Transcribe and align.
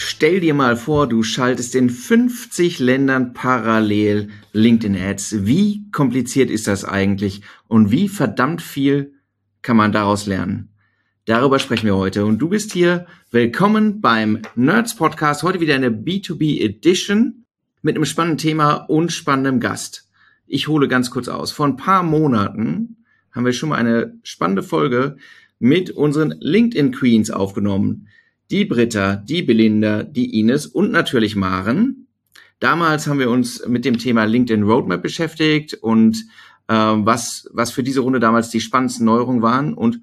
Stell 0.00 0.38
dir 0.38 0.54
mal 0.54 0.76
vor, 0.76 1.08
du 1.08 1.24
schaltest 1.24 1.74
in 1.74 1.90
50 1.90 2.78
Ländern 2.78 3.32
parallel 3.32 4.28
LinkedIn-Ads. 4.52 5.44
Wie 5.44 5.90
kompliziert 5.90 6.50
ist 6.50 6.68
das 6.68 6.84
eigentlich 6.84 7.42
und 7.66 7.90
wie 7.90 8.08
verdammt 8.08 8.62
viel 8.62 9.14
kann 9.60 9.76
man 9.76 9.90
daraus 9.90 10.26
lernen? 10.26 10.68
Darüber 11.24 11.58
sprechen 11.58 11.86
wir 11.86 11.96
heute. 11.96 12.26
Und 12.26 12.38
du 12.38 12.48
bist 12.48 12.72
hier. 12.72 13.06
Willkommen 13.32 14.00
beim 14.00 14.42
Nerds 14.54 14.94
Podcast. 14.94 15.42
Heute 15.42 15.58
wieder 15.58 15.74
eine 15.74 15.90
B2B 15.90 16.60
Edition 16.60 17.44
mit 17.82 17.96
einem 17.96 18.04
spannenden 18.04 18.38
Thema 18.38 18.74
und 18.74 19.10
spannendem 19.10 19.58
Gast. 19.58 20.08
Ich 20.46 20.68
hole 20.68 20.86
ganz 20.86 21.10
kurz 21.10 21.26
aus. 21.26 21.50
Vor 21.50 21.66
ein 21.66 21.76
paar 21.76 22.04
Monaten 22.04 22.98
haben 23.32 23.44
wir 23.44 23.52
schon 23.52 23.70
mal 23.70 23.78
eine 23.78 24.16
spannende 24.22 24.62
Folge 24.62 25.16
mit 25.58 25.90
unseren 25.90 26.36
LinkedIn 26.38 26.92
Queens 26.92 27.32
aufgenommen 27.32 28.06
die 28.50 28.64
Britta, 28.64 29.16
die 29.16 29.42
Belinda, 29.42 30.02
die 30.02 30.38
Ines 30.40 30.66
und 30.66 30.90
natürlich 30.90 31.36
Maren. 31.36 32.06
Damals 32.60 33.06
haben 33.06 33.18
wir 33.18 33.30
uns 33.30 33.66
mit 33.66 33.84
dem 33.84 33.98
Thema 33.98 34.24
LinkedIn 34.24 34.64
Roadmap 34.64 35.02
beschäftigt 35.02 35.74
und 35.74 36.16
äh, 36.66 36.74
was, 36.74 37.48
was 37.52 37.70
für 37.70 37.82
diese 37.82 38.00
Runde 38.00 38.20
damals 38.20 38.50
die 38.50 38.60
spannendsten 38.60 39.06
Neuerungen 39.06 39.42
waren. 39.42 39.74
Und 39.74 40.00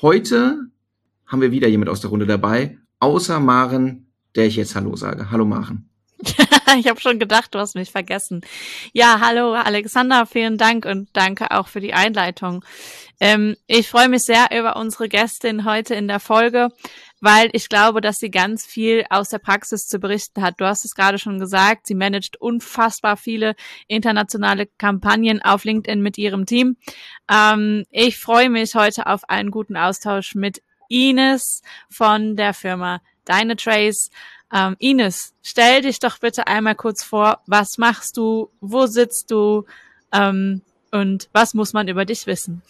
heute 0.00 0.58
haben 1.26 1.40
wir 1.40 1.52
wieder 1.52 1.68
jemand 1.68 1.90
aus 1.90 2.00
der 2.00 2.10
Runde 2.10 2.26
dabei, 2.26 2.78
außer 2.98 3.40
Maren, 3.40 4.06
der 4.34 4.46
ich 4.46 4.56
jetzt 4.56 4.74
Hallo 4.74 4.96
sage. 4.96 5.30
Hallo 5.30 5.44
Maren. 5.44 5.88
ich 6.78 6.88
habe 6.88 7.00
schon 7.00 7.18
gedacht, 7.18 7.54
du 7.54 7.58
hast 7.58 7.74
mich 7.74 7.90
vergessen. 7.90 8.42
Ja, 8.92 9.20
hallo 9.20 9.52
Alexander, 9.54 10.26
vielen 10.26 10.56
Dank 10.56 10.84
und 10.86 11.08
danke 11.12 11.50
auch 11.50 11.68
für 11.68 11.80
die 11.80 11.94
Einleitung. 11.94 12.64
Ähm, 13.20 13.56
ich 13.66 13.88
freue 13.88 14.08
mich 14.08 14.22
sehr 14.22 14.48
über 14.56 14.76
unsere 14.76 15.08
Gästin 15.08 15.64
heute 15.64 15.94
in 15.94 16.08
der 16.08 16.20
Folge 16.20 16.68
weil 17.22 17.50
ich 17.52 17.68
glaube, 17.68 18.00
dass 18.00 18.18
sie 18.18 18.32
ganz 18.32 18.66
viel 18.66 19.04
aus 19.08 19.28
der 19.28 19.38
Praxis 19.38 19.86
zu 19.86 20.00
berichten 20.00 20.42
hat. 20.42 20.60
Du 20.60 20.66
hast 20.66 20.84
es 20.84 20.94
gerade 20.94 21.18
schon 21.18 21.38
gesagt, 21.38 21.86
sie 21.86 21.94
managt 21.94 22.38
unfassbar 22.40 23.16
viele 23.16 23.54
internationale 23.86 24.66
Kampagnen 24.76 25.40
auf 25.40 25.64
LinkedIn 25.64 26.02
mit 26.02 26.18
ihrem 26.18 26.46
Team. 26.46 26.76
Ähm, 27.30 27.84
ich 27.90 28.18
freue 28.18 28.50
mich 28.50 28.74
heute 28.74 29.06
auf 29.06 29.22
einen 29.30 29.52
guten 29.52 29.76
Austausch 29.76 30.34
mit 30.34 30.62
Ines 30.88 31.62
von 31.88 32.34
der 32.34 32.54
Firma 32.54 33.00
Dynatrace. 33.28 34.10
Ähm, 34.52 34.74
Ines, 34.80 35.32
stell 35.42 35.82
dich 35.82 36.00
doch 36.00 36.18
bitte 36.18 36.48
einmal 36.48 36.74
kurz 36.74 37.04
vor, 37.04 37.40
was 37.46 37.78
machst 37.78 38.16
du, 38.16 38.50
wo 38.60 38.86
sitzt 38.86 39.30
du 39.30 39.64
ähm, 40.12 40.62
und 40.90 41.28
was 41.32 41.54
muss 41.54 41.72
man 41.72 41.86
über 41.86 42.04
dich 42.04 42.26
wissen? 42.26 42.62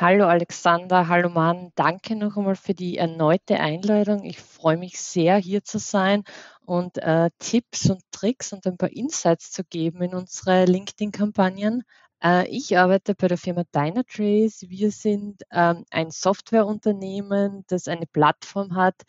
Hallo 0.00 0.28
Alexander, 0.28 1.08
hallo 1.08 1.28
Mann, 1.28 1.72
danke 1.74 2.16
noch 2.16 2.34
einmal 2.38 2.56
für 2.56 2.72
die 2.72 2.96
erneute 2.96 3.60
Einladung. 3.60 4.24
Ich 4.24 4.40
freue 4.40 4.78
mich 4.78 4.98
sehr, 4.98 5.36
hier 5.36 5.62
zu 5.62 5.78
sein 5.78 6.24
und 6.64 6.96
äh, 6.96 7.28
Tipps 7.38 7.90
und 7.90 8.00
Tricks 8.10 8.54
und 8.54 8.66
ein 8.66 8.78
paar 8.78 8.88
Insights 8.88 9.52
zu 9.52 9.62
geben 9.62 10.00
in 10.00 10.14
unsere 10.14 10.64
LinkedIn-Kampagnen. 10.64 11.82
Äh, 12.24 12.48
ich 12.48 12.78
arbeite 12.78 13.14
bei 13.14 13.28
der 13.28 13.36
Firma 13.36 13.64
Dynatrace. 13.74 14.70
Wir 14.70 14.90
sind 14.90 15.42
ähm, 15.52 15.84
ein 15.90 16.10
Softwareunternehmen, 16.10 17.64
das 17.68 17.86
eine 17.86 18.06
Plattform 18.06 18.76
hat, 18.76 19.02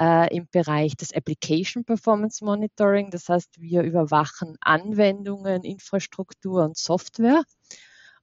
äh, 0.00 0.36
im 0.36 0.48
Bereich 0.50 0.96
des 0.96 1.14
Application 1.14 1.84
Performance 1.84 2.44
Monitoring. 2.44 3.12
Das 3.12 3.28
heißt, 3.28 3.60
wir 3.60 3.82
überwachen 3.82 4.56
Anwendungen, 4.60 5.62
Infrastruktur 5.62 6.64
und 6.64 6.76
Software. 6.76 7.44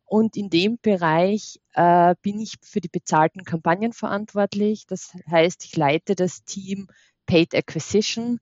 Und 0.09 0.36
in 0.36 0.50
dem 0.50 0.80
Bereich 0.81 1.59
äh, 1.74 2.16
bin 2.24 2.40
ich 2.40 2.56
für 2.64 2.81
die 2.81 2.90
bezahlten 2.90 3.44
Kampagnen 3.44 3.94
verantwortlich. 3.94 4.88
Das 4.88 5.14
heißt, 5.30 5.64
ich 5.66 5.75
leite 5.75 6.16
das 6.16 6.44
Team 6.44 6.88
Paid 7.28 7.53
Acquisition. 7.53 8.40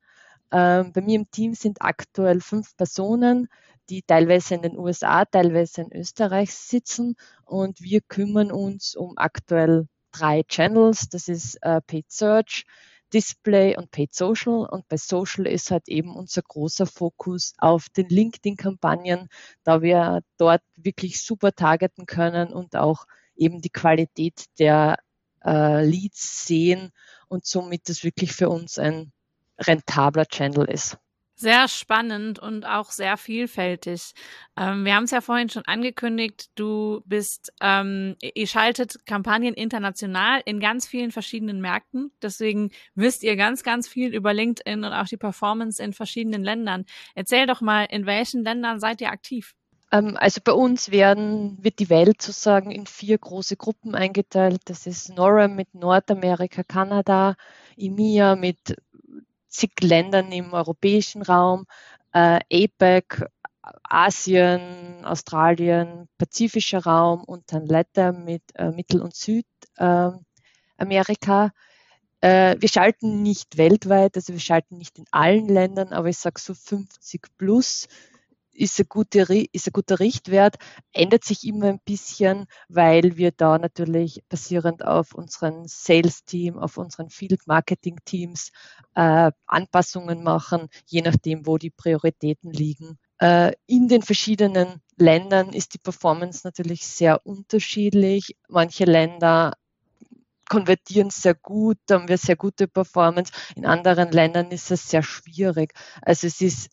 Ähm, 0.49 0.93
bei 0.93 1.01
mir 1.01 1.17
im 1.17 1.29
Team 1.29 1.53
sind 1.55 1.81
aktuell 1.81 2.39
fünf 2.39 2.77
Personen, 2.77 3.49
die 3.89 4.01
teilweise 4.01 4.55
in 4.55 4.61
den 4.61 4.77
USA, 4.77 5.25
teilweise 5.25 5.81
in 5.81 5.91
Österreich 5.91 6.53
sitzen. 6.53 7.17
Und 7.43 7.81
wir 7.81 7.99
kümmern 7.99 8.49
uns 8.49 8.95
um 8.95 9.17
aktuell 9.17 9.89
drei 10.13 10.43
Channels. 10.43 11.09
Das 11.09 11.27
ist 11.27 11.57
äh, 11.63 11.81
Paid 11.81 12.09
Search, 12.09 12.63
Display 13.13 13.77
und 13.77 13.91
Paid 13.91 14.13
Social. 14.13 14.65
Und 14.65 14.87
bei 14.87 14.97
Social 14.97 15.47
ist 15.47 15.71
halt 15.71 15.87
eben 15.87 16.15
unser 16.15 16.41
großer 16.41 16.85
Fokus 16.85 17.53
auf 17.57 17.89
den 17.89 18.09
LinkedIn-Kampagnen, 18.09 19.29
da 19.63 19.81
wir 19.81 20.21
dort 20.37 20.61
wirklich 20.75 21.21
super 21.21 21.53
targeten 21.53 22.05
können 22.05 22.53
und 22.53 22.75
auch 22.75 23.05
eben 23.35 23.61
die 23.61 23.69
Qualität 23.69 24.45
der 24.59 24.97
äh, 25.45 25.85
Leads 25.85 26.45
sehen 26.45 26.91
und 27.27 27.45
somit 27.45 27.89
das 27.89 28.03
wirklich 28.03 28.33
für 28.33 28.49
uns 28.49 28.77
ein 28.77 29.11
rentabler 29.59 30.25
Channel 30.25 30.65
ist. 30.69 30.97
Sehr 31.39 31.67
spannend 31.67 32.39
und 32.39 32.65
auch 32.65 32.89
sehr 32.89 33.15
vielfältig. 33.15 34.13
Ähm, 34.57 34.85
wir 34.85 34.95
haben 34.95 35.03
es 35.03 35.11
ja 35.11 35.21
vorhin 35.21 35.49
schon 35.49 35.65
angekündigt, 35.65 36.49
du 36.55 37.03
bist, 37.05 37.53
ähm, 37.61 38.15
ihr 38.21 38.47
schaltet 38.47 39.05
Kampagnen 39.05 39.53
international 39.53 40.41
in 40.45 40.59
ganz 40.59 40.87
vielen 40.87 41.11
verschiedenen 41.11 41.61
Märkten. 41.61 42.11
Deswegen 42.23 42.71
wisst 42.95 43.21
ihr 43.21 43.35
ganz, 43.35 43.61
ganz 43.61 43.87
viel 43.87 44.15
über 44.15 44.33
LinkedIn 44.33 44.83
und 44.83 44.91
auch 44.93 45.05
die 45.05 45.17
Performance 45.17 45.81
in 45.81 45.93
verschiedenen 45.93 46.43
Ländern. 46.43 46.85
Erzähl 47.13 47.45
doch 47.45 47.61
mal, 47.61 47.83
in 47.83 48.07
welchen 48.07 48.43
Ländern 48.43 48.79
seid 48.79 48.99
ihr 48.99 49.11
aktiv? 49.11 49.53
Ähm, 49.91 50.17
also 50.19 50.41
bei 50.43 50.51
uns 50.53 50.91
werden, 50.91 51.57
wird 51.61 51.79
die 51.79 51.89
Welt 51.89 52.21
sozusagen 52.21 52.71
in 52.71 52.85
vier 52.87 53.17
große 53.17 53.55
Gruppen 53.57 53.95
eingeteilt. 53.95 54.61
Das 54.65 54.85
ist 54.87 55.09
NORAM 55.09 55.55
mit 55.55 55.73
Nordamerika, 55.73 56.63
Kanada, 56.63 57.35
EMEA 57.77 58.35
mit 58.35 58.75
zig 59.47 59.71
Ländern 59.81 60.31
im 60.31 60.53
europäischen 60.53 61.21
Raum, 61.21 61.65
äh, 62.13 62.39
APEC, 62.51 63.27
Asien, 63.83 65.03
Australien, 65.03 66.07
Pazifischer 66.17 66.83
Raum 66.83 67.23
und 67.23 67.51
dann 67.51 67.65
Letter 67.65 68.13
mit 68.13 68.43
äh, 68.55 68.71
Mittel- 68.71 69.01
und 69.01 69.15
Südamerika. 69.15 71.51
Äh, 72.21 72.55
wir 72.59 72.69
schalten 72.69 73.21
nicht 73.21 73.57
weltweit, 73.57 74.15
also 74.15 74.33
wir 74.33 74.39
schalten 74.39 74.77
nicht 74.77 74.97
in 74.97 75.05
allen 75.11 75.47
Ländern, 75.47 75.93
aber 75.93 76.09
ich 76.09 76.17
sage 76.17 76.39
so 76.39 76.53
50 76.53 77.27
plus 77.37 77.87
ist 78.57 78.79
ein, 78.79 78.87
guter, 78.89 79.29
ist 79.29 79.67
ein 79.67 79.73
guter 79.73 79.99
Richtwert, 79.99 80.55
ändert 80.91 81.23
sich 81.23 81.45
immer 81.45 81.67
ein 81.67 81.79
bisschen, 81.85 82.45
weil 82.67 83.17
wir 83.17 83.31
da 83.31 83.57
natürlich 83.57 84.23
basierend 84.29 84.85
auf 84.85 85.13
unseren 85.13 85.67
Sales-Team, 85.67 86.57
auf 86.57 86.77
unseren 86.77 87.09
Field-Marketing-Teams 87.09 88.51
äh, 88.95 89.31
Anpassungen 89.45 90.23
machen, 90.23 90.67
je 90.85 91.01
nachdem, 91.01 91.45
wo 91.45 91.57
die 91.57 91.69
Prioritäten 91.69 92.51
liegen. 92.51 92.97
Äh, 93.19 93.53
in 93.67 93.87
den 93.87 94.01
verschiedenen 94.01 94.81
Ländern 94.97 95.49
ist 95.53 95.73
die 95.73 95.79
Performance 95.79 96.41
natürlich 96.43 96.85
sehr 96.85 97.25
unterschiedlich. 97.25 98.35
Manche 98.47 98.85
Länder 98.85 99.53
konvertieren 100.49 101.09
sehr 101.09 101.35
gut, 101.35 101.77
haben 101.91 102.07
wir 102.07 102.17
sehr 102.17 102.35
gute 102.35 102.67
Performance. 102.67 103.31
In 103.55 103.65
anderen 103.65 104.11
Ländern 104.11 104.51
ist 104.51 104.71
es 104.71 104.89
sehr 104.89 105.03
schwierig. 105.03 105.73
Also 106.01 106.27
es 106.27 106.41
ist 106.41 106.69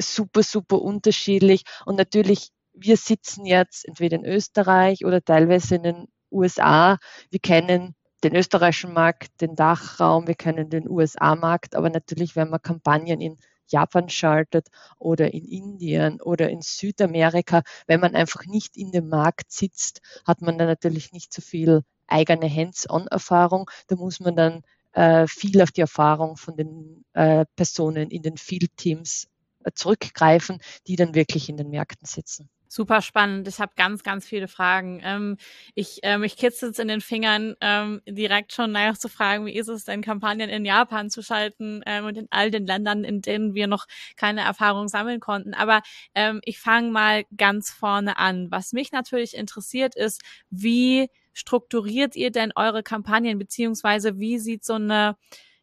super, 0.00 0.42
super 0.42 0.80
unterschiedlich. 0.80 1.64
Und 1.84 1.96
natürlich, 1.96 2.50
wir 2.72 2.96
sitzen 2.96 3.46
jetzt 3.46 3.86
entweder 3.86 4.16
in 4.16 4.24
Österreich 4.24 5.04
oder 5.04 5.22
teilweise 5.22 5.76
in 5.76 5.82
den 5.82 6.08
USA. 6.30 6.98
Wir 7.30 7.40
kennen 7.40 7.94
den 8.22 8.34
österreichischen 8.34 8.92
Markt, 8.92 9.40
den 9.40 9.56
Dachraum, 9.56 10.26
wir 10.26 10.34
kennen 10.34 10.70
den 10.70 10.88
USA-Markt, 10.88 11.74
aber 11.74 11.90
natürlich, 11.90 12.36
wenn 12.36 12.50
man 12.50 12.60
Kampagnen 12.60 13.20
in 13.20 13.38
Japan 13.66 14.08
schaltet 14.08 14.68
oder 14.98 15.32
in 15.32 15.44
Indien 15.44 16.20
oder 16.20 16.50
in 16.50 16.60
Südamerika, 16.60 17.62
wenn 17.86 18.00
man 18.00 18.14
einfach 18.14 18.44
nicht 18.46 18.76
in 18.76 18.90
dem 18.92 19.08
Markt 19.08 19.52
sitzt, 19.52 20.00
hat 20.26 20.42
man 20.42 20.58
da 20.58 20.66
natürlich 20.66 21.12
nicht 21.12 21.32
so 21.32 21.40
viel 21.40 21.82
eigene 22.06 22.52
Hands-on-Erfahrung. 22.52 23.70
Da 23.86 23.96
muss 23.96 24.20
man 24.20 24.36
dann 24.36 24.62
äh, 24.92 25.26
viel 25.28 25.62
auf 25.62 25.70
die 25.70 25.82
Erfahrung 25.82 26.36
von 26.36 26.56
den 26.56 27.04
äh, 27.12 27.44
Personen 27.56 28.10
in 28.10 28.22
den 28.22 28.36
Field-Teams 28.36 29.28
zurückgreifen, 29.74 30.58
die 30.86 30.96
dann 30.96 31.14
wirklich 31.14 31.48
in 31.48 31.56
den 31.56 31.70
Märkten 31.70 32.06
sitzen. 32.06 32.48
Super 32.72 33.02
spannend. 33.02 33.48
Ich 33.48 33.58
habe 33.58 33.72
ganz, 33.74 34.04
ganz 34.04 34.24
viele 34.24 34.46
Fragen. 34.46 35.00
Ähm, 35.02 35.38
ich, 35.74 35.98
ähm, 36.04 36.22
ich 36.22 36.36
kitzel 36.36 36.70
es 36.70 36.78
in 36.78 36.86
den 36.86 37.00
Fingern, 37.00 37.56
ähm, 37.60 38.00
direkt 38.08 38.52
schon 38.52 38.70
nachzufragen, 38.70 39.44
wie 39.44 39.56
ist 39.56 39.66
es 39.66 39.86
denn, 39.86 40.02
Kampagnen 40.02 40.48
in 40.48 40.64
Japan 40.64 41.10
zu 41.10 41.20
schalten 41.20 41.82
ähm, 41.84 42.04
und 42.04 42.16
in 42.16 42.28
all 42.30 42.52
den 42.52 42.66
Ländern, 42.66 43.02
in 43.02 43.22
denen 43.22 43.54
wir 43.54 43.66
noch 43.66 43.86
keine 44.14 44.42
Erfahrung 44.42 44.86
sammeln 44.86 45.18
konnten. 45.18 45.52
Aber 45.52 45.82
ähm, 46.14 46.40
ich 46.44 46.60
fange 46.60 46.92
mal 46.92 47.24
ganz 47.36 47.70
vorne 47.70 48.18
an. 48.18 48.52
Was 48.52 48.72
mich 48.72 48.92
natürlich 48.92 49.36
interessiert 49.36 49.96
ist, 49.96 50.22
wie 50.50 51.10
strukturiert 51.32 52.14
ihr 52.14 52.30
denn 52.30 52.52
eure 52.54 52.84
Kampagnen, 52.84 53.36
beziehungsweise 53.36 54.20
wie 54.20 54.38
sieht 54.38 54.64
so 54.64 54.74
eine, 54.74 55.16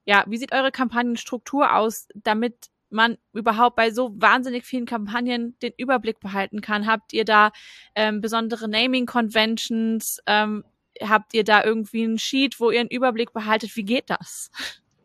ja, 0.03 0.25
wie 0.27 0.37
sieht 0.37 0.51
eure 0.51 0.73
Kampagnenstruktur 0.73 1.73
aus, 1.73 2.09
damit 2.15 2.67
man 2.89 3.17
überhaupt 3.33 3.75
bei 3.75 3.91
so 3.91 4.11
wahnsinnig 4.15 4.65
vielen 4.65 4.85
Kampagnen 4.85 5.57
den 5.61 5.73
Überblick 5.77 6.19
behalten 6.19 6.61
kann? 6.61 6.87
Habt 6.87 7.13
ihr 7.13 7.25
da 7.25 7.51
ähm, 7.95 8.21
besondere 8.21 8.67
Naming-Conventions? 8.67 10.19
Ähm, 10.25 10.63
habt 11.01 11.33
ihr 11.33 11.43
da 11.43 11.63
irgendwie 11.63 12.03
einen 12.03 12.19
Sheet, 12.19 12.59
wo 12.59 12.71
ihr 12.71 12.81
einen 12.81 12.89
Überblick 12.89 13.33
behaltet? 13.33 13.75
Wie 13.75 13.83
geht 13.83 14.09
das? 14.09 14.49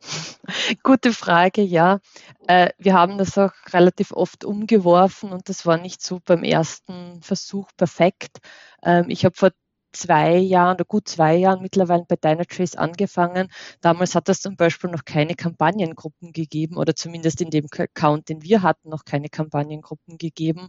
Gute 0.83 1.13
Frage, 1.13 1.63
ja. 1.63 2.01
Äh, 2.47 2.71
wir 2.79 2.95
haben 2.95 3.19
das 3.19 3.39
auch 3.39 3.53
relativ 3.73 4.13
oft 4.13 4.45
umgeworfen 4.45 5.33
und 5.33 5.49
das 5.49 5.67
war 5.67 5.77
nicht 5.77 6.03
so 6.03 6.21
beim 6.25 6.43
ersten 6.43 7.23
Versuch 7.23 7.69
perfekt. 7.77 8.39
Ähm, 8.83 9.07
ich 9.09 9.25
habe 9.25 9.37
vor 9.37 9.51
zwei 9.93 10.37
Jahren 10.37 10.75
oder 10.75 10.85
gut 10.85 11.09
zwei 11.09 11.37
Jahren 11.37 11.63
mittlerweile 11.63 12.05
bei 12.09 12.17
Dynatrace 12.17 12.77
angefangen. 12.77 13.49
Damals 13.81 14.15
hat 14.15 14.29
es 14.29 14.41
zum 14.41 14.57
Beispiel 14.57 14.91
noch 14.91 15.05
keine 15.05 15.35
Kampagnengruppen 15.35 16.33
gegeben 16.33 16.77
oder 16.77 16.95
zumindest 16.95 17.41
in 17.41 17.51
dem 17.51 17.67
Account, 17.71 18.29
den 18.29 18.43
wir 18.43 18.63
hatten, 18.63 18.89
noch 18.89 19.05
keine 19.05 19.29
Kampagnengruppen 19.29 20.19
gegeben. 20.19 20.69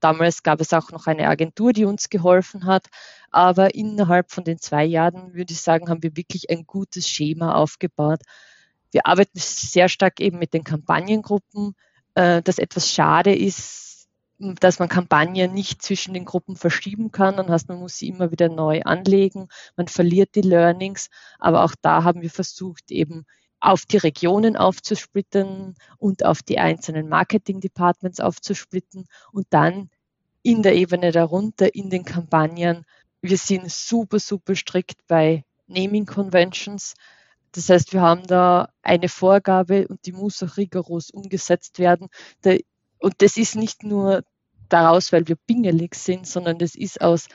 Damals 0.00 0.42
gab 0.42 0.60
es 0.60 0.72
auch 0.74 0.90
noch 0.90 1.06
eine 1.06 1.28
Agentur, 1.28 1.72
die 1.72 1.86
uns 1.86 2.10
geholfen 2.10 2.66
hat. 2.66 2.88
Aber 3.30 3.74
innerhalb 3.74 4.30
von 4.30 4.44
den 4.44 4.58
zwei 4.58 4.84
Jahren, 4.84 5.32
würde 5.32 5.54
ich 5.54 5.60
sagen, 5.60 5.88
haben 5.88 6.02
wir 6.02 6.16
wirklich 6.16 6.50
ein 6.50 6.66
gutes 6.66 7.08
Schema 7.08 7.54
aufgebaut. 7.54 8.20
Wir 8.90 9.06
arbeiten 9.06 9.38
sehr 9.38 9.88
stark 9.88 10.20
eben 10.20 10.38
mit 10.38 10.52
den 10.52 10.62
Kampagnengruppen, 10.62 11.74
äh, 12.14 12.42
das 12.42 12.58
etwas 12.58 12.92
schade 12.92 13.34
ist, 13.34 13.93
dass 14.38 14.78
man 14.78 14.88
Kampagnen 14.88 15.52
nicht 15.52 15.82
zwischen 15.82 16.14
den 16.14 16.24
Gruppen 16.24 16.56
verschieben 16.56 17.10
kann. 17.12 17.36
Dann 17.36 17.48
heißt, 17.50 17.68
man 17.68 17.78
muss 17.78 17.96
sie 17.96 18.08
immer 18.08 18.30
wieder 18.30 18.48
neu 18.48 18.82
anlegen. 18.82 19.48
Man 19.76 19.88
verliert 19.88 20.34
die 20.34 20.42
Learnings. 20.42 21.08
Aber 21.38 21.64
auch 21.64 21.74
da 21.80 22.04
haben 22.04 22.22
wir 22.22 22.30
versucht, 22.30 22.90
eben 22.90 23.26
auf 23.60 23.86
die 23.86 23.96
Regionen 23.96 24.56
aufzusplitten 24.56 25.74
und 25.98 26.24
auf 26.24 26.42
die 26.42 26.58
einzelnen 26.58 27.08
Marketing 27.08 27.60
Departments 27.60 28.20
aufzusplitten 28.20 29.06
und 29.32 29.46
dann 29.50 29.88
in 30.42 30.62
der 30.62 30.74
Ebene 30.74 31.12
darunter 31.12 31.74
in 31.74 31.88
den 31.88 32.04
Kampagnen. 32.04 32.84
Wir 33.22 33.38
sind 33.38 33.70
super, 33.70 34.18
super 34.18 34.54
strikt 34.54 35.06
bei 35.06 35.44
Naming 35.66 36.04
Conventions. 36.04 36.92
Das 37.52 37.70
heißt, 37.70 37.94
wir 37.94 38.02
haben 38.02 38.26
da 38.26 38.68
eine 38.82 39.08
Vorgabe 39.08 39.88
und 39.88 40.04
die 40.04 40.12
muss 40.12 40.42
auch 40.42 40.58
rigoros 40.58 41.10
umgesetzt 41.10 41.78
werden. 41.78 42.08
Und 43.04 43.20
das 43.20 43.36
ist 43.36 43.54
nicht 43.54 43.82
nur 43.82 44.24
daraus, 44.70 45.12
weil 45.12 45.28
wir 45.28 45.36
pingelig 45.36 45.94
sind, 45.94 46.26
sondern 46.26 46.58
das 46.58 46.74
ist 46.74 47.02
aus 47.02 47.28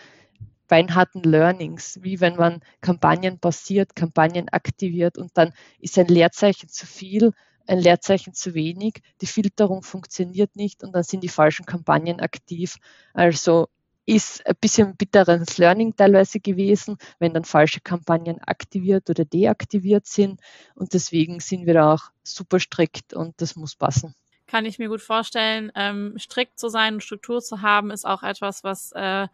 beinharten 0.67 1.21
Learnings, 1.21 1.99
wie 2.01 2.19
wenn 2.19 2.37
man 2.37 2.61
Kampagnen 2.81 3.37
basiert, 3.37 3.95
Kampagnen 3.95 4.49
aktiviert 4.49 5.19
und 5.19 5.29
dann 5.35 5.53
ist 5.77 5.99
ein 5.99 6.07
Leerzeichen 6.07 6.69
zu 6.69 6.87
viel, 6.87 7.33
ein 7.67 7.77
Leerzeichen 7.77 8.33
zu 8.33 8.55
wenig, 8.55 9.03
die 9.21 9.27
Filterung 9.27 9.83
funktioniert 9.83 10.55
nicht 10.55 10.83
und 10.83 10.93
dann 10.93 11.03
sind 11.03 11.23
die 11.23 11.29
falschen 11.29 11.67
Kampagnen 11.67 12.19
aktiv. 12.19 12.77
Also 13.13 13.67
ist 14.07 14.43
ein 14.47 14.55
bisschen 14.59 14.95
bitteres 14.95 15.59
Learning 15.59 15.95
teilweise 15.95 16.39
gewesen, 16.39 16.97
wenn 17.19 17.35
dann 17.35 17.45
falsche 17.45 17.79
Kampagnen 17.79 18.39
aktiviert 18.39 19.07
oder 19.11 19.23
deaktiviert 19.23 20.07
sind. 20.07 20.41
Und 20.73 20.95
deswegen 20.95 21.39
sind 21.41 21.67
wir 21.67 21.75
da 21.75 21.93
auch 21.93 22.09
super 22.23 22.59
strikt 22.59 23.13
und 23.13 23.39
das 23.39 23.55
muss 23.55 23.75
passen 23.75 24.15
kann 24.49 24.65
ich 24.65 24.79
mir 24.79 24.89
gut 24.89 25.01
vorstellen. 25.01 25.71
Ähm, 25.75 26.15
strikt 26.17 26.59
zu 26.59 26.69
sein 26.69 26.95
und 26.95 27.03
Struktur 27.03 27.41
zu 27.41 27.61
haben, 27.61 27.91
ist 27.91 28.05
auch 28.05 28.23
etwas, 28.23 28.63
was 28.63 28.91
äh, 28.93 29.27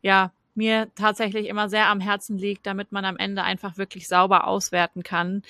ja 0.00 0.32
mir 0.54 0.90
tatsächlich 0.94 1.46
immer 1.48 1.68
sehr 1.68 1.88
am 1.88 2.00
Herzen 2.00 2.36
liegt, 2.36 2.66
damit 2.66 2.92
man 2.92 3.04
am 3.04 3.16
Ende 3.16 3.42
einfach 3.42 3.78
wirklich 3.78 4.08
sauber 4.08 4.46
auswerten 4.46 5.02
kann. 5.02 5.42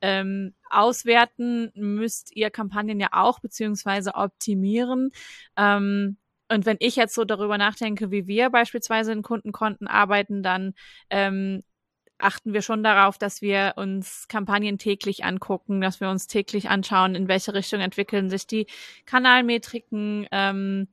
Ähm, 0.00 0.54
auswerten 0.68 1.72
müsst 1.74 2.34
ihr 2.36 2.50
Kampagnen 2.50 3.00
ja 3.00 3.08
auch, 3.12 3.40
beziehungsweise 3.40 4.14
optimieren. 4.14 5.12
Ähm, 5.56 6.16
und 6.48 6.66
wenn 6.66 6.76
ich 6.80 6.96
jetzt 6.96 7.14
so 7.14 7.24
darüber 7.24 7.58
nachdenke, 7.58 8.10
wie 8.10 8.26
wir 8.26 8.50
beispielsweise 8.50 9.12
in 9.12 9.22
Kundenkonten 9.22 9.86
arbeiten, 9.86 10.42
dann 10.42 10.74
ähm, 11.08 11.62
achten 12.22 12.52
wir 12.52 12.62
schon 12.62 12.82
darauf, 12.82 13.18
dass 13.18 13.42
wir 13.42 13.74
uns 13.76 14.26
Kampagnen 14.28 14.78
täglich 14.78 15.24
angucken, 15.24 15.80
dass 15.80 16.00
wir 16.00 16.10
uns 16.10 16.26
täglich 16.26 16.68
anschauen, 16.68 17.14
in 17.14 17.28
welche 17.28 17.54
Richtung 17.54 17.80
entwickeln 17.80 18.30
sich 18.30 18.46
die 18.46 18.66
Kanalmetriken 19.06 20.26
ähm, 20.30 20.88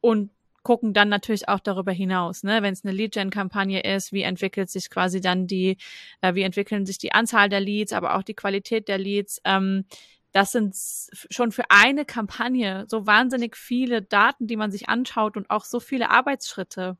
und 0.00 0.30
gucken 0.62 0.92
dann 0.92 1.08
natürlich 1.08 1.48
auch 1.48 1.60
darüber 1.60 1.92
hinaus, 1.92 2.42
ne? 2.42 2.62
wenn 2.62 2.72
es 2.72 2.84
eine 2.84 2.92
Lead-Gen-Kampagne 2.92 3.82
ist, 3.82 4.12
wie 4.12 4.22
entwickelt 4.22 4.68
sich 4.70 4.90
quasi 4.90 5.20
dann 5.20 5.46
die, 5.46 5.78
äh, 6.20 6.34
wie 6.34 6.42
entwickeln 6.42 6.84
sich 6.84 6.98
die 6.98 7.12
Anzahl 7.12 7.48
der 7.48 7.60
Leads, 7.60 7.92
aber 7.92 8.16
auch 8.16 8.22
die 8.22 8.34
Qualität 8.34 8.88
der 8.88 8.98
Leads. 8.98 9.40
Ähm, 9.44 9.84
das 10.32 10.52
sind 10.52 10.76
schon 11.30 11.50
für 11.50 11.64
eine 11.70 12.04
Kampagne 12.04 12.84
so 12.88 13.06
wahnsinnig 13.06 13.56
viele 13.56 14.02
Daten, 14.02 14.46
die 14.46 14.56
man 14.56 14.70
sich 14.70 14.88
anschaut 14.88 15.36
und 15.36 15.50
auch 15.50 15.64
so 15.64 15.80
viele 15.80 16.10
Arbeitsschritte. 16.10 16.96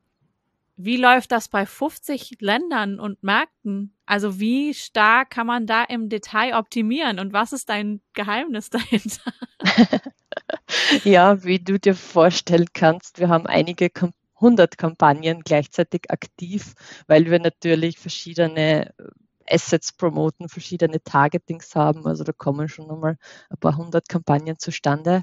Wie 0.85 0.97
läuft 0.97 1.33
das 1.33 1.49
bei 1.49 1.67
50 1.67 2.39
Ländern 2.41 2.99
und 3.01 3.23
Märkten? 3.23 3.95
Also 4.07 4.41
wie 4.41 4.73
stark 4.75 5.31
kann 5.31 5.47
man 5.47 5.67
da 5.67 5.85
im 5.85 6.09
Detail 6.09 6.55
optimieren 6.55 7.19
und 7.19 7.33
was 7.33 7.53
ist 7.53 7.69
dein 7.69 8.01
Geheimnis 8.15 8.71
dahinter? 8.71 9.33
ja, 11.05 11.45
wie 11.45 11.59
du 11.59 11.79
dir 11.79 11.95
vorstellen 11.95 12.69
kannst, 12.73 13.19
wir 13.19 13.29
haben 13.29 13.47
einige 13.47 13.91
100 14.37 14.79
Kampagnen 14.79 15.43
gleichzeitig 15.43 16.11
aktiv, 16.11 16.75
weil 17.07 17.31
wir 17.31 17.39
natürlich 17.41 17.99
verschiedene 17.99 18.89
äh, 18.89 18.93
Assets 19.51 19.93
promoten, 19.93 20.49
verschiedene 20.49 21.03
Targetings 21.03 21.75
haben. 21.75 22.07
Also 22.07 22.25
da 22.25 22.33
kommen 22.33 22.69
schon 22.69 22.87
nochmal 22.87 23.17
ein 23.51 23.59
paar 23.59 23.77
hundert 23.77 24.09
Kampagnen 24.09 24.59
zustande. 24.59 25.23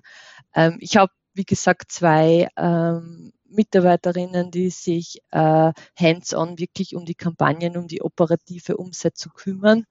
Ähm, 0.54 0.78
ich 0.80 0.98
habe, 0.98 1.12
wie 1.38 1.46
gesagt, 1.46 1.92
zwei 1.92 2.50
ähm, 2.58 3.32
Mitarbeiterinnen, 3.50 4.52
die 4.52 4.70
sich 4.70 5.22
äh, 5.32 5.72
hands-on 5.96 6.60
wirklich 6.60 6.96
um 6.96 7.06
die 7.06 7.16
Kampagnen, 7.16 7.78
um 7.78 7.88
die 7.88 8.02
operative 8.02 8.78
Umsetzung 8.78 9.32
kümmern, 9.34 9.86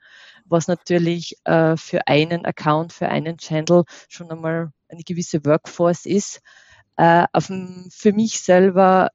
was 0.45 0.69
natürlich 0.69 1.37
äh, 1.45 1.77
für 1.77 2.07
einen 2.07 2.45
Account, 2.45 2.93
für 2.93 3.09
einen 3.09 3.39
Channel 3.39 3.85
schon 4.09 4.31
einmal 4.31 4.73
eine 4.89 5.03
gewisse 5.03 5.45
Workforce 5.45 6.07
ist. 6.07 6.41
Äh, 6.97 7.27
auf, 7.33 7.51
für 7.91 8.13
mich 8.13 8.41
selber, 8.41 9.11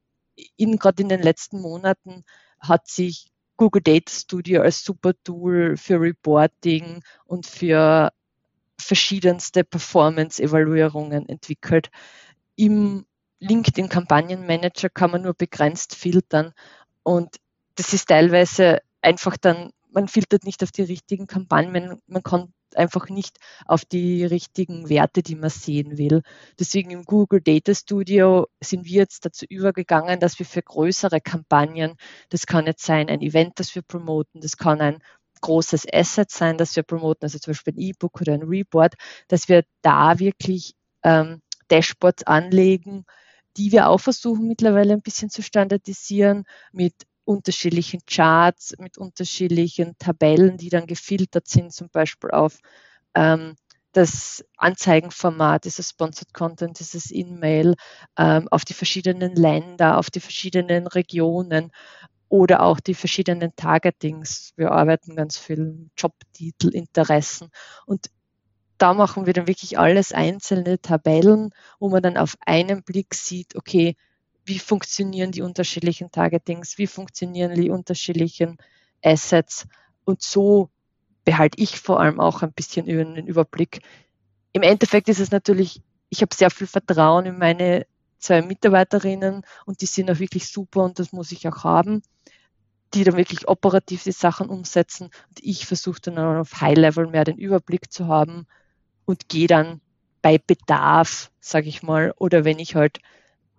in, 0.56 0.76
gerade 0.78 1.02
in 1.02 1.08
den 1.08 1.22
letzten 1.22 1.60
Monaten, 1.60 2.24
hat 2.58 2.88
sich 2.88 3.30
Google 3.56 3.82
Data 3.82 4.10
Studio 4.10 4.62
als 4.62 4.82
super 4.82 5.12
Tool 5.24 5.76
für 5.76 6.00
Reporting 6.00 7.02
und 7.26 7.46
für 7.46 8.12
verschiedenste 8.78 9.64
Performance-Evaluierungen 9.64 11.28
entwickelt. 11.28 11.90
Im 12.56 13.06
LinkedIn 13.40 13.88
Kampagnenmanager 13.88 14.88
kann 14.88 15.10
man 15.10 15.22
nur 15.22 15.34
begrenzt 15.34 15.94
filtern 15.94 16.52
und 17.02 17.36
das 17.74 17.92
ist 17.92 18.08
teilweise 18.08 18.80
einfach 19.00 19.36
dann, 19.36 19.70
man 19.90 20.08
filtert 20.08 20.44
nicht 20.44 20.62
auf 20.62 20.70
die 20.70 20.82
richtigen 20.82 21.26
Kampagnen, 21.26 21.72
man, 21.72 21.98
man 22.06 22.22
kommt 22.22 22.52
einfach 22.74 23.08
nicht 23.08 23.38
auf 23.66 23.84
die 23.84 24.24
richtigen 24.24 24.88
Werte, 24.88 25.22
die 25.22 25.34
man 25.34 25.50
sehen 25.50 25.98
will. 25.98 26.22
Deswegen 26.58 26.90
im 26.90 27.04
Google 27.04 27.42
Data 27.42 27.74
Studio 27.74 28.46
sind 28.62 28.86
wir 28.86 29.00
jetzt 29.00 29.26
dazu 29.26 29.44
übergegangen, 29.48 30.20
dass 30.20 30.38
wir 30.38 30.46
für 30.46 30.62
größere 30.62 31.20
Kampagnen, 31.20 31.96
das 32.30 32.46
kann 32.46 32.66
jetzt 32.66 32.84
sein 32.84 33.08
ein 33.10 33.20
Event, 33.20 33.58
das 33.60 33.74
wir 33.74 33.82
promoten, 33.82 34.40
das 34.40 34.56
kann 34.56 34.80
ein 34.80 35.02
großes 35.42 35.86
Asset 35.92 36.30
sein, 36.30 36.56
das 36.56 36.76
wir 36.76 36.82
promoten, 36.82 37.24
also 37.24 37.38
zum 37.38 37.52
Beispiel 37.52 37.74
ein 37.74 37.80
E-Book 37.80 38.20
oder 38.20 38.32
ein 38.32 38.42
Report, 38.44 38.94
dass 39.28 39.48
wir 39.48 39.64
da 39.82 40.18
wirklich 40.18 40.74
ähm, 41.02 41.41
Dashboards 41.72 42.24
anlegen, 42.24 43.06
die 43.56 43.72
wir 43.72 43.88
auch 43.88 43.98
versuchen 43.98 44.46
mittlerweile 44.46 44.92
ein 44.92 45.02
bisschen 45.02 45.30
zu 45.30 45.42
standardisieren 45.42 46.44
mit 46.72 46.94
unterschiedlichen 47.24 48.00
Charts, 48.06 48.74
mit 48.78 48.98
unterschiedlichen 48.98 49.96
Tabellen, 49.98 50.58
die 50.58 50.68
dann 50.68 50.86
gefiltert 50.86 51.48
sind, 51.48 51.72
zum 51.72 51.88
Beispiel 51.88 52.30
auf 52.30 52.58
ähm, 53.14 53.54
das 53.92 54.44
Anzeigenformat, 54.56 55.64
dieses 55.64 55.90
Sponsored 55.90 56.32
Content, 56.32 56.78
dieses 56.80 57.10
In-Mail, 57.10 57.74
ähm, 58.18 58.48
auf 58.50 58.64
die 58.64 58.74
verschiedenen 58.74 59.36
Länder, 59.36 59.98
auf 59.98 60.10
die 60.10 60.20
verschiedenen 60.20 60.86
Regionen 60.86 61.70
oder 62.28 62.62
auch 62.62 62.80
die 62.80 62.94
verschiedenen 62.94 63.54
Targetings. 63.54 64.52
Wir 64.56 64.72
arbeiten 64.72 65.14
ganz 65.14 65.36
viel 65.36 65.90
Jobtitel, 65.96 66.70
Interessen 66.70 67.50
und 67.84 68.06
da 68.82 68.94
machen 68.94 69.26
wir 69.26 69.32
dann 69.32 69.46
wirklich 69.46 69.78
alles 69.78 70.12
einzelne 70.12 70.80
Tabellen, 70.80 71.50
wo 71.78 71.88
man 71.88 72.02
dann 72.02 72.16
auf 72.16 72.36
einen 72.44 72.82
Blick 72.82 73.14
sieht, 73.14 73.54
okay, 73.54 73.94
wie 74.44 74.58
funktionieren 74.58 75.30
die 75.30 75.42
unterschiedlichen 75.42 76.10
Targetings, 76.10 76.78
wie 76.78 76.88
funktionieren 76.88 77.54
die 77.54 77.70
unterschiedlichen 77.70 78.56
Assets. 79.00 79.68
Und 80.04 80.20
so 80.20 80.68
behalte 81.24 81.62
ich 81.62 81.78
vor 81.80 82.00
allem 82.00 82.18
auch 82.18 82.42
ein 82.42 82.52
bisschen 82.52 82.88
über 82.88 83.04
den 83.04 83.28
Überblick. 83.28 83.82
Im 84.52 84.62
Endeffekt 84.62 85.08
ist 85.08 85.20
es 85.20 85.30
natürlich, 85.30 85.80
ich 86.08 86.20
habe 86.20 86.34
sehr 86.34 86.50
viel 86.50 86.66
Vertrauen 86.66 87.26
in 87.26 87.38
meine 87.38 87.86
zwei 88.18 88.42
Mitarbeiterinnen 88.42 89.42
und 89.64 89.80
die 89.80 89.86
sind 89.86 90.10
auch 90.10 90.18
wirklich 90.18 90.48
super 90.48 90.82
und 90.82 90.98
das 90.98 91.12
muss 91.12 91.30
ich 91.30 91.46
auch 91.46 91.62
haben, 91.62 92.02
die 92.94 93.04
dann 93.04 93.16
wirklich 93.16 93.46
operativ 93.46 94.02
die 94.02 94.10
Sachen 94.10 94.48
umsetzen 94.48 95.04
und 95.04 95.38
ich 95.40 95.66
versuche 95.66 96.00
dann 96.00 96.18
auf 96.18 96.60
High 96.60 96.76
Level 96.76 97.06
mehr 97.06 97.22
den 97.22 97.38
Überblick 97.38 97.92
zu 97.92 98.08
haben 98.08 98.48
und 99.04 99.28
gehe 99.28 99.46
dann 99.46 99.80
bei 100.22 100.38
Bedarf, 100.38 101.30
sage 101.40 101.68
ich 101.68 101.82
mal, 101.82 102.14
oder 102.16 102.44
wenn 102.44 102.58
ich 102.58 102.74
halt 102.74 103.00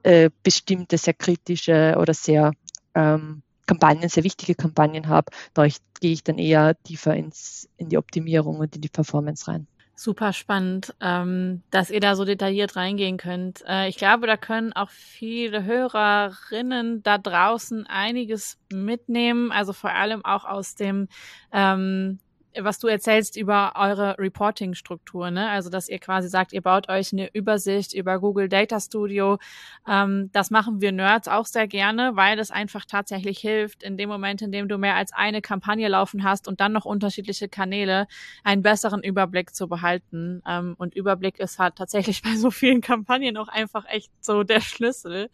äh, 0.03 0.29
bestimmte 0.43 0.97
sehr 0.97 1.13
kritische 1.13 1.95
oder 1.99 2.13
sehr 2.13 2.53
ähm, 2.95 3.43
Kampagnen, 3.65 4.09
sehr 4.09 4.23
wichtige 4.23 4.55
Kampagnen 4.55 5.07
habe, 5.07 5.31
da 5.53 5.65
gehe 5.99 6.11
ich 6.11 6.23
dann 6.23 6.37
eher 6.37 6.81
tiefer 6.83 7.15
ins, 7.15 7.69
in 7.77 7.89
die 7.89 7.97
Optimierung 7.97 8.59
und 8.59 8.75
in 8.75 8.81
die 8.81 8.89
Performance 8.89 9.47
rein. 9.47 9.67
Super 9.95 10.33
spannend, 10.33 10.93
ähm, 11.01 11.61
dass 11.69 11.91
ihr 11.91 11.99
da 11.99 12.15
so 12.15 12.25
detailliert 12.25 12.75
reingehen 12.75 13.17
könnt. 13.17 13.63
Äh, 13.67 13.87
ich 13.87 13.95
glaube, 13.95 14.25
da 14.25 14.37
können 14.37 14.73
auch 14.73 14.89
viele 14.89 15.63
Hörerinnen 15.63 17.03
da 17.03 17.19
draußen 17.19 17.85
einiges 17.85 18.57
mitnehmen, 18.71 19.51
also 19.51 19.71
vor 19.71 19.91
allem 19.91 20.25
auch 20.25 20.45
aus 20.45 20.75
dem 20.75 21.07
ähm, 21.51 22.19
was 22.59 22.79
du 22.79 22.87
erzählst 22.87 23.35
über 23.37 23.73
eure 23.75 24.17
Reporting-Struktur, 24.17 25.31
ne? 25.31 25.49
Also 25.49 25.69
dass 25.69 25.89
ihr 25.89 25.99
quasi 25.99 26.29
sagt, 26.29 26.53
ihr 26.53 26.61
baut 26.61 26.89
euch 26.89 27.13
eine 27.13 27.33
Übersicht 27.33 27.93
über 27.93 28.19
Google 28.19 28.49
Data 28.49 28.79
Studio. 28.79 29.39
Ähm, 29.87 30.29
das 30.33 30.51
machen 30.51 30.81
wir 30.81 30.91
Nerds 30.91 31.27
auch 31.27 31.45
sehr 31.45 31.67
gerne, 31.67 32.15
weil 32.15 32.39
es 32.39 32.51
einfach 32.51 32.85
tatsächlich 32.85 33.39
hilft, 33.39 33.83
in 33.83 33.97
dem 33.97 34.09
Moment, 34.09 34.41
in 34.41 34.51
dem 34.51 34.67
du 34.67 34.77
mehr 34.77 34.95
als 34.95 35.13
eine 35.13 35.41
Kampagne 35.41 35.87
laufen 35.87 36.23
hast 36.23 36.47
und 36.47 36.59
dann 36.59 36.73
noch 36.73 36.85
unterschiedliche 36.85 37.49
Kanäle, 37.49 38.07
einen 38.43 38.61
besseren 38.61 39.03
Überblick 39.03 39.55
zu 39.55 39.67
behalten. 39.67 40.41
Ähm, 40.47 40.75
und 40.77 40.95
Überblick 40.95 41.39
ist 41.39 41.59
halt 41.59 41.75
tatsächlich 41.75 42.21
bei 42.23 42.35
so 42.35 42.51
vielen 42.51 42.81
Kampagnen 42.81 43.37
auch 43.37 43.47
einfach 43.47 43.85
echt 43.89 44.11
so 44.21 44.43
der 44.43 44.61
Schlüssel. 44.61 45.29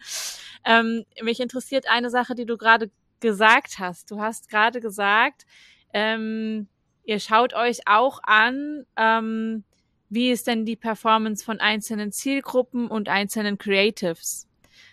Ähm, 0.65 1.05
mich 1.21 1.39
interessiert 1.39 1.89
eine 1.89 2.09
Sache, 2.09 2.35
die 2.35 2.45
du 2.45 2.57
gerade 2.57 2.89
gesagt 3.19 3.79
hast. 3.79 4.11
Du 4.11 4.19
hast 4.19 4.49
gerade 4.49 4.79
gesagt, 4.79 5.45
ähm, 5.93 6.67
Ihr 7.09 7.19
schaut 7.19 7.55
euch 7.55 7.87
auch 7.87 8.19
an, 8.21 8.85
ähm, 8.95 9.63
wie 10.09 10.29
ist 10.29 10.45
denn 10.45 10.63
die 10.63 10.75
Performance 10.75 11.43
von 11.43 11.59
einzelnen 11.59 12.11
Zielgruppen 12.11 12.87
und 12.87 13.09
einzelnen 13.09 13.57
Creatives. 13.57 14.47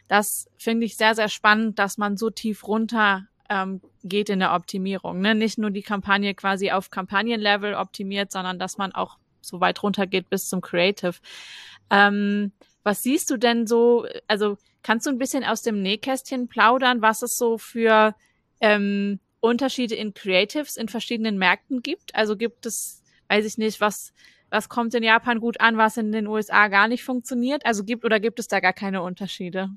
Das 0.08 0.48
finde 0.56 0.86
ich 0.86 0.96
sehr, 0.96 1.14
sehr 1.14 1.28
spannend, 1.28 1.78
dass 1.78 1.98
man 1.98 2.16
so 2.16 2.30
tief 2.30 2.66
runter 2.66 3.26
ähm, 3.50 3.82
geht 4.02 4.30
in 4.30 4.38
der 4.38 4.54
Optimierung. 4.54 5.20
Ne? 5.20 5.34
Nicht 5.34 5.58
nur 5.58 5.70
die 5.70 5.82
Kampagne 5.82 6.34
quasi 6.34 6.70
auf 6.70 6.88
Kampagnenlevel 6.88 7.74
optimiert, 7.74 8.32
sondern 8.32 8.58
dass 8.58 8.78
man 8.78 8.92
auch 8.92 9.18
so 9.42 9.60
weit 9.60 9.82
runter 9.82 10.06
geht 10.06 10.30
bis 10.30 10.48
zum 10.48 10.62
Creative. 10.62 11.16
Ähm, 11.90 12.52
was 12.82 13.02
siehst 13.02 13.30
du 13.30 13.36
denn 13.36 13.66
so, 13.66 14.06
also 14.26 14.56
kannst 14.82 15.04
du 15.04 15.10
ein 15.10 15.18
bisschen 15.18 15.44
aus 15.44 15.60
dem 15.60 15.82
Nähkästchen 15.82 16.48
plaudern, 16.48 17.02
was 17.02 17.20
es 17.20 17.36
so 17.36 17.58
für 17.58 18.14
ähm, 18.62 19.20
Unterschiede 19.40 19.94
in 19.94 20.14
Creatives 20.14 20.76
in 20.76 20.88
verschiedenen 20.88 21.38
Märkten 21.38 21.82
gibt? 21.82 22.14
Also 22.14 22.36
gibt 22.36 22.66
es, 22.66 23.02
weiß 23.28 23.44
ich 23.44 23.58
nicht, 23.58 23.80
was, 23.80 24.12
was 24.50 24.68
kommt 24.68 24.94
in 24.94 25.02
Japan 25.02 25.40
gut 25.40 25.60
an, 25.60 25.76
was 25.76 25.96
in 25.96 26.12
den 26.12 26.26
USA 26.26 26.68
gar 26.68 26.88
nicht 26.88 27.04
funktioniert? 27.04 27.64
Also 27.66 27.84
gibt 27.84 28.04
oder 28.04 28.20
gibt 28.20 28.38
es 28.38 28.48
da 28.48 28.60
gar 28.60 28.72
keine 28.72 29.02
Unterschiede? 29.02 29.70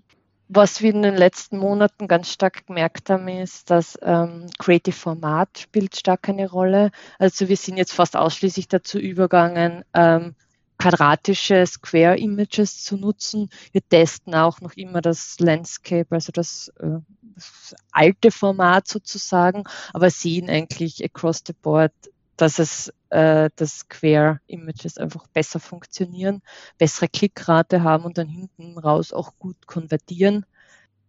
Was 0.52 0.82
wir 0.82 0.92
in 0.92 1.04
den 1.04 1.16
letzten 1.16 1.60
Monaten 1.60 2.08
ganz 2.08 2.32
stark 2.32 2.66
gemerkt 2.66 3.12
haben, 3.12 3.28
ist, 3.28 3.70
dass 3.70 4.00
ähm, 4.02 4.48
Creative 4.58 4.96
Format 4.96 5.60
spielt 5.60 5.96
stark 5.96 6.28
eine 6.28 6.50
Rolle. 6.50 6.90
Also 7.20 7.50
wir 7.50 7.58
sind 7.58 7.78
jetzt 7.78 7.94
fast 7.94 8.18
ausschließlich 8.18 8.68
dazu 8.68 8.98
übergegangen, 8.98 9.86
ähm, 9.94 10.34
quadratische 10.80 11.68
Square 11.68 12.18
Images 12.18 12.84
zu 12.84 12.98
nutzen. 12.98 13.50
Wir 13.74 13.88
testen 13.88 14.34
auch 14.34 14.62
noch 14.62 14.74
immer 14.74 15.02
das 15.02 15.40
Landscape, 15.40 16.08
also 16.10 16.32
das, 16.32 16.70
äh, 16.80 17.00
das 17.36 17.76
alte 17.92 18.32
Format 18.32 18.88
sozusagen, 18.88 19.66
aber 19.94 20.10
sehen 20.10 20.50
eigentlich 20.50 21.04
across 21.04 21.44
the 21.46 21.54
board, 21.54 21.92
dass 22.38 22.60
es 22.60 22.94
äh, 23.10 23.50
das 23.58 23.80
Square 23.80 24.40
Images 24.48 24.98
einfach 24.98 25.28
besser 25.28 25.60
funktionieren, 25.60 26.42
bessere 26.78 27.10
Klickrate 27.10 27.84
haben 27.84 28.06
und 28.06 28.18
dann 28.18 28.30
hinten 28.30 28.78
raus 28.78 29.12
auch 29.12 29.34
gut 29.38 29.68
konvertieren. 29.68 30.46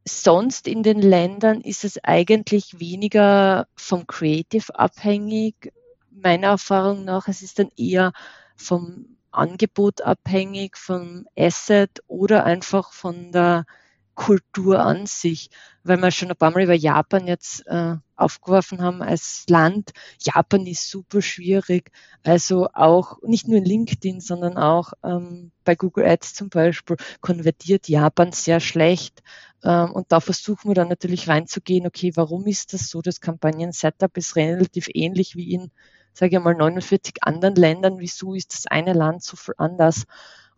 Sonst 0.05 0.67
in 0.67 0.83
den 0.83 1.01
Ländern 1.01 1.61
ist 1.61 1.85
es 1.85 2.03
eigentlich 2.03 2.81
weniger 2.81 3.69
vom 3.77 4.07
Creative 4.09 4.77
abhängig. 4.77 5.73
Meiner 6.11 6.49
Erfahrung 6.49 7.05
nach, 7.05 7.29
es 7.29 7.43
ist 7.43 7.61
dann 7.61 7.71
eher 7.77 8.13
vom 8.57 9.17
Angebot 9.33 10.03
abhängig, 10.03 10.77
vom 10.77 11.27
Asset 11.37 12.03
oder 12.07 12.45
einfach 12.45 12.93
von 12.93 13.33
der 13.33 13.67
Kultur 14.15 14.81
an 14.81 15.07
sich, 15.07 15.49
weil 15.83 15.97
wir 15.97 16.11
schon 16.11 16.31
ein 16.31 16.37
paar 16.37 16.51
Mal 16.51 16.65
über 16.65 16.75
Japan 16.75 17.27
jetzt 17.27 17.67
äh, 17.67 17.97
aufgeworfen 18.17 18.83
haben 18.83 19.01
als 19.03 19.47
Land. 19.49 19.93
Japan 20.21 20.67
ist 20.67 20.91
super 20.91 21.23
schwierig. 21.23 21.91
Also 22.23 22.69
auch 22.75 23.23
nicht 23.23 23.49
nur 23.49 23.57
in 23.57 23.65
LinkedIn, 23.65 24.21
sondern 24.21 24.59
auch 24.59 24.93
ähm, 25.03 25.53
bei 25.65 25.75
Google 25.75 26.05
Ads 26.05 26.35
zum 26.35 26.51
Beispiel 26.51 26.97
konvertiert 27.23 27.89
Japan 27.89 28.33
sehr 28.33 28.61
schlecht. 28.61 29.23
Ähm, 29.65 29.93
und 29.93 30.13
da 30.13 30.21
versuchen 30.21 30.69
wir 30.69 30.75
dann 30.75 30.89
natürlich 30.89 31.27
reinzugehen, 31.29 31.87
okay, 31.87 32.13
warum 32.15 32.47
ist 32.47 32.75
das 32.75 32.91
so? 32.91 33.01
Das 33.01 33.23
Kampagnen-Setup 33.23 34.15
ist 34.19 34.37
relativ 34.37 34.89
ähnlich 34.93 35.35
wie 35.35 35.55
in 35.55 35.71
sage 36.13 36.37
ich 36.37 36.43
mal, 36.43 36.55
49 36.55 37.17
anderen 37.23 37.55
Ländern, 37.55 37.99
wieso 37.99 38.35
ist 38.35 38.55
das 38.55 38.67
eine 38.67 38.93
Land 38.93 39.23
so 39.23 39.37
viel 39.37 39.55
anders? 39.59 40.05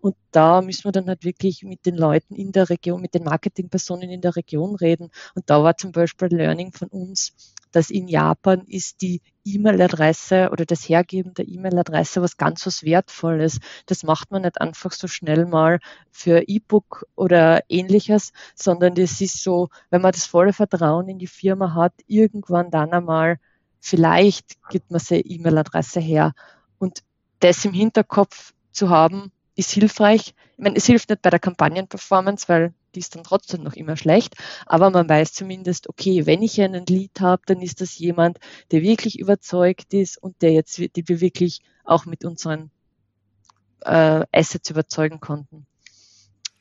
Und 0.02 0.16
da 0.32 0.62
müssen 0.62 0.84
wir 0.84 0.92
dann 0.92 1.06
halt 1.06 1.24
wirklich 1.24 1.62
mit 1.62 1.86
den 1.86 1.96
Leuten 1.96 2.34
in 2.34 2.50
der 2.50 2.68
Region, 2.70 3.00
mit 3.00 3.14
den 3.14 3.22
Marketingpersonen 3.22 4.10
in 4.10 4.20
der 4.20 4.34
Region 4.34 4.74
reden. 4.74 5.10
Und 5.36 5.48
da 5.48 5.62
war 5.62 5.76
zum 5.76 5.92
Beispiel 5.92 6.26
Learning 6.28 6.72
von 6.72 6.88
uns, 6.88 7.32
dass 7.70 7.88
in 7.88 8.08
Japan 8.08 8.64
ist 8.66 9.00
die 9.00 9.22
E-Mail-Adresse 9.44 10.50
oder 10.50 10.66
das 10.66 10.88
Hergeben 10.88 11.34
der 11.34 11.46
E-Mail-Adresse 11.46 12.20
was 12.20 12.36
ganz 12.36 12.66
was 12.66 12.82
Wertvolles. 12.82 13.60
Das 13.86 14.02
macht 14.02 14.32
man 14.32 14.42
nicht 14.42 14.60
einfach 14.60 14.90
so 14.90 15.06
schnell 15.06 15.46
mal 15.46 15.78
für 16.10 16.42
E-Book 16.48 17.06
oder 17.14 17.60
ähnliches, 17.68 18.32
sondern 18.56 18.96
das 18.96 19.20
ist 19.20 19.40
so, 19.40 19.68
wenn 19.90 20.02
man 20.02 20.12
das 20.12 20.26
volle 20.26 20.52
Vertrauen 20.52 21.08
in 21.08 21.18
die 21.20 21.28
Firma 21.28 21.74
hat, 21.74 21.94
irgendwann 22.08 22.72
dann 22.72 22.92
einmal 22.92 23.38
vielleicht 23.82 24.56
gibt 24.70 24.90
man 24.90 25.00
seine 25.00 25.22
E-Mail-Adresse 25.22 26.00
her. 26.00 26.32
Und 26.78 27.02
das 27.40 27.64
im 27.64 27.72
Hinterkopf 27.72 28.54
zu 28.70 28.88
haben, 28.88 29.32
ist 29.56 29.72
hilfreich. 29.72 30.34
Ich 30.56 30.62
meine, 30.62 30.76
es 30.76 30.86
hilft 30.86 31.10
nicht 31.10 31.20
bei 31.20 31.30
der 31.30 31.40
Kampagnenperformance, 31.40 32.48
weil 32.48 32.72
die 32.94 33.00
ist 33.00 33.16
dann 33.16 33.24
trotzdem 33.24 33.64
noch 33.64 33.74
immer 33.74 33.96
schlecht. 33.96 34.36
Aber 34.66 34.90
man 34.90 35.08
weiß 35.08 35.32
zumindest, 35.32 35.88
okay, 35.88 36.26
wenn 36.26 36.42
ich 36.42 36.60
einen 36.60 36.86
Lead 36.86 37.20
habe, 37.20 37.42
dann 37.46 37.60
ist 37.60 37.80
das 37.80 37.98
jemand, 37.98 38.38
der 38.70 38.82
wirklich 38.82 39.18
überzeugt 39.18 39.92
ist 39.92 40.16
und 40.22 40.40
der 40.42 40.52
jetzt, 40.52 40.78
die 40.78 41.08
wir 41.08 41.20
wirklich 41.20 41.60
auch 41.84 42.06
mit 42.06 42.24
unseren 42.24 42.70
äh, 43.80 44.24
Assets 44.30 44.70
überzeugen 44.70 45.18
konnten. 45.18 45.66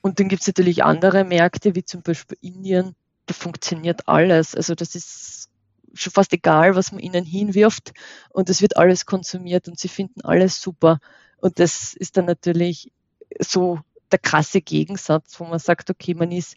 Und 0.01 0.19
dann 0.19 0.27
gibt 0.27 0.41
es 0.41 0.47
natürlich 0.47 0.83
andere 0.83 1.23
Märkte, 1.23 1.75
wie 1.75 1.85
zum 1.85 2.01
Beispiel 2.01 2.37
Indien, 2.41 2.95
da 3.27 3.35
funktioniert 3.35 4.07
alles. 4.07 4.55
Also 4.55 4.73
das 4.73 4.95
ist 4.95 5.50
schon 5.93 6.13
fast 6.13 6.33
egal, 6.33 6.75
was 6.75 6.91
man 6.91 7.01
ihnen 7.01 7.25
hinwirft 7.25 7.93
und 8.29 8.49
es 8.49 8.61
wird 8.61 8.77
alles 8.77 9.05
konsumiert 9.05 9.67
und 9.67 9.79
sie 9.79 9.87
finden 9.87 10.21
alles 10.21 10.61
super. 10.61 10.99
Und 11.37 11.59
das 11.59 11.93
ist 11.93 12.17
dann 12.17 12.25
natürlich 12.25 12.91
so 13.39 13.79
der 14.11 14.19
krasse 14.19 14.61
Gegensatz, 14.61 15.39
wo 15.39 15.45
man 15.45 15.59
sagt, 15.59 15.89
okay, 15.89 16.13
man 16.13 16.31
ist, 16.31 16.55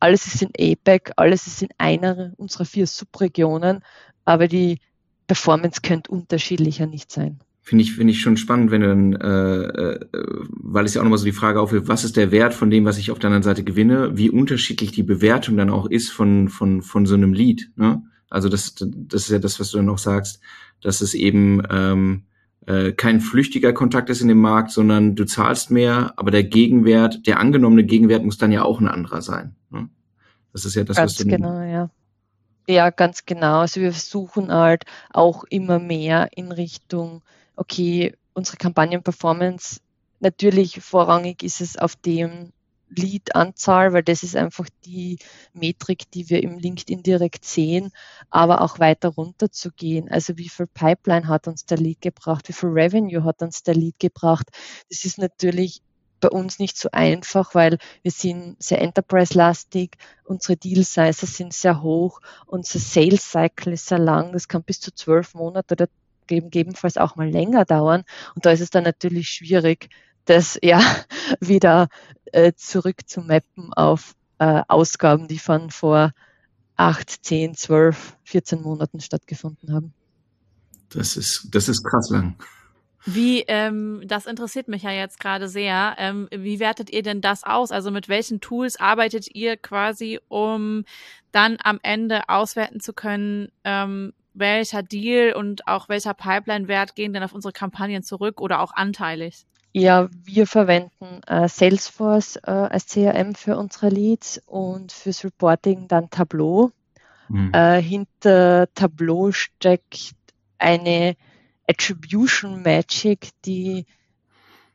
alles 0.00 0.26
ist 0.26 0.42
in 0.42 0.50
APEC, 0.58 1.12
alles 1.16 1.46
ist 1.46 1.62
in 1.62 1.70
einer 1.78 2.32
unserer 2.36 2.64
vier 2.64 2.86
Subregionen, 2.86 3.80
aber 4.24 4.48
die 4.48 4.78
Performance 5.26 5.80
könnte 5.82 6.10
unterschiedlicher 6.10 6.86
nicht 6.86 7.10
sein. 7.10 7.40
Finde 7.64 7.84
ich, 7.84 7.94
finde 7.94 8.12
ich 8.12 8.20
schon 8.20 8.36
spannend, 8.36 8.72
wenn 8.72 8.80
du 8.80 8.88
dann, 8.88 9.12
äh, 9.12 9.62
äh, 9.62 10.00
weil 10.48 10.84
es 10.84 10.94
ja 10.94 11.00
auch 11.00 11.04
nochmal 11.04 11.18
so 11.18 11.24
die 11.24 11.32
Frage 11.32 11.60
aufwirft, 11.60 11.86
was 11.86 12.02
ist 12.02 12.16
der 12.16 12.32
Wert 12.32 12.54
von 12.54 12.70
dem, 12.70 12.84
was 12.84 12.98
ich 12.98 13.12
auf 13.12 13.20
der 13.20 13.28
anderen 13.28 13.44
Seite 13.44 13.62
gewinne, 13.62 14.18
wie 14.18 14.30
unterschiedlich 14.30 14.90
die 14.90 15.04
Bewertung 15.04 15.56
dann 15.56 15.70
auch 15.70 15.86
ist 15.86 16.10
von, 16.10 16.48
von, 16.48 16.82
von 16.82 17.06
so 17.06 17.14
einem 17.14 17.32
Lied. 17.32 17.70
Ne? 17.76 18.02
Also 18.32 18.48
das, 18.48 18.74
das 18.78 19.24
ist 19.24 19.30
ja 19.30 19.38
das, 19.38 19.60
was 19.60 19.70
du 19.70 19.76
dann 19.76 19.90
auch 19.90 19.98
sagst, 19.98 20.40
dass 20.80 21.02
es 21.02 21.12
eben 21.12 21.62
ähm, 21.70 22.24
äh, 22.66 22.92
kein 22.92 23.20
flüchtiger 23.20 23.72
Kontakt 23.72 24.08
ist 24.08 24.22
in 24.22 24.28
dem 24.28 24.40
Markt, 24.40 24.70
sondern 24.70 25.14
du 25.14 25.24
zahlst 25.24 25.70
mehr, 25.70 26.14
aber 26.16 26.30
der 26.30 26.44
Gegenwert, 26.44 27.26
der 27.26 27.38
angenommene 27.38 27.84
Gegenwert 27.84 28.24
muss 28.24 28.38
dann 28.38 28.50
ja 28.50 28.62
auch 28.62 28.80
ein 28.80 28.88
anderer 28.88 29.20
sein. 29.20 29.54
Ne? 29.70 29.90
Das 30.52 30.64
ist 30.64 30.74
ja 30.74 30.84
das, 30.84 30.96
ganz 30.96 31.12
was 31.12 31.18
du 31.18 31.28
genau, 31.28 31.60
ja. 31.60 31.90
Ja, 32.68 32.90
ganz 32.90 33.26
genau. 33.26 33.60
Also 33.60 33.80
wir 33.80 33.92
versuchen 33.92 34.52
halt 34.52 34.84
auch 35.10 35.44
immer 35.50 35.78
mehr 35.78 36.28
in 36.34 36.52
Richtung, 36.52 37.22
okay, 37.56 38.14
unsere 38.32 38.56
Kampagnenperformance, 38.56 39.80
natürlich 40.20 40.80
vorrangig 40.80 41.42
ist 41.42 41.60
es 41.60 41.76
auf 41.76 41.96
dem 41.96 42.52
Lead-Anzahl, 42.96 43.92
weil 43.92 44.02
das 44.02 44.22
ist 44.22 44.36
einfach 44.36 44.66
die 44.84 45.18
Metrik, 45.52 46.10
die 46.10 46.28
wir 46.30 46.42
im 46.42 46.58
LinkedIn 46.58 47.02
direkt 47.02 47.44
sehen, 47.44 47.90
aber 48.30 48.60
auch 48.60 48.78
weiter 48.78 49.08
runter 49.08 49.50
zu 49.50 49.70
gehen. 49.72 50.10
Also 50.10 50.36
wie 50.38 50.48
viel 50.48 50.66
Pipeline 50.66 51.28
hat 51.28 51.48
uns 51.48 51.64
der 51.66 51.78
Lead 51.78 52.00
gebracht, 52.00 52.48
wie 52.48 52.52
viel 52.52 52.70
Revenue 52.70 53.24
hat 53.24 53.42
uns 53.42 53.62
der 53.62 53.74
Lead 53.74 53.98
gebracht. 53.98 54.48
Das 54.88 55.04
ist 55.04 55.18
natürlich 55.18 55.82
bei 56.20 56.28
uns 56.28 56.58
nicht 56.58 56.78
so 56.78 56.88
einfach, 56.92 57.54
weil 57.54 57.78
wir 58.02 58.12
sind 58.12 58.62
sehr 58.62 58.80
enterprise-lastig, 58.80 59.96
unsere 60.24 60.56
Deal-Sizes 60.56 61.36
sind 61.36 61.52
sehr 61.52 61.82
hoch, 61.82 62.20
unser 62.46 62.78
Sales-Cycle 62.78 63.72
ist 63.72 63.86
sehr 63.86 63.98
lang, 63.98 64.32
das 64.32 64.46
kann 64.46 64.62
bis 64.62 64.80
zu 64.80 64.94
zwölf 64.94 65.34
Monate 65.34 65.74
oder 65.74 65.88
gegebenenfalls 66.28 66.96
auch 66.96 67.16
mal 67.16 67.28
länger 67.28 67.64
dauern. 67.64 68.04
Und 68.34 68.46
da 68.46 68.52
ist 68.52 68.60
es 68.60 68.70
dann 68.70 68.84
natürlich 68.84 69.28
schwierig, 69.28 69.88
das 70.24 70.58
ja 70.62 70.80
wieder 71.40 71.88
äh, 72.26 72.52
zurück 72.54 73.00
zu 73.06 73.20
mappen 73.20 73.72
auf 73.72 74.14
äh, 74.38 74.62
Ausgaben, 74.68 75.28
die 75.28 75.38
von 75.38 75.70
vor 75.70 76.12
acht, 76.76 77.24
zehn, 77.24 77.54
zwölf, 77.54 78.16
14 78.24 78.62
Monaten 78.62 79.00
stattgefunden 79.00 79.72
haben. 79.72 79.94
Das 80.90 81.16
ist, 81.16 81.48
das 81.50 81.68
ist 81.68 81.84
krass 81.84 82.10
lang. 82.10 82.36
Wie, 83.04 83.40
ähm, 83.48 84.02
das 84.04 84.26
interessiert 84.26 84.68
mich 84.68 84.82
ja 84.84 84.92
jetzt 84.92 85.18
gerade 85.18 85.48
sehr. 85.48 85.96
Ähm, 85.98 86.28
wie 86.30 86.60
wertet 86.60 86.90
ihr 86.90 87.02
denn 87.02 87.20
das 87.20 87.42
aus? 87.42 87.72
Also 87.72 87.90
mit 87.90 88.08
welchen 88.08 88.40
Tools 88.40 88.78
arbeitet 88.78 89.34
ihr 89.34 89.56
quasi, 89.56 90.20
um 90.28 90.84
dann 91.32 91.56
am 91.64 91.80
Ende 91.82 92.28
auswerten 92.28 92.78
zu 92.78 92.92
können, 92.92 93.50
ähm, 93.64 94.12
welcher 94.34 94.82
Deal 94.82 95.34
und 95.34 95.66
auch 95.66 95.88
welcher 95.88 96.14
Pipeline-Wert 96.14 96.94
gehen 96.94 97.12
denn 97.12 97.24
auf 97.24 97.34
unsere 97.34 97.52
Kampagnen 97.52 98.02
zurück 98.02 98.40
oder 98.40 98.60
auch 98.60 98.72
anteilig? 98.72 99.46
Ja, 99.72 100.08
wir 100.24 100.46
verwenden 100.46 101.22
äh, 101.26 101.48
Salesforce 101.48 102.36
äh, 102.36 102.50
als 102.50 102.88
CRM 102.88 103.34
für 103.34 103.56
unsere 103.56 103.88
Leads 103.88 104.40
und 104.44 104.92
fürs 104.92 105.24
Reporting 105.24 105.88
dann 105.88 106.10
Tableau. 106.10 106.72
Mhm. 107.28 107.52
Äh, 107.54 107.80
hinter 107.80 108.68
Tableau 108.74 109.32
steckt 109.32 110.14
eine 110.58 111.16
Attribution 111.66 112.62
Magic, 112.62 113.30
die 113.46 113.86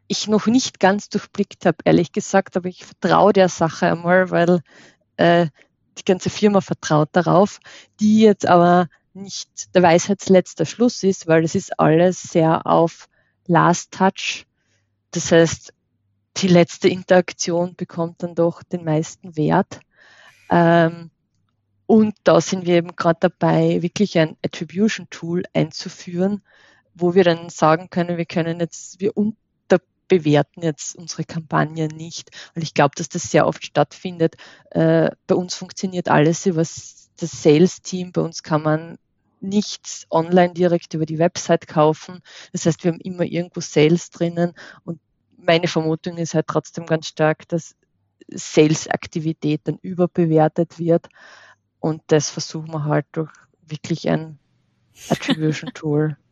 ich 0.08 0.28
noch 0.28 0.48
nicht 0.48 0.80
ganz 0.80 1.10
durchblickt 1.10 1.66
habe, 1.68 1.78
ehrlich 1.84 2.12
gesagt, 2.12 2.58
aber 2.58 2.68
ich 2.68 2.86
vertraue 2.86 3.34
der 3.34 3.50
Sache 3.50 3.92
einmal, 3.92 4.32
weil 4.32 4.62
äh, 5.18 5.48
die 6.00 6.06
ganze 6.06 6.32
Firma 6.32 6.62
vertraut 6.62 7.10
darauf, 7.12 7.60
die 8.00 8.22
jetzt 8.22 8.48
aber 8.48 8.88
nicht 9.14 9.76
der 9.76 9.84
Weisheitsletzter 9.84 10.66
Schluss 10.66 11.04
ist, 11.04 11.28
weil 11.28 11.44
es 11.44 11.54
ist 11.54 11.80
alles 11.80 12.22
sehr 12.22 12.66
auf 12.66 13.10
Last 13.46 13.92
Touch. 13.92 14.47
Das 15.12 15.32
heißt, 15.32 15.74
die 16.38 16.48
letzte 16.48 16.90
Interaktion 16.90 17.76
bekommt 17.76 18.24
dann 18.24 18.36
doch 18.36 18.64
den 18.64 18.84
meisten 18.84 19.36
Wert. 19.36 19.80
Ähm, 20.50 21.10
und 21.86 22.16
da 22.24 22.42
sind 22.42 22.66
wir 22.66 22.76
eben 22.76 22.96
gerade 22.96 23.20
dabei, 23.22 23.82
wirklich 23.82 24.18
ein 24.20 24.38
Attribution 24.44 25.10
Tool 25.10 25.44
einzuführen, 25.54 26.44
wo 26.94 27.16
wir 27.16 27.24
dann 27.24 27.50
sagen 27.50 27.90
können, 27.90 28.18
wir 28.18 28.26
können 28.26 28.60
jetzt, 28.60 29.00
wir 29.00 29.14
unterbewerten 29.16 30.64
jetzt 30.64 30.96
unsere 30.96 31.24
Kampagne 31.24 31.88
nicht, 31.88 32.32
weil 32.54 32.64
ich 32.64 32.74
glaube, 32.74 32.96
dass 32.96 33.08
das 33.10 33.32
sehr 33.32 33.48
oft 33.48 33.66
stattfindet. 33.66 34.36
Äh, 34.72 35.12
bei 35.28 35.36
uns 35.36 35.56
funktioniert 35.56 36.10
alles 36.10 36.46
über 36.46 36.60
das 36.62 37.10
Sales-Team, 37.20 38.12
bei 38.12 38.22
uns 38.22 38.44
kann 38.44 38.64
man 38.64 38.98
nichts 39.40 40.08
online 40.10 40.54
direkt 40.54 40.94
über 40.94 41.06
die 41.06 41.20
Website 41.20 41.68
kaufen. 41.68 42.22
Das 42.52 42.66
heißt, 42.66 42.84
wir 42.84 42.92
haben 42.92 43.00
immer 43.02 43.24
irgendwo 43.24 43.60
Sales 43.62 44.10
drinnen 44.10 44.54
und 44.84 45.00
meine 45.38 45.68
Vermutung 45.68 46.18
ist 46.18 46.34
halt 46.34 46.48
trotzdem 46.48 46.86
ganz 46.86 47.08
stark, 47.08 47.48
dass 47.48 47.76
Sales-Aktivität 48.30 49.62
dann 49.66 49.78
überbewertet 49.82 50.80
wird 50.80 51.08
und 51.80 52.02
das 52.08 52.30
versuchen 52.30 52.72
wir 52.74 52.86
halt 52.86 53.06
durch 53.12 53.32
wirklich 53.66 54.10
ein 54.10 54.40
Attribution 55.10 55.72
Tool 55.74 56.18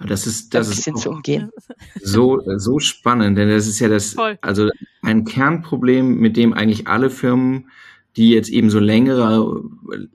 das 0.00 0.26
ist, 0.26 0.54
das 0.54 0.68
ist 0.68 0.98
zu 0.98 1.10
umgehen. 1.10 1.50
So, 2.00 2.42
so 2.56 2.78
spannend, 2.78 3.36
denn 3.38 3.48
das 3.48 3.66
ist 3.66 3.80
ja 3.80 3.88
das, 3.88 4.14
Voll. 4.14 4.38
also 4.40 4.70
ein 5.02 5.24
Kernproblem, 5.24 6.18
mit 6.18 6.36
dem 6.36 6.52
eigentlich 6.52 6.86
alle 6.86 7.10
Firmen, 7.10 7.70
die 8.16 8.30
jetzt 8.30 8.48
eben 8.48 8.70
so 8.70 8.78
längere, 8.78 9.62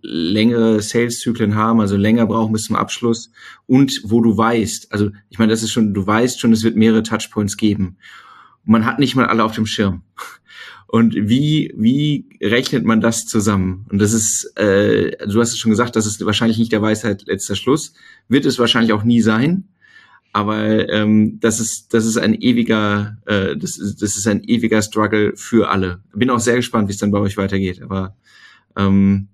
längere 0.02 0.82
Sales-Zyklen 0.82 1.56
haben, 1.56 1.80
also 1.80 1.96
länger 1.96 2.26
brauchen 2.26 2.54
bis 2.54 2.64
zum 2.64 2.76
Abschluss 2.76 3.32
und 3.68 4.02
wo 4.04 4.22
du 4.22 4.36
weißt, 4.36 4.92
also 4.92 5.12
ich 5.30 5.38
meine, 5.38 5.52
das 5.52 5.62
ist 5.64 5.72
schon, 5.72 5.94
du 5.94 6.06
weißt 6.06 6.40
schon, 6.40 6.52
es 6.52 6.64
wird 6.64 6.76
mehrere 6.76 7.04
Touchpoints 7.04 7.58
geben. 7.58 7.98
Und 8.66 8.72
man 8.72 8.86
hat 8.86 9.00
nicht 9.00 9.16
mal 9.16 9.26
alle 9.26 9.44
auf 9.44 9.54
dem 9.54 9.66
Schirm. 9.66 10.04
Und 10.88 11.16
wie, 11.16 11.74
wie 11.78 12.26
rechnet 12.42 12.84
man 12.84 13.00
das 13.00 13.26
zusammen? 13.26 13.86
Und 13.90 14.00
das 14.00 14.12
ist, 14.12 14.52
äh, 14.58 15.26
du 15.26 15.40
hast 15.40 15.52
es 15.52 15.58
schon 15.58 15.72
gesagt, 15.72 15.96
das 15.96 16.06
ist 16.06 16.26
wahrscheinlich 16.26 16.58
nicht 16.58 16.74
der 16.74 16.82
Weisheit 16.82 17.24
letzter 17.28 17.56
Schluss. 17.56 17.94
Wird 18.28 18.46
es 18.46 18.60
wahrscheinlich 18.60 18.92
auch 18.92 19.04
nie 19.04 19.22
sein. 19.22 19.70
Aber 20.34 20.90
ähm, 20.90 21.40
das 21.42 21.60
ist, 21.60 21.94
das 21.94 22.06
ist 22.06 22.18
ein 22.18 22.34
ewiger, 22.34 23.18
äh, 23.26 23.58
das 23.58 23.78
ist, 23.78 24.02
das 24.02 24.16
ist 24.16 24.28
ein 24.28 24.44
ewiger 24.44 24.82
Struggle 24.82 25.36
für 25.36 25.70
alle. 25.70 26.02
Bin 26.14 26.30
auch 26.30 26.40
sehr 26.40 26.56
gespannt, 26.56 26.88
wie 26.88 26.94
es 26.94 27.00
dann 27.00 27.12
bei 27.12 27.20
euch 27.20 27.38
weitergeht. 27.38 27.82
Aber 27.82 28.16
ähm, 28.78 29.28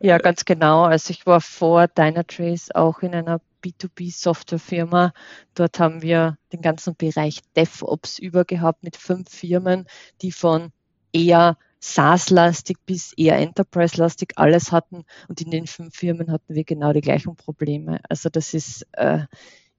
ja, 0.00 0.18
ganz 0.18 0.44
genau. 0.44 0.84
Also 0.84 1.10
ich 1.10 1.26
war 1.26 1.40
vor 1.40 1.86
Dynatrace 1.86 2.70
auch 2.74 3.00
in 3.00 3.14
einer 3.14 3.40
B2B-Softwarefirma. 3.62 5.12
Dort 5.54 5.78
haben 5.78 6.02
wir 6.02 6.38
den 6.52 6.62
ganzen 6.62 6.96
Bereich 6.96 7.40
DevOps 7.54 8.18
übergehabt 8.18 8.82
mit 8.82 8.96
fünf 8.96 9.28
Firmen, 9.28 9.86
die 10.22 10.32
von 10.32 10.72
eher 11.12 11.58
SaaS-lastig 11.80 12.78
bis 12.86 13.12
eher 13.14 13.38
Enterprise-lastig 13.38 14.32
alles 14.36 14.72
hatten. 14.72 15.04
Und 15.28 15.40
in 15.40 15.50
den 15.50 15.66
fünf 15.66 15.94
Firmen 15.94 16.30
hatten 16.30 16.54
wir 16.54 16.64
genau 16.64 16.92
die 16.92 17.00
gleichen 17.00 17.36
Probleme. 17.36 18.00
Also 18.08 18.28
das 18.28 18.54
ist, 18.54 18.86
äh, 18.92 19.20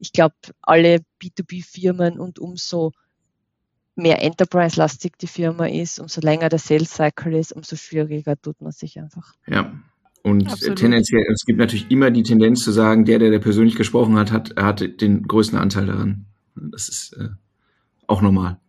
ich 0.01 0.11
glaube, 0.11 0.35
alle 0.63 1.01
B2B-Firmen 1.21 2.19
und 2.19 2.39
umso 2.39 2.91
mehr 3.95 4.23
Enterprise-lastig 4.23 5.13
die 5.19 5.27
Firma 5.27 5.67
ist, 5.67 5.99
umso 5.99 6.21
länger 6.21 6.49
der 6.49 6.59
Sales-Cycle 6.59 7.35
ist, 7.35 7.53
umso 7.53 7.75
schwieriger 7.75 8.35
tut 8.41 8.59
man 8.61 8.71
sich 8.71 8.99
einfach. 8.99 9.35
Ja, 9.45 9.71
und 10.23 10.51
Absolut. 10.51 10.79
tendenziell, 10.79 11.23
es 11.31 11.45
gibt 11.45 11.59
natürlich 11.59 11.89
immer 11.91 12.09
die 12.09 12.23
Tendenz 12.23 12.63
zu 12.63 12.71
sagen, 12.71 13.05
der, 13.05 13.19
der, 13.19 13.29
der 13.29 13.39
persönlich 13.39 13.75
gesprochen 13.75 14.17
hat, 14.17 14.31
hat, 14.31 14.55
hat 14.57 15.01
den 15.01 15.23
größten 15.23 15.57
Anteil 15.57 15.85
daran. 15.85 16.25
Das 16.55 16.89
ist 16.89 17.13
äh, 17.13 17.29
auch 18.07 18.21
normal. 18.21 18.59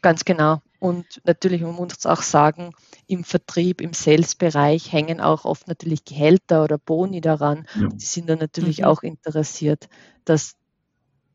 Ganz 0.00 0.24
genau. 0.24 0.62
Und 0.82 1.22
natürlich, 1.22 1.62
man 1.62 1.76
muss 1.76 2.06
auch 2.06 2.22
sagen, 2.22 2.72
im 3.06 3.22
Vertrieb, 3.22 3.80
im 3.80 3.92
Sales-Bereich 3.92 4.90
hängen 4.90 5.20
auch 5.20 5.44
oft 5.44 5.68
natürlich 5.68 6.04
Gehälter 6.04 6.64
oder 6.64 6.76
Boni 6.76 7.20
daran. 7.20 7.68
Ja. 7.76 7.86
Die 7.86 8.04
sind 8.04 8.28
dann 8.28 8.40
natürlich 8.40 8.78
mhm. 8.80 8.86
auch 8.86 9.04
interessiert, 9.04 9.88
dass 10.24 10.56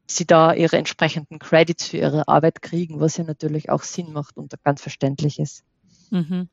sie 0.06 0.26
da 0.26 0.54
ihre 0.54 0.76
entsprechenden 0.76 1.40
Credits 1.40 1.88
für 1.88 1.96
ihre 1.96 2.28
Arbeit 2.28 2.62
kriegen, 2.62 3.00
was 3.00 3.16
ja 3.16 3.24
natürlich 3.24 3.70
auch 3.70 3.84
Sinn 3.84 4.12
macht 4.12 4.36
und 4.36 4.54
ganz 4.66 4.82
verständlich 4.82 5.40
ist. 5.40 5.64
Mhm. 6.10 6.50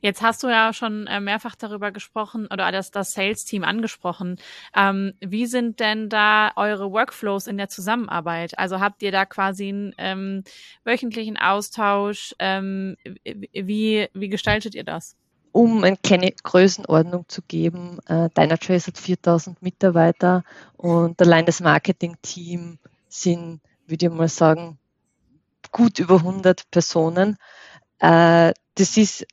Jetzt 0.00 0.22
hast 0.22 0.42
du 0.42 0.48
ja 0.48 0.72
schon 0.72 1.06
äh, 1.06 1.20
mehrfach 1.20 1.54
darüber 1.56 1.90
gesprochen 1.90 2.46
oder 2.46 2.70
das, 2.72 2.90
das 2.90 3.10
Sales-Team 3.10 3.64
angesprochen. 3.64 4.38
Ähm, 4.74 5.14
wie 5.20 5.46
sind 5.46 5.80
denn 5.80 6.08
da 6.08 6.52
eure 6.56 6.90
Workflows 6.90 7.46
in 7.46 7.56
der 7.56 7.68
Zusammenarbeit? 7.68 8.58
Also 8.58 8.80
habt 8.80 9.02
ihr 9.02 9.12
da 9.12 9.24
quasi 9.24 9.68
einen 9.68 9.94
ähm, 9.98 10.44
wöchentlichen 10.84 11.36
Austausch? 11.36 12.34
Ähm, 12.38 12.96
wie, 13.24 14.08
wie 14.12 14.28
gestaltet 14.28 14.74
ihr 14.74 14.84
das? 14.84 15.16
Um 15.52 15.82
eine 15.82 15.96
Größenordnung 16.42 17.28
zu 17.28 17.42
geben, 17.42 17.98
äh, 18.06 18.28
Dynatrace 18.36 18.86
hat 18.86 18.98
4000 18.98 19.60
Mitarbeiter 19.62 20.44
und 20.76 21.20
allein 21.20 21.44
das 21.44 21.60
Marketing-Team 21.60 22.78
sind, 23.08 23.60
würde 23.88 24.06
ich 24.06 24.12
mal 24.12 24.28
sagen, 24.28 24.78
gut 25.72 25.98
über 25.98 26.16
100 26.16 26.70
Personen. 26.70 27.36
Äh, 27.98 28.52
das 28.80 28.96
ist 28.96 29.26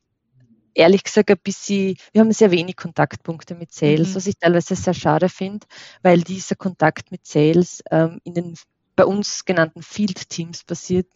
ehrlich 0.74 1.04
gesagt 1.04 1.32
ein 1.32 1.38
bisschen, 1.42 1.96
wir 2.12 2.22
haben 2.22 2.32
sehr 2.32 2.52
wenig 2.52 2.76
Kontaktpunkte 2.76 3.56
mit 3.56 3.72
Sales, 3.72 4.10
mhm. 4.10 4.16
was 4.16 4.28
ich 4.28 4.38
teilweise 4.38 4.76
sehr 4.76 4.94
schade 4.94 5.30
finde, 5.30 5.66
weil 6.04 6.22
dieser 6.22 6.56
Kontakt 6.56 7.12
mit 7.12 7.26
Sales 7.26 7.82
ähm, 7.90 8.20
in 8.24 8.34
den 8.34 8.56
bei 8.96 9.06
uns 9.06 9.46
genannten 9.46 9.84
Field 9.84 10.30
Teams 10.30 10.64
passiert. 10.64 11.08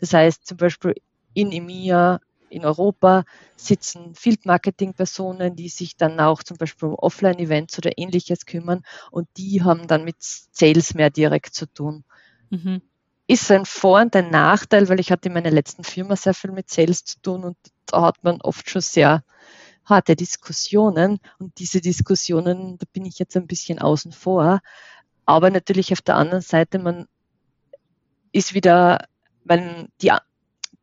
Das 0.00 0.12
heißt 0.12 0.46
zum 0.46 0.56
Beispiel 0.56 0.94
in 1.34 1.52
EMEA, 1.52 2.20
in 2.50 2.64
Europa 2.64 3.24
sitzen 3.56 4.14
Field 4.14 4.44
Marketing 4.44 4.92
Personen, 4.92 5.54
die 5.54 5.68
sich 5.68 5.96
dann 5.96 6.18
auch 6.18 6.42
zum 6.42 6.56
Beispiel 6.56 6.88
um 6.88 6.94
Offline 6.96 7.38
Events 7.38 7.78
oder 7.78 7.96
ähnliches 7.96 8.44
kümmern 8.44 8.82
und 9.10 9.28
die 9.36 9.62
haben 9.62 9.86
dann 9.86 10.04
mit 10.04 10.16
Sales 10.20 10.94
mehr 10.94 11.10
direkt 11.10 11.54
zu 11.54 11.66
tun. 11.66 12.04
Mhm 12.50 12.82
ist 13.28 13.50
ein 13.50 13.66
Vor- 13.66 14.00
und 14.00 14.16
ein 14.16 14.30
Nachteil, 14.30 14.88
weil 14.88 14.98
ich 14.98 15.12
hatte 15.12 15.28
in 15.28 15.34
meiner 15.34 15.50
letzten 15.50 15.84
Firma 15.84 16.16
sehr 16.16 16.32
viel 16.32 16.50
mit 16.50 16.70
Sales 16.70 17.04
zu 17.04 17.20
tun 17.20 17.44
und 17.44 17.56
da 17.92 18.02
hat 18.02 18.22
man 18.22 18.40
oft 18.40 18.68
schon 18.70 18.82
sehr 18.82 19.22
harte 19.84 20.16
Diskussionen 20.16 21.18
und 21.38 21.58
diese 21.58 21.80
Diskussionen, 21.80 22.78
da 22.78 22.86
bin 22.92 23.06
ich 23.06 23.18
jetzt 23.18 23.36
ein 23.36 23.46
bisschen 23.46 23.78
außen 23.78 24.12
vor. 24.12 24.60
Aber 25.24 25.50
natürlich 25.50 25.92
auf 25.92 26.02
der 26.02 26.16
anderen 26.16 26.42
Seite, 26.42 26.78
man 26.78 27.06
ist 28.32 28.54
wieder, 28.54 29.06
man, 29.44 29.88
die, 30.02 30.12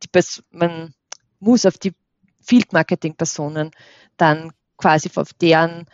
die 0.02 0.20
man 0.50 0.94
muss 1.38 1.66
auf 1.66 1.78
die 1.78 1.94
Field 2.40 2.72
Marketing 2.72 3.14
Personen 3.14 3.70
dann 4.16 4.52
quasi 4.76 5.10
auf 5.14 5.32
deren 5.34 5.86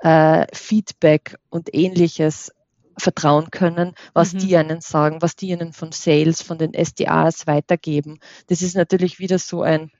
äh, 0.00 0.46
Feedback 0.54 1.36
und 1.50 1.74
ähnliches 1.74 2.52
vertrauen 2.96 3.50
können, 3.50 3.94
was 4.12 4.32
mhm. 4.32 4.38
die 4.38 4.56
einen 4.56 4.80
sagen, 4.80 5.22
was 5.22 5.36
die 5.36 5.50
ihnen 5.50 5.72
von 5.72 5.92
Sales, 5.92 6.42
von 6.42 6.58
den 6.58 6.72
SDAs 6.74 7.46
weitergeben. 7.46 8.18
Das 8.48 8.62
ist 8.62 8.74
natürlich 8.74 9.18
wieder 9.18 9.38
so 9.38 9.62
ein 9.62 9.90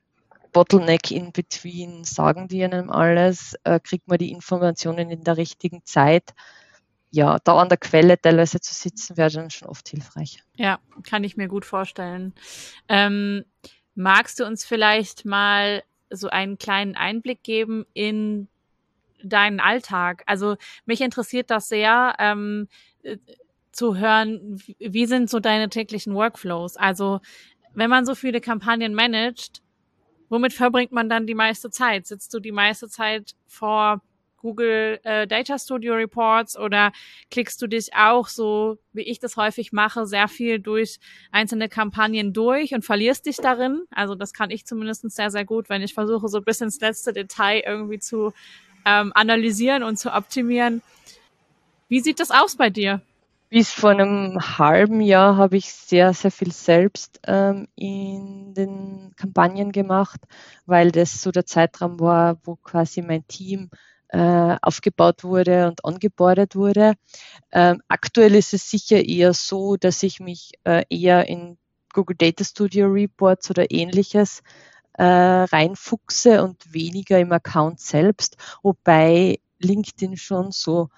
Bottleneck 0.53 1.11
in 1.11 1.33
between. 1.33 2.05
Sagen 2.05 2.49
die 2.49 2.65
einem 2.65 2.91
alles? 2.91 3.55
Äh, 3.65 3.81
kriegt 3.81 4.09
man 4.09 4.19
die 4.19 4.31
Informationen 4.31 5.11
in 5.11 5.25
der 5.25 5.37
richtigen 5.37 5.85
Zeit? 5.85 6.35
Ja, 7.11 7.39
da 7.43 7.57
an 7.57 7.69
der 7.69 7.79
Quelle 7.79 8.21
teilweise 8.21 8.61
zu 8.61 8.75
sitzen, 8.75 9.17
wäre 9.17 9.31
dann 9.31 9.51
schon 9.51 9.69
oft 9.69 9.89
hilfreich. 9.89 10.43
Ja, 10.57 10.79
kann 11.05 11.25
ich 11.25 11.37
mir 11.37 11.49
gut 11.49 11.65
vorstellen. 11.65 12.35
Ähm, 12.89 13.45
magst 13.95 14.41
du 14.41 14.45
uns 14.45 14.65
vielleicht 14.65 15.25
mal 15.25 15.83
so 16.11 16.29
einen 16.29 16.59
kleinen 16.59 16.97
Einblick 16.97 17.43
geben 17.43 17.87
in 17.95 18.49
deinen 19.23 19.61
Alltag? 19.61 20.23
Also 20.27 20.57
mich 20.85 21.01
interessiert 21.01 21.51
das 21.51 21.69
sehr. 21.69 22.15
Ähm, 22.19 22.69
äh, 23.03 23.17
zu 23.79 23.97
hören, 23.97 24.61
wie 24.81 25.07
sind 25.07 25.31
so 25.31 25.39
deine 25.39 25.69
täglichen 25.69 26.13
Workflows? 26.15 26.77
Also 26.77 27.21
wenn 27.75 27.89
man 27.89 28.05
so 28.05 28.17
viele 28.17 28.41
Kampagnen 28.41 28.93
managt, 28.93 29.63
womit 30.29 30.53
verbringt 30.53 30.93
man 30.93 31.09
dann 31.09 31.27
die 31.27 31.35
meiste 31.35 31.71
Zeit? 31.71 32.07
Sitzt 32.07 32.33
du 32.35 32.41
die 32.41 32.53
meiste 32.53 32.89
Zeit 32.89 33.35
vor 33.47 34.03
Google 34.39 35.01
äh, 35.03 35.27
Data 35.27 35.59
Studio 35.59 35.95
Reports 35.95 36.57
oder 36.57 36.93
klickst 37.31 37.61
du 37.61 37.67
dich 37.67 37.95
auch 37.95 38.29
so, 38.29 38.79
wie 38.93 39.03
ich 39.03 39.19
das 39.19 39.37
häufig 39.37 39.73
mache, 39.73 40.07
sehr 40.07 40.29
viel 40.29 40.61
durch 40.61 40.99
einzelne 41.33 41.69
Kampagnen 41.69 42.33
durch 42.33 42.73
und 42.73 42.85
verlierst 42.85 43.27
dich 43.27 43.37
darin? 43.37 43.83
Also 43.91 44.15
das 44.15 44.33
kann 44.33 44.51
ich 44.51 44.65
zumindest 44.65 45.11
sehr, 45.11 45.31
sehr 45.31 45.45
gut, 45.45 45.69
wenn 45.69 45.83
ich 45.83 45.95
versuche, 45.95 46.29
so 46.29 46.41
bis 46.41 46.61
ins 46.61 46.81
letzte 46.81 47.13
Detail 47.13 47.63
irgendwie 47.67 47.99
zu 47.99 48.33
ähm, 48.85 49.13
analysieren 49.15 49.83
und 49.83 49.99
zu 49.99 50.15
optimieren. 50.15 50.83
Wie 51.89 52.01
sieht 52.01 52.21
das 52.21 52.31
aus 52.31 52.57
bei 52.57 52.71
dir? 52.71 53.01
Bis 53.51 53.73
vor 53.73 53.91
einem 53.91 54.39
halben 54.59 55.01
Jahr 55.01 55.37
habe 55.39 55.57
ich 55.57 55.73
sehr, 55.73 56.13
sehr 56.13 56.31
viel 56.31 56.53
selbst 56.53 57.19
ähm, 57.27 57.67
in 57.77 58.53
den 58.53 59.13
Kampagnen 59.17 59.73
gemacht, 59.73 60.21
weil 60.67 60.93
das 60.93 61.23
so 61.23 61.31
der 61.31 61.47
Zeitraum 61.47 61.99
war, 61.99 62.39
wo 62.45 62.57
quasi 62.57 63.01
mein 63.01 63.27
Team 63.27 63.71
äh, 64.09 64.57
aufgebaut 64.61 65.25
wurde 65.25 65.67
und 65.69 65.83
angebordet 65.85 66.57
wurde. 66.57 66.93
Ähm, 67.51 67.81
aktuell 67.89 68.35
ist 68.35 68.53
es 68.53 68.71
sicher 68.71 69.03
eher 69.03 69.33
so, 69.33 69.77
dass 69.77 70.03
ich 70.03 70.21
mich 70.21 70.53
äh, 70.65 70.85
eher 70.91 71.27
in 71.27 71.57
Google 71.95 72.17
Data 72.17 72.45
Studio 72.45 72.87
Reports 72.89 73.49
oder 73.51 73.71
ähnliches 73.71 74.43
äh, 74.95 75.05
reinfuchse 75.05 76.43
und 76.43 76.75
weniger 76.75 77.19
im 77.19 77.33
Account 77.33 77.81
selbst, 77.81 78.37
wobei 78.63 79.41
LinkedIn 79.59 80.19
schon 80.19 80.53
so 80.53 80.91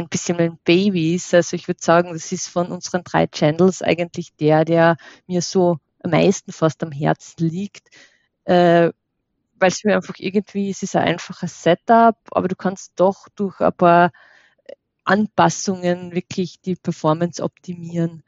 ein 0.00 0.08
bisschen 0.08 0.36
mein 0.36 0.58
Baby 0.64 1.14
ist. 1.14 1.34
Also 1.34 1.56
ich 1.56 1.68
würde 1.68 1.82
sagen, 1.82 2.12
das 2.12 2.32
ist 2.32 2.48
von 2.48 2.68
unseren 2.72 3.04
drei 3.04 3.26
Channels 3.26 3.82
eigentlich 3.82 4.34
der, 4.36 4.64
der 4.64 4.96
mir 5.26 5.42
so 5.42 5.78
am 6.02 6.10
meisten 6.10 6.52
fast 6.52 6.82
am 6.82 6.92
Herzen 6.92 7.48
liegt, 7.48 7.88
äh, 8.44 8.90
weil 9.58 9.68
es 9.68 9.84
mir 9.84 9.96
einfach 9.96 10.14
irgendwie, 10.18 10.70
es 10.70 10.82
ist 10.82 10.96
ein 10.96 11.06
einfaches 11.06 11.62
Setup, 11.62 12.16
aber 12.30 12.48
du 12.48 12.56
kannst 12.56 12.92
doch 12.96 13.28
durch 13.36 13.60
ein 13.60 13.72
paar 13.72 14.10
Anpassungen 15.04 16.14
wirklich 16.14 16.60
die 16.60 16.76
Performance 16.76 17.42
optimieren. 17.42 18.22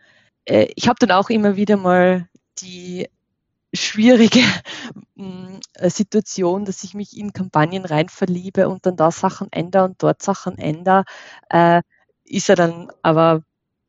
Äh, 0.44 0.68
ich 0.76 0.88
habe 0.88 0.98
dann 0.98 1.12
auch 1.12 1.30
immer 1.30 1.56
wieder 1.56 1.76
mal 1.76 2.28
die 2.60 3.08
schwierige 3.74 4.40
mm, 5.16 5.58
äh, 5.74 5.90
Situation, 5.90 6.64
dass 6.64 6.84
ich 6.84 6.94
mich 6.94 7.16
in 7.16 7.32
Kampagnen 7.32 7.84
rein 7.84 8.08
verliebe 8.08 8.68
und 8.68 8.86
dann 8.86 8.96
da 8.96 9.10
Sachen 9.10 9.48
ändere 9.52 9.84
und 9.84 10.02
dort 10.02 10.22
Sachen 10.22 10.58
ändere, 10.58 11.04
äh, 11.50 11.82
ist 12.24 12.48
er 12.48 12.56
dann 12.56 12.90
aber 13.02 13.42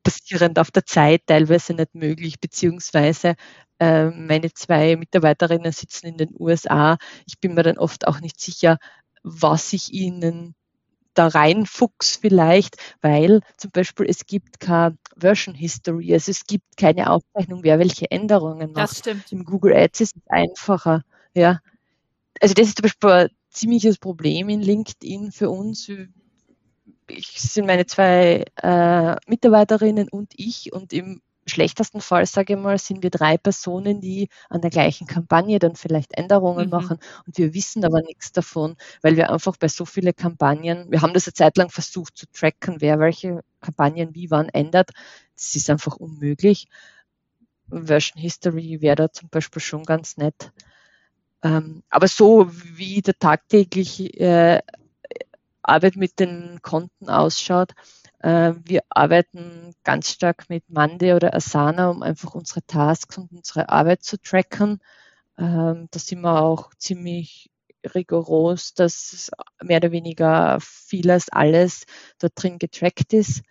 basierend 0.03 0.59
auf 0.59 0.71
der 0.71 0.85
Zeit 0.85 1.23
teilweise 1.27 1.73
nicht 1.73 1.95
möglich, 1.95 2.39
beziehungsweise 2.39 3.35
äh, 3.79 4.09
meine 4.09 4.53
zwei 4.53 4.95
Mitarbeiterinnen 4.97 5.71
sitzen 5.71 6.07
in 6.07 6.17
den 6.17 6.29
USA. 6.39 6.97
Ich 7.25 7.39
bin 7.39 7.53
mir 7.53 7.63
dann 7.63 7.77
oft 7.77 8.07
auch 8.07 8.19
nicht 8.19 8.39
sicher, 8.41 8.77
was 9.23 9.73
ich 9.73 9.93
ihnen 9.93 10.55
da 11.13 11.27
reinfuchs 11.27 12.17
vielleicht, 12.17 12.77
weil 13.01 13.41
zum 13.57 13.71
Beispiel 13.71 14.05
es 14.09 14.25
gibt 14.25 14.59
keine 14.59 14.97
Version 15.17 15.55
History, 15.55 16.13
also 16.13 16.31
es 16.31 16.45
gibt 16.45 16.77
keine 16.77 17.09
Aufzeichnung, 17.09 17.63
wer 17.63 17.79
welche 17.79 18.09
Änderungen 18.09 18.71
macht. 18.71 18.91
Das 18.91 18.99
stimmt. 18.99 19.31
Im 19.31 19.45
Google 19.45 19.73
Ads 19.75 20.01
ist 20.01 20.15
es 20.15 20.21
einfacher. 20.27 21.03
Ja. 21.33 21.59
Also 22.41 22.53
das 22.53 22.67
ist 22.67 22.77
zum 22.77 22.83
Beispiel 22.83 23.09
ein 23.09 23.29
ziemliches 23.49 23.97
Problem 23.97 24.49
in 24.49 24.61
LinkedIn 24.61 25.31
für 25.31 25.49
uns. 25.49 25.89
Ich 27.07 27.41
sind 27.41 27.67
meine 27.67 27.85
zwei 27.85 28.45
äh, 28.61 29.15
Mitarbeiterinnen 29.27 30.09
und 30.09 30.33
ich 30.35 30.73
und 30.73 30.93
im 30.93 31.21
schlechtesten 31.45 32.01
Fall, 32.01 32.25
sage 32.25 32.53
ich 32.53 32.59
mal, 32.59 32.77
sind 32.77 33.03
wir 33.03 33.09
drei 33.09 33.37
Personen, 33.37 34.01
die 34.01 34.29
an 34.49 34.61
der 34.61 34.69
gleichen 34.69 35.07
Kampagne 35.07 35.59
dann 35.59 35.75
vielleicht 35.75 36.13
Änderungen 36.13 36.65
mhm. 36.65 36.71
machen 36.71 36.97
und 37.25 37.37
wir 37.37 37.53
wissen 37.53 37.83
aber 37.85 38.01
nichts 38.01 38.31
davon, 38.31 38.75
weil 39.01 39.17
wir 39.17 39.31
einfach 39.31 39.57
bei 39.57 39.67
so 39.67 39.85
vielen 39.85 40.15
Kampagnen, 40.15 40.91
wir 40.91 41.01
haben 41.01 41.13
das 41.13 41.27
eine 41.27 41.33
Zeit 41.33 41.57
lang 41.57 41.69
versucht 41.69 42.17
zu 42.17 42.25
tracken, 42.31 42.77
wer 42.79 42.99
welche 42.99 43.43
Kampagnen 43.61 44.15
wie 44.15 44.31
wann 44.31 44.49
ändert. 44.49 44.91
Das 45.35 45.55
ist 45.55 45.69
einfach 45.69 45.97
unmöglich. 45.97 46.67
Version 47.69 48.21
History 48.21 48.81
wäre 48.81 48.95
da 48.95 49.11
zum 49.11 49.29
Beispiel 49.29 49.61
schon 49.61 49.83
ganz 49.83 50.17
nett. 50.17 50.51
Ähm, 51.43 51.83
aber 51.89 52.07
so 52.07 52.49
wie 52.49 53.01
der 53.01 53.17
tagtägliche 53.17 54.07
äh, 54.19 54.61
Arbeit 55.61 55.95
mit 55.95 56.19
den 56.19 56.59
Konten 56.61 57.09
ausschaut, 57.09 57.73
wir 58.23 58.83
arbeiten 58.89 59.73
ganz 59.83 60.09
stark 60.09 60.49
mit 60.49 60.69
Monday 60.69 61.13
oder 61.13 61.33
Asana, 61.33 61.89
um 61.89 62.03
einfach 62.03 62.35
unsere 62.35 62.63
Tasks 62.65 63.17
und 63.17 63.31
unsere 63.31 63.69
Arbeit 63.69 64.03
zu 64.03 64.17
tracken. 64.17 64.79
Ähm, 65.37 65.87
da 65.91 65.99
sind 65.99 66.21
wir 66.21 66.41
auch 66.41 66.73
ziemlich 66.77 67.49
rigoros, 67.93 68.73
dass 68.73 69.29
mehr 69.61 69.77
oder 69.77 69.91
weniger 69.91 70.57
vieles, 70.61 71.29
alles 71.29 71.85
dort 72.19 72.33
drin 72.35 72.59
getrackt 72.59 73.13
ist. 73.13 73.41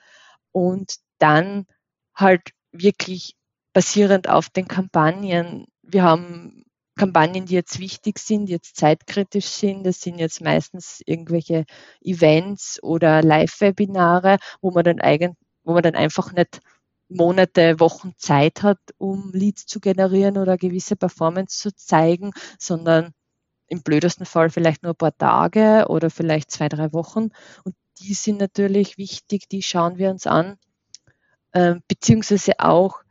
Und 0.53 0.97
dann 1.19 1.67
halt 2.15 2.51
wirklich 2.73 3.37
basierend 3.73 4.29
auf 4.29 4.51
den 4.51 4.69
Kampagnen. 4.69 5.67
Wir 5.83 6.03
haben 6.03 6.65
Kampagnen, 6.97 7.47
die 7.47 7.55
jetzt 7.55 7.79
wichtig 7.79 8.19
sind, 8.19 8.47
die 8.47 8.53
jetzt 8.53 8.77
zeitkritisch 8.77 9.47
sind. 9.47 9.85
Das 9.85 10.01
sind 10.01 10.19
jetzt 10.19 10.41
meistens 10.41 11.01
irgendwelche 11.07 11.65
Events 12.03 12.83
oder 12.83 13.23
Live-Webinare, 13.23 14.39
wo 14.61 14.71
man 14.71 14.85
dann 14.85 15.01
eigentlich, 15.01 15.37
wo 15.65 15.73
man 15.75 15.83
dann 15.83 15.95
einfach 15.95 16.33
nicht 16.33 16.61
Monate, 17.09 17.79
Wochen 17.81 18.15
Zeit 18.17 18.63
hat, 18.63 18.79
um 18.99 19.31
Leads 19.33 19.67
zu 19.67 19.81
generieren 19.81 20.39
oder 20.39 20.57
gewisse 20.57 20.97
Performance 20.97 21.59
zu 21.59 21.75
zeigen, 21.75 22.33
sondern 22.59 23.13
im 23.69 23.83
blödesten 23.83 24.27
Fall 24.27 24.51
vielleicht 24.51 24.83
nur 24.83 24.93
ein 24.93 24.97
paar 24.97 25.17
Tage 25.17 25.87
oder 25.89 26.11
vielleicht 26.11 26.51
zwei, 26.51 26.69
drei 26.69 26.93
Wochen. 26.93 27.31
Und 27.65 27.75
die 28.01 28.15
sind 28.15 28.39
natürlich 28.39 28.99
wichtig, 28.99 29.49
die 29.49 29.63
schauen 29.63 29.99
wir 29.99 30.11
uns 30.11 30.27
an, 30.27 30.59
äh, 31.53 31.77
beziehungsweise 31.89 32.61
auch 32.61 33.02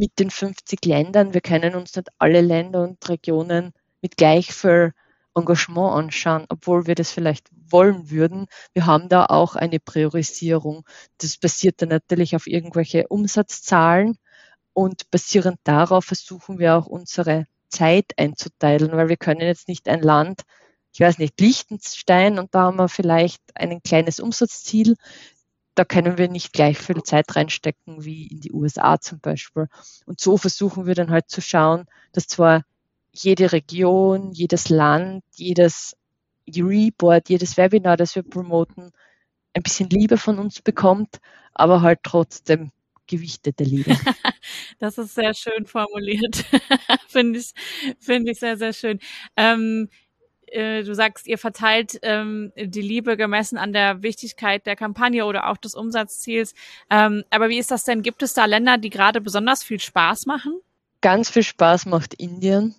mit 0.00 0.18
den 0.18 0.30
50 0.30 0.86
Ländern, 0.86 1.34
wir 1.34 1.42
können 1.42 1.74
uns 1.74 1.94
nicht 1.94 2.08
alle 2.18 2.40
Länder 2.40 2.82
und 2.84 3.06
Regionen 3.06 3.72
mit 4.00 4.16
gleich 4.16 4.50
viel 4.54 4.94
Engagement 5.34 5.92
anschauen, 5.92 6.46
obwohl 6.48 6.86
wir 6.86 6.94
das 6.94 7.12
vielleicht 7.12 7.48
wollen 7.68 8.10
würden. 8.10 8.46
Wir 8.72 8.86
haben 8.86 9.10
da 9.10 9.26
auch 9.26 9.56
eine 9.56 9.78
Priorisierung. 9.78 10.86
Das 11.18 11.36
basiert 11.36 11.82
dann 11.82 11.90
natürlich 11.90 12.34
auf 12.34 12.46
irgendwelche 12.46 13.08
Umsatzzahlen 13.08 14.16
und 14.72 15.10
basierend 15.10 15.58
darauf 15.64 16.06
versuchen 16.06 16.58
wir 16.58 16.76
auch 16.76 16.86
unsere 16.86 17.44
Zeit 17.68 18.12
einzuteilen, 18.16 18.92
weil 18.92 19.10
wir 19.10 19.18
können 19.18 19.42
jetzt 19.42 19.68
nicht 19.68 19.86
ein 19.86 20.00
Land, 20.00 20.42
ich 20.94 21.00
weiß 21.00 21.18
nicht, 21.18 21.38
Liechtenstein 21.38 22.38
und 22.38 22.54
da 22.54 22.62
haben 22.62 22.78
wir 22.78 22.88
vielleicht 22.88 23.42
ein 23.54 23.82
kleines 23.82 24.18
Umsatzziel 24.18 24.96
da 25.74 25.84
können 25.84 26.18
wir 26.18 26.28
nicht 26.28 26.52
gleich 26.52 26.78
viel 26.78 27.02
Zeit 27.02 27.36
reinstecken 27.36 28.04
wie 28.04 28.26
in 28.26 28.40
die 28.40 28.52
USA 28.52 29.00
zum 29.00 29.20
Beispiel. 29.20 29.68
Und 30.06 30.20
so 30.20 30.36
versuchen 30.36 30.86
wir 30.86 30.94
dann 30.94 31.10
halt 31.10 31.30
zu 31.30 31.40
schauen, 31.40 31.86
dass 32.12 32.26
zwar 32.26 32.64
jede 33.12 33.52
Region, 33.52 34.32
jedes 34.32 34.68
Land, 34.68 35.24
jedes 35.34 35.96
Report, 36.48 37.28
jedes 37.28 37.56
Webinar, 37.56 37.96
das 37.96 38.14
wir 38.14 38.22
promoten, 38.22 38.90
ein 39.54 39.62
bisschen 39.62 39.88
Liebe 39.90 40.16
von 40.16 40.38
uns 40.38 40.62
bekommt, 40.62 41.20
aber 41.54 41.82
halt 41.82 42.00
trotzdem 42.02 42.72
gewichtete 43.06 43.64
Liebe. 43.64 43.96
das 44.78 44.98
ist 44.98 45.14
sehr 45.14 45.34
schön 45.34 45.66
formuliert. 45.66 46.44
finde 47.08 47.40
ich, 47.40 47.52
finde 47.98 48.32
ich 48.32 48.38
sehr, 48.38 48.56
sehr 48.56 48.72
schön. 48.72 49.00
Ähm, 49.36 49.88
äh, 50.50 50.82
du 50.82 50.94
sagst, 50.94 51.26
ihr 51.26 51.38
verteilt 51.38 51.98
ähm, 52.02 52.52
die 52.56 52.82
Liebe 52.82 53.16
gemessen 53.16 53.58
an 53.58 53.72
der 53.72 54.02
Wichtigkeit 54.02 54.66
der 54.66 54.76
Kampagne 54.76 55.24
oder 55.24 55.48
auch 55.50 55.56
des 55.56 55.74
Umsatzziels. 55.74 56.54
Ähm, 56.90 57.24
aber 57.30 57.48
wie 57.48 57.58
ist 57.58 57.70
das 57.70 57.84
denn? 57.84 58.02
Gibt 58.02 58.22
es 58.22 58.34
da 58.34 58.44
Länder, 58.44 58.78
die 58.78 58.90
gerade 58.90 59.20
besonders 59.20 59.62
viel 59.62 59.80
Spaß 59.80 60.26
machen? 60.26 60.60
ganz 61.00 61.30
viel 61.30 61.42
Spaß 61.42 61.86
macht 61.86 62.14
Indien, 62.14 62.74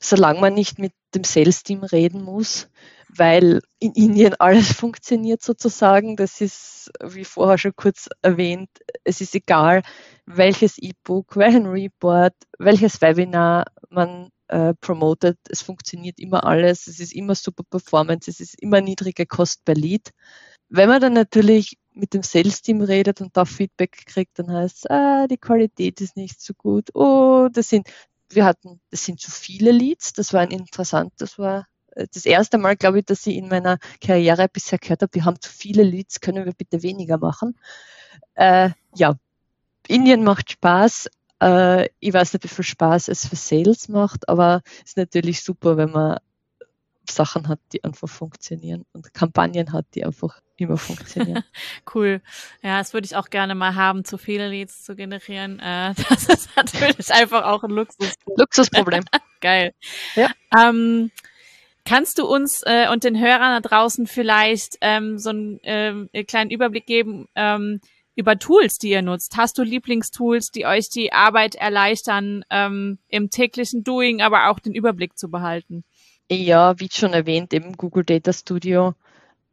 solange 0.00 0.40
man 0.40 0.54
nicht 0.54 0.78
mit 0.78 0.92
dem 1.14 1.24
Sales-Team 1.24 1.84
reden 1.84 2.22
muss, 2.22 2.68
weil 3.08 3.60
in 3.78 3.92
Indien 3.92 4.34
alles 4.38 4.72
funktioniert 4.72 5.42
sozusagen. 5.42 6.16
Das 6.16 6.40
ist, 6.40 6.90
wie 7.02 7.24
vorher 7.24 7.58
schon 7.58 7.76
kurz 7.76 8.08
erwähnt, 8.22 8.70
es 9.04 9.20
ist 9.20 9.34
egal, 9.34 9.82
welches 10.26 10.78
E-Book, 10.78 11.36
welchen 11.36 11.66
Report, 11.66 12.34
welches 12.58 13.00
Webinar 13.00 13.66
man 13.88 14.30
äh, 14.48 14.74
promotet. 14.74 15.38
Es 15.48 15.62
funktioniert 15.62 16.18
immer 16.18 16.44
alles. 16.44 16.86
Es 16.86 17.00
ist 17.00 17.12
immer 17.12 17.34
super 17.34 17.64
Performance. 17.64 18.30
Es 18.30 18.40
ist 18.40 18.60
immer 18.60 18.80
niedrige 18.80 19.26
Kost 19.26 19.64
per 19.64 19.74
Lead. 19.74 20.10
Wenn 20.68 20.88
man 20.88 21.00
dann 21.00 21.12
natürlich 21.12 21.78
mit 21.92 22.14
dem 22.14 22.22
Sales-Team 22.22 22.80
redet 22.82 23.20
und 23.20 23.36
da 23.36 23.44
Feedback 23.44 24.04
kriegt, 24.06 24.38
dann 24.38 24.50
heißt 24.50 24.76
es, 24.84 24.90
ah, 24.90 25.26
die 25.28 25.38
Qualität 25.38 26.00
ist 26.00 26.16
nicht 26.16 26.40
so 26.40 26.52
gut. 26.54 26.90
Oh, 26.94 27.48
das 27.52 27.68
sind, 27.68 27.88
wir 28.30 28.44
hatten, 28.44 28.80
das 28.90 29.04
sind 29.04 29.20
zu 29.20 29.30
viele 29.30 29.70
Leads. 29.70 30.12
Das 30.12 30.32
war 30.32 30.40
ein 30.40 30.50
interessant, 30.50 31.12
das 31.18 31.38
war 31.38 31.66
äh, 31.92 32.06
das 32.12 32.26
erste 32.26 32.58
Mal, 32.58 32.76
glaube 32.76 33.00
ich, 33.00 33.04
dass 33.04 33.26
ich 33.26 33.36
in 33.36 33.48
meiner 33.48 33.78
Karriere 34.00 34.48
bisher 34.48 34.78
gehört 34.78 35.02
habe, 35.02 35.14
wir 35.14 35.24
haben 35.24 35.40
zu 35.40 35.50
viele 35.50 35.82
Leads, 35.84 36.20
können 36.20 36.44
wir 36.44 36.52
bitte 36.52 36.82
weniger 36.82 37.18
machen. 37.18 37.58
Äh, 38.34 38.70
ja, 38.96 39.16
Indien 39.88 40.24
macht 40.24 40.50
Spaß. 40.52 41.08
Äh, 41.44 41.90
ich 42.00 42.12
weiß 42.12 42.32
nicht, 42.32 42.44
wie 42.44 42.48
viel 42.48 42.64
Spaß 42.64 43.08
es 43.08 43.26
für 43.26 43.36
Sales 43.36 43.88
macht, 43.88 44.28
aber 44.28 44.62
es 44.78 44.92
ist 44.92 44.96
natürlich 44.96 45.42
super, 45.42 45.76
wenn 45.76 45.90
man 45.90 46.18
Sachen 47.08 47.48
hat, 47.48 47.60
die 47.72 47.84
einfach 47.84 48.08
funktionieren 48.08 48.86
und 48.94 49.12
Kampagnen 49.12 49.74
hat, 49.74 49.84
die 49.94 50.06
einfach 50.06 50.40
immer 50.56 50.78
funktionieren. 50.78 51.44
cool. 51.94 52.22
Ja, 52.62 52.78
das 52.78 52.94
würde 52.94 53.04
ich 53.04 53.16
auch 53.16 53.28
gerne 53.28 53.54
mal 53.54 53.74
haben, 53.74 54.06
zu 54.06 54.16
viele 54.16 54.48
Leads 54.48 54.84
zu 54.84 54.96
generieren. 54.96 55.60
Äh, 55.60 55.92
das 56.08 56.28
ist 56.28 56.48
natürlich 56.56 57.12
einfach 57.12 57.44
auch 57.44 57.62
ein 57.62 57.70
Luxus. 57.70 58.14
Luxusproblem. 58.36 59.04
Geil. 59.42 59.74
Ja. 60.14 60.30
Ähm, 60.58 61.10
kannst 61.84 62.18
du 62.18 62.26
uns 62.26 62.62
äh, 62.64 62.88
und 62.90 63.04
den 63.04 63.20
Hörern 63.20 63.62
da 63.62 63.68
draußen 63.68 64.06
vielleicht 64.06 64.78
ähm, 64.80 65.18
so 65.18 65.28
einen 65.28 65.62
äh, 65.62 66.24
kleinen 66.24 66.50
Überblick 66.50 66.86
geben 66.86 67.28
ähm, 67.34 67.80
über 68.16 68.38
Tools, 68.38 68.78
die 68.78 68.90
ihr 68.90 69.02
nutzt? 69.02 69.36
Hast 69.36 69.58
du 69.58 69.62
Lieblingstools, 69.62 70.50
die 70.50 70.66
euch 70.66 70.88
die 70.88 71.12
Arbeit 71.12 71.54
erleichtern, 71.54 72.44
ähm, 72.50 72.98
im 73.08 73.30
täglichen 73.30 73.84
Doing, 73.84 74.22
aber 74.22 74.50
auch 74.50 74.60
den 74.60 74.74
Überblick 74.74 75.18
zu 75.18 75.30
behalten? 75.30 75.84
Ja, 76.30 76.78
wie 76.80 76.88
schon 76.90 77.12
erwähnt, 77.12 77.52
eben 77.52 77.76
Google 77.76 78.04
Data 78.04 78.32
Studio. 78.32 78.94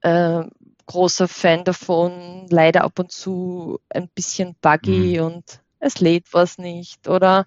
Äh, 0.01 0.43
großer 0.85 1.27
Fan 1.27 1.63
davon, 1.63 2.47
leider 2.49 2.83
ab 2.83 2.99
und 2.99 3.11
zu 3.11 3.79
ein 3.89 4.09
bisschen 4.13 4.55
buggy 4.61 5.19
mhm. 5.19 5.25
und 5.25 5.61
es 5.79 5.99
lädt 5.99 6.33
was 6.33 6.57
nicht 6.57 7.07
oder 7.07 7.45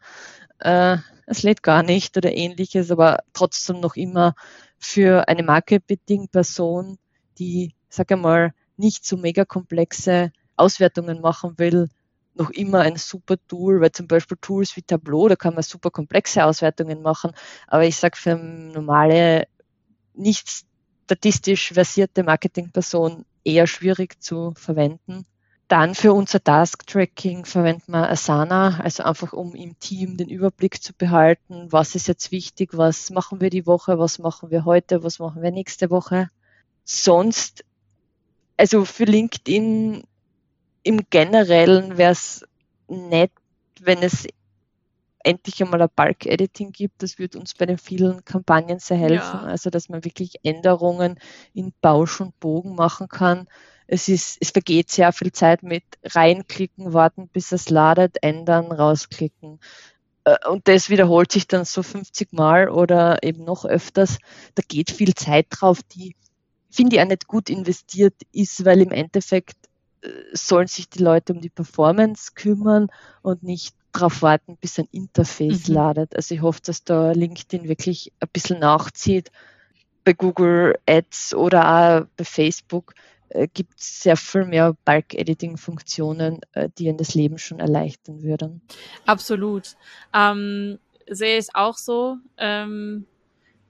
äh, 0.60 0.96
es 1.26 1.42
lädt 1.42 1.62
gar 1.62 1.82
nicht 1.82 2.16
oder 2.16 2.32
ähnliches, 2.32 2.90
aber 2.90 3.20
trotzdem 3.32 3.80
noch 3.80 3.96
immer 3.96 4.34
für 4.78 5.28
eine 5.28 5.42
Marketing-Person, 5.42 6.98
die, 7.38 7.74
sag 7.88 8.12
einmal, 8.12 8.54
nicht 8.76 9.04
so 9.04 9.16
mega 9.16 9.44
komplexe 9.44 10.32
Auswertungen 10.56 11.20
machen 11.20 11.54
will, 11.58 11.88
noch 12.34 12.50
immer 12.50 12.80
ein 12.80 12.96
super 12.96 13.36
Tool, 13.48 13.80
weil 13.80 13.92
zum 13.92 14.08
Beispiel 14.08 14.36
Tools 14.40 14.76
wie 14.76 14.82
Tableau, 14.82 15.28
da 15.28 15.36
kann 15.36 15.54
man 15.54 15.62
super 15.62 15.90
komplexe 15.90 16.44
Auswertungen 16.44 17.02
machen, 17.02 17.32
aber 17.66 17.84
ich 17.84 17.96
sage 17.96 18.16
für 18.16 18.36
normale, 18.36 19.46
nicht 20.14 20.64
statistisch 21.04 21.72
versierte 21.72 22.22
Marketingperson 22.22 23.24
eher 23.44 23.66
schwierig 23.66 24.22
zu 24.22 24.52
verwenden. 24.56 25.26
Dann 25.68 25.94
für 25.94 26.12
unser 26.12 26.44
Task-Tracking 26.44 27.46
verwenden 27.46 27.92
wir 27.92 28.10
Asana, 28.10 28.80
also 28.80 29.02
einfach 29.02 29.32
um 29.32 29.54
im 29.54 29.78
Team 29.78 30.16
den 30.16 30.28
Überblick 30.28 30.82
zu 30.82 30.92
behalten, 30.92 31.72
was 31.72 31.94
ist 31.94 32.06
jetzt 32.06 32.32
wichtig, 32.32 32.76
was 32.76 33.10
machen 33.10 33.40
wir 33.40 33.48
die 33.50 33.66
Woche, 33.66 33.98
was 33.98 34.18
machen 34.18 34.50
wir 34.50 34.64
heute, 34.64 35.02
was 35.02 35.18
machen 35.18 35.42
wir 35.42 35.50
nächste 35.50 35.90
Woche. 35.90 36.30
Sonst, 36.84 37.64
also 38.58 38.84
für 38.84 39.04
LinkedIn 39.04 40.04
im 40.84 41.00
Generellen 41.10 41.98
wäre 41.98 42.12
es 42.12 42.44
nett, 42.88 43.32
wenn 43.80 44.02
es 44.02 44.26
endlich 45.24 45.62
einmal 45.62 45.82
ein 45.82 45.88
Bulk-Editing 45.96 46.70
gibt. 46.70 47.02
Das 47.02 47.18
wird 47.18 47.34
uns 47.34 47.54
bei 47.54 47.66
den 47.66 47.78
vielen 47.78 48.24
Kampagnen 48.24 48.78
sehr 48.78 48.98
helfen. 48.98 49.40
Ja. 49.40 49.46
Also, 49.46 49.70
dass 49.70 49.88
man 49.88 50.04
wirklich 50.04 50.36
Änderungen 50.44 51.18
in 51.54 51.72
Bausch 51.80 52.20
und 52.20 52.38
Bogen 52.38 52.76
machen 52.76 53.08
kann. 53.08 53.48
Es 53.86 54.08
ist, 54.08 54.38
es 54.40 54.50
vergeht 54.50 54.90
sehr 54.90 55.12
viel 55.12 55.32
Zeit 55.32 55.62
mit 55.62 55.82
reinklicken, 56.04 56.92
warten, 56.92 57.28
bis 57.28 57.52
es 57.52 57.70
ladet, 57.70 58.22
ändern, 58.22 58.70
rausklicken. 58.70 59.60
Äh, 60.24 60.36
und 60.48 60.68
das 60.68 60.90
wiederholt 60.90 61.32
sich 61.32 61.48
dann 61.48 61.64
so 61.64 61.82
50 61.82 62.32
Mal 62.32 62.68
oder 62.68 63.22
eben 63.22 63.44
noch 63.44 63.64
öfters. 63.64 64.18
Da 64.54 64.62
geht 64.66 64.90
viel 64.90 65.14
Zeit 65.14 65.46
drauf, 65.50 65.80
die, 65.82 66.14
finde 66.70 66.96
ich, 66.96 67.02
auch 67.02 67.08
nicht 67.08 67.26
gut 67.26 67.50
investiert 67.50 68.14
ist, 68.32 68.64
weil 68.64 68.80
im 68.82 68.90
Endeffekt 68.90 69.56
sollen 70.32 70.66
sich 70.66 70.88
die 70.88 71.02
Leute 71.02 71.32
um 71.32 71.40
die 71.40 71.50
Performance 71.50 72.32
kümmern 72.34 72.88
und 73.22 73.42
nicht 73.42 73.74
darauf 73.92 74.22
warten, 74.22 74.56
bis 74.60 74.78
ein 74.78 74.88
Interface 74.90 75.68
mhm. 75.68 75.74
ladet. 75.74 76.16
Also 76.16 76.34
ich 76.34 76.42
hoffe, 76.42 76.60
dass 76.64 76.84
da 76.84 77.12
LinkedIn 77.12 77.68
wirklich 77.68 78.12
ein 78.20 78.28
bisschen 78.32 78.58
nachzieht. 78.58 79.30
Bei 80.04 80.12
Google 80.12 80.78
Ads 80.86 81.34
oder 81.34 81.68
auch 82.02 82.06
bei 82.16 82.24
Facebook 82.24 82.94
äh, 83.30 83.48
gibt 83.52 83.80
es 83.80 84.02
sehr 84.02 84.16
viel 84.16 84.44
mehr 84.44 84.76
Bulk-Editing-Funktionen, 84.84 86.40
äh, 86.52 86.68
die 86.76 86.88
in 86.88 86.98
das 86.98 87.14
Leben 87.14 87.38
schon 87.38 87.60
erleichtern 87.60 88.22
würden. 88.22 88.60
Absolut. 89.06 89.76
Ähm, 90.12 90.78
sehe 91.08 91.38
ich 91.38 91.54
auch 91.54 91.76
so. 91.76 92.16
Ähm, 92.36 93.06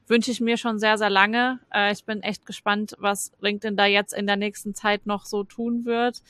wünsche 0.07 0.31
ich 0.31 0.41
mir 0.41 0.57
schon 0.57 0.79
sehr, 0.79 0.99
sehr 0.99 1.11
lange. 1.11 1.61
Äh, 1.73 1.93
ich 1.93 2.05
bin 2.05 2.23
echt 2.23 2.47
gespannt, 2.47 2.95
was 2.99 3.33
LinkedIn 3.41 3.77
da 3.77 3.87
jetzt 3.87 4.13
in 4.13 4.27
der 4.27 4.37
nächsten 4.37 4.75
Zeit 4.75 5.07
noch 5.07 5.27
so 5.27 5.45
tun 5.45 5.85
wird. 5.85 6.23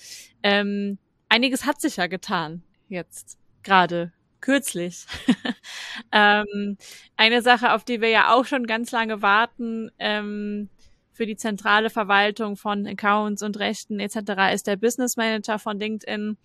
Ähm, 0.42 0.98
einiges 1.28 1.66
hat 1.66 1.80
sich 1.80 1.96
ja 1.96 2.06
getan 2.06 2.62
jetzt 2.88 3.38
gerade 3.62 4.12
kürzlich. 4.40 5.06
ähm, 6.12 6.76
eine 7.16 7.42
Sache, 7.42 7.72
auf 7.72 7.84
die 7.84 8.00
wir 8.00 8.10
ja 8.10 8.32
auch 8.32 8.44
schon 8.44 8.66
ganz 8.66 8.90
lange 8.92 9.22
warten, 9.22 9.90
ähm, 9.98 10.68
für 11.12 11.26
die 11.26 11.36
zentrale 11.36 11.90
Verwaltung 11.90 12.56
von 12.56 12.86
Accounts 12.86 13.42
und 13.42 13.58
Rechten 13.58 14.00
etc. 14.00 14.52
ist 14.52 14.66
der 14.66 14.76
Business 14.76 15.16
Manager 15.16 15.58
von 15.58 15.78
LinkedIn. 15.78 16.36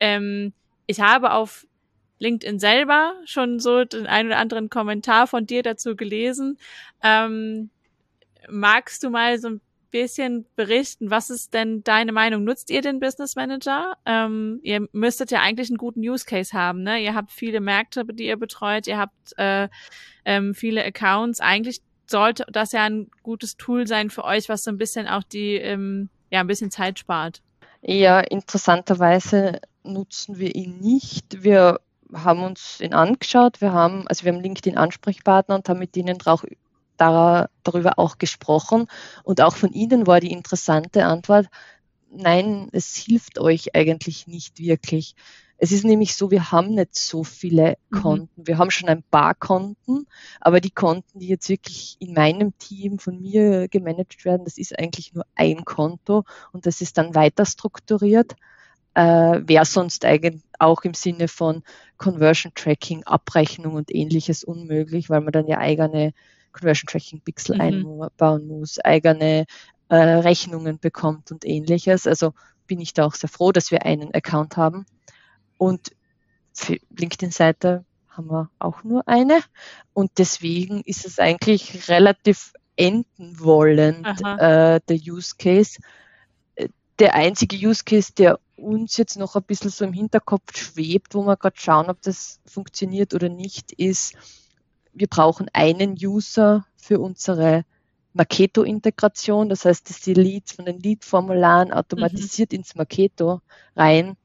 Ähm, 0.00 0.52
ich 0.86 1.00
habe 1.00 1.32
auf 1.32 1.66
LinkedIn 2.18 2.58
selber 2.58 3.14
schon 3.24 3.60
so 3.60 3.84
den 3.84 4.06
einen 4.06 4.28
oder 4.28 4.38
anderen 4.38 4.70
Kommentar 4.70 5.26
von 5.26 5.46
dir 5.46 5.62
dazu 5.62 5.96
gelesen. 5.96 6.58
Ähm, 7.02 7.70
magst 8.48 9.02
du 9.02 9.10
mal 9.10 9.38
so 9.38 9.48
ein 9.48 9.60
bisschen 9.90 10.46
berichten. 10.54 11.10
Was 11.10 11.30
ist 11.30 11.54
denn 11.54 11.82
deine 11.82 12.12
Meinung? 12.12 12.44
Nutzt 12.44 12.70
ihr 12.70 12.82
den 12.82 13.00
Business 13.00 13.36
Manager? 13.36 13.94
Ähm, 14.04 14.60
ihr 14.62 14.86
müsstet 14.92 15.30
ja 15.30 15.40
eigentlich 15.40 15.70
einen 15.70 15.78
guten 15.78 16.00
Use 16.00 16.26
Case 16.26 16.52
haben. 16.52 16.82
Ne? 16.82 17.00
Ihr 17.00 17.14
habt 17.14 17.32
viele 17.32 17.60
Märkte, 17.60 18.04
die 18.04 18.26
ihr 18.26 18.36
betreut. 18.36 18.86
Ihr 18.86 18.98
habt 18.98 19.38
äh, 19.38 19.68
ähm, 20.24 20.54
viele 20.54 20.84
Accounts. 20.84 21.40
Eigentlich 21.40 21.80
sollte 22.06 22.44
das 22.50 22.72
ja 22.72 22.84
ein 22.84 23.10
gutes 23.22 23.56
Tool 23.56 23.86
sein 23.86 24.10
für 24.10 24.24
euch, 24.24 24.48
was 24.48 24.64
so 24.64 24.70
ein 24.70 24.78
bisschen 24.78 25.06
auch 25.06 25.22
die, 25.22 25.54
ähm, 25.54 26.08
ja, 26.30 26.40
ein 26.40 26.46
bisschen 26.46 26.70
Zeit 26.70 26.98
spart. 26.98 27.42
Ja, 27.82 28.20
interessanterweise 28.20 29.60
nutzen 29.84 30.38
wir 30.38 30.54
ihn 30.54 30.78
nicht. 30.78 31.42
Wir 31.44 31.80
haben 32.12 32.42
uns 32.42 32.80
ihn 32.80 32.94
angeschaut. 32.94 33.60
Wir 33.60 33.72
haben, 33.72 34.06
also 34.08 34.24
wir 34.24 34.32
haben 34.32 34.42
LinkedIn 34.42 34.78
Ansprechpartner 34.78 35.54
und 35.56 35.68
haben 35.68 35.78
mit 35.78 35.96
ihnen 35.96 36.18
auch 36.24 36.44
darüber 36.98 37.98
auch 37.98 38.18
gesprochen. 38.18 38.86
Und 39.24 39.40
auch 39.40 39.56
von 39.56 39.72
Ihnen 39.72 40.06
war 40.06 40.20
die 40.20 40.32
interessante 40.32 41.04
Antwort, 41.04 41.46
nein, 42.10 42.68
es 42.72 42.96
hilft 42.96 43.38
euch 43.38 43.74
eigentlich 43.74 44.26
nicht 44.26 44.58
wirklich. 44.58 45.14
Es 45.60 45.72
ist 45.72 45.84
nämlich 45.84 46.14
so, 46.14 46.30
wir 46.30 46.52
haben 46.52 46.74
nicht 46.74 46.94
so 46.94 47.24
viele 47.24 47.76
mhm. 47.90 48.00
Konten. 48.00 48.40
Mhm. 48.40 48.46
Wir 48.46 48.58
haben 48.58 48.70
schon 48.70 48.88
ein 48.88 49.02
paar 49.02 49.34
Konten, 49.34 50.06
aber 50.40 50.60
die 50.60 50.70
Konten, 50.70 51.18
die 51.18 51.28
jetzt 51.28 51.48
wirklich 51.48 51.96
in 51.98 52.14
meinem 52.14 52.56
Team 52.58 52.98
von 52.98 53.20
mir 53.20 53.68
gemanagt 53.68 54.24
werden, 54.24 54.44
das 54.44 54.56
ist 54.56 54.78
eigentlich 54.78 55.14
nur 55.14 55.26
ein 55.34 55.64
Konto 55.64 56.24
und 56.52 56.66
das 56.66 56.80
ist 56.80 56.96
dann 56.96 57.14
weiter 57.14 57.44
strukturiert. 57.44 58.36
Äh, 58.98 59.46
Wäre 59.46 59.64
sonst 59.64 60.04
eigentlich 60.04 60.42
auch 60.58 60.82
im 60.82 60.92
Sinne 60.92 61.28
von 61.28 61.62
Conversion 61.98 62.52
Tracking, 62.56 63.04
Abrechnung 63.04 63.74
und 63.74 63.94
ähnliches 63.94 64.42
unmöglich, 64.42 65.08
weil 65.08 65.20
man 65.20 65.30
dann 65.30 65.46
ja 65.46 65.58
eigene 65.58 66.12
Conversion 66.50 66.88
Tracking 66.88 67.20
Pixel 67.20 67.54
mhm. 67.54 67.60
einbauen 67.60 68.48
muss, 68.48 68.80
eigene 68.80 69.46
äh, 69.88 69.94
Rechnungen 69.94 70.80
bekommt 70.80 71.30
und 71.30 71.44
ähnliches. 71.44 72.08
Also 72.08 72.32
bin 72.66 72.80
ich 72.80 72.92
da 72.92 73.06
auch 73.06 73.14
sehr 73.14 73.28
froh, 73.28 73.52
dass 73.52 73.70
wir 73.70 73.86
einen 73.86 74.12
Account 74.14 74.56
haben. 74.56 74.84
Und 75.58 75.92
für 76.52 76.78
LinkedIn-Seite 76.90 77.84
haben 78.08 78.30
wir 78.32 78.50
auch 78.58 78.82
nur 78.82 79.06
eine. 79.06 79.38
Und 79.92 80.10
deswegen 80.18 80.80
ist 80.80 81.06
es 81.06 81.20
eigentlich 81.20 81.88
relativ 81.88 82.52
enden 82.74 83.38
wollend, 83.38 84.04
äh, 84.24 84.80
der 84.80 84.96
Use 84.96 85.36
Case. 85.38 85.78
Der 86.98 87.14
einzige 87.14 87.56
Use 87.56 87.84
Case, 87.84 88.12
der 88.12 88.40
uns 88.58 88.96
jetzt 88.96 89.16
noch 89.16 89.36
ein 89.36 89.42
bisschen 89.42 89.70
so 89.70 89.84
im 89.84 89.92
Hinterkopf 89.92 90.56
schwebt, 90.56 91.14
wo 91.14 91.22
wir 91.22 91.36
gerade 91.36 91.56
schauen, 91.58 91.90
ob 91.90 92.02
das 92.02 92.40
funktioniert 92.46 93.14
oder 93.14 93.28
nicht, 93.28 93.72
ist, 93.72 94.14
wir 94.92 95.06
brauchen 95.06 95.48
einen 95.52 95.92
User 95.92 96.66
für 96.76 96.98
unsere 96.98 97.64
Marketo-Integration. 98.12 99.48
Das 99.48 99.64
heißt, 99.64 99.88
dass 99.88 100.00
die 100.00 100.14
Leads 100.14 100.52
von 100.52 100.64
den 100.64 100.80
Lead-Formularen 100.80 101.72
automatisiert 101.72 102.52
mhm. 102.52 102.58
ins 102.58 102.74
Marketo 102.74 103.40
rein 103.76 104.16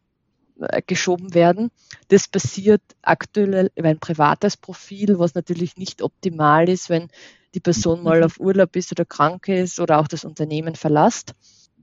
äh, 0.59 0.81
geschoben 0.81 1.33
werden. 1.33 1.71
Das 2.07 2.27
passiert 2.27 2.81
aktuell 3.01 3.71
über 3.75 3.89
ein 3.89 3.99
privates 3.99 4.57
Profil, 4.57 5.19
was 5.19 5.35
natürlich 5.35 5.77
nicht 5.77 6.01
optimal 6.01 6.69
ist, 6.69 6.89
wenn 6.89 7.09
die 7.53 7.59
Person 7.59 8.03
mal 8.03 8.19
mhm. 8.19 8.25
auf 8.25 8.39
Urlaub 8.39 8.75
ist 8.75 8.91
oder 8.91 9.05
krank 9.05 9.47
ist 9.47 9.79
oder 9.79 9.99
auch 9.99 10.07
das 10.07 10.25
Unternehmen 10.25 10.75
verlässt. 10.75 11.33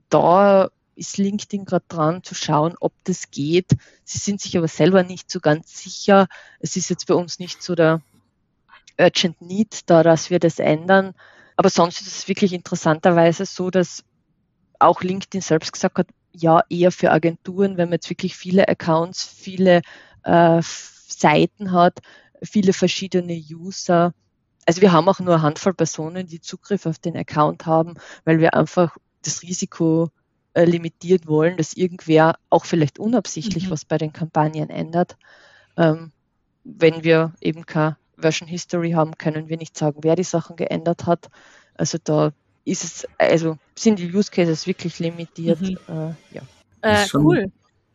Da 0.09 0.69
ist 0.95 1.17
LinkedIn 1.17 1.65
gerade 1.65 1.85
dran 1.87 2.23
zu 2.23 2.35
schauen, 2.35 2.75
ob 2.79 2.93
das 3.03 3.31
geht. 3.31 3.71
Sie 4.03 4.17
sind 4.17 4.41
sich 4.41 4.57
aber 4.57 4.67
selber 4.67 5.03
nicht 5.03 5.31
so 5.31 5.39
ganz 5.39 5.81
sicher. 5.81 6.27
Es 6.59 6.75
ist 6.75 6.89
jetzt 6.89 7.07
bei 7.07 7.13
uns 7.13 7.39
nicht 7.39 7.63
so 7.63 7.75
der 7.75 8.01
Urgent 8.99 9.41
Need 9.41 9.89
da, 9.89 10.03
dass 10.03 10.29
wir 10.29 10.39
das 10.39 10.59
ändern. 10.59 11.13
Aber 11.55 11.69
sonst 11.69 12.01
ist 12.01 12.07
es 12.07 12.27
wirklich 12.27 12.53
interessanterweise 12.53 13.45
so, 13.45 13.69
dass 13.69 14.03
auch 14.79 15.01
LinkedIn 15.01 15.41
selbst 15.41 15.73
gesagt 15.73 15.97
hat, 15.97 16.07
ja, 16.33 16.63
eher 16.69 16.91
für 16.91 17.11
Agenturen, 17.11 17.77
wenn 17.77 17.89
man 17.89 17.97
jetzt 17.97 18.09
wirklich 18.09 18.35
viele 18.35 18.67
Accounts, 18.67 19.23
viele 19.25 19.81
äh, 20.23 20.61
Seiten 20.61 21.71
hat, 21.71 21.99
viele 22.41 22.73
verschiedene 22.73 23.33
User. 23.33 24.13
Also 24.65 24.81
wir 24.81 24.91
haben 24.91 25.09
auch 25.09 25.19
nur 25.19 25.35
eine 25.35 25.43
Handvoll 25.43 25.73
Personen, 25.73 26.27
die 26.27 26.41
Zugriff 26.41 26.85
auf 26.85 26.99
den 26.99 27.17
Account 27.17 27.65
haben, 27.65 27.95
weil 28.23 28.39
wir 28.39 28.53
einfach 28.53 28.97
das 29.23 29.41
Risiko 29.43 30.09
äh, 30.53 30.65
limitiert 30.65 31.27
wollen, 31.27 31.57
dass 31.57 31.73
irgendwer 31.73 32.35
auch 32.49 32.65
vielleicht 32.65 32.99
unabsichtlich 32.99 33.67
mhm. 33.67 33.71
was 33.71 33.85
bei 33.85 33.97
den 33.97 34.13
Kampagnen 34.13 34.69
ändert. 34.69 35.17
Ähm, 35.77 36.11
wenn 36.63 37.03
wir 37.03 37.33
eben 37.41 37.65
keine 37.65 37.97
Version 38.17 38.47
History 38.47 38.91
haben, 38.91 39.17
können 39.17 39.49
wir 39.49 39.57
nicht 39.57 39.77
sagen, 39.77 39.99
wer 40.01 40.15
die 40.15 40.23
Sachen 40.23 40.55
geändert 40.55 41.05
hat. 41.05 41.29
Also 41.75 41.97
da 42.03 42.33
ist 42.65 42.83
es, 42.83 43.07
also 43.17 43.57
sind 43.75 43.99
die 43.99 44.13
Use 44.13 44.29
Cases 44.29 44.67
wirklich 44.67 44.99
limitiert. 44.99 45.61
Mhm. 45.61 45.77
Äh, 45.87 46.35
ja. 46.35 46.41
Äh, 46.81 47.07
schon, 47.07 47.25
cool. 47.25 47.51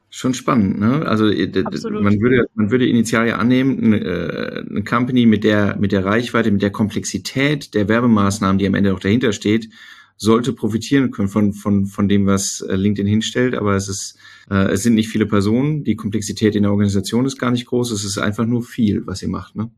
Schon 0.09 0.35
spannend, 0.35 0.79
ne? 0.79 1.05
Also 1.07 1.29
äh, 1.29 1.47
man 1.91 2.21
würde, 2.21 2.47
man 2.55 2.71
würde 2.71 2.89
initial 2.89 3.29
ja 3.29 3.37
annehmen, 3.37 3.85
eine, 3.85 3.97
äh, 3.99 4.65
eine 4.71 4.85
Company 4.85 5.27
mit 5.27 5.45
der, 5.45 5.77
mit 5.77 5.93
der 5.93 6.05
Reichweite, 6.05 6.51
mit 6.51 6.63
der 6.63 6.71
Komplexität 6.71 7.75
der 7.75 7.89
Werbemaßnahmen, 7.89 8.59
die 8.59 8.67
am 8.67 8.75
Ende 8.75 8.95
auch 8.95 9.01
dahinter 9.01 9.33
steht, 9.33 9.69
sollte 10.17 10.53
profitieren 10.53 11.11
können 11.11 11.29
von, 11.29 11.53
von, 11.53 11.87
von 11.87 12.09
dem, 12.09 12.27
was 12.27 12.63
äh, 12.63 12.75
LinkedIn 12.75 13.07
hinstellt. 13.07 13.55
Aber 13.55 13.75
es 13.75 13.89
ist, 13.89 14.19
äh, 14.51 14.73
es 14.73 14.83
sind 14.83 14.95
nicht 14.95 15.09
viele 15.09 15.27
Personen. 15.27 15.85
Die 15.85 15.97
Komplexität 15.97 16.55
in 16.55 16.63
der 16.63 16.73
Organisation 16.73 17.27
ist 17.27 17.39
gar 17.39 17.51
nicht 17.51 17.67
groß. 17.67 17.91
Es 17.91 18.05
ist 18.05 18.19
einfach 18.19 18.47
nur 18.47 18.63
viel, 18.63 19.07
was 19.07 19.23
ihr 19.23 19.29
macht, 19.29 19.57
ne? 19.57 19.71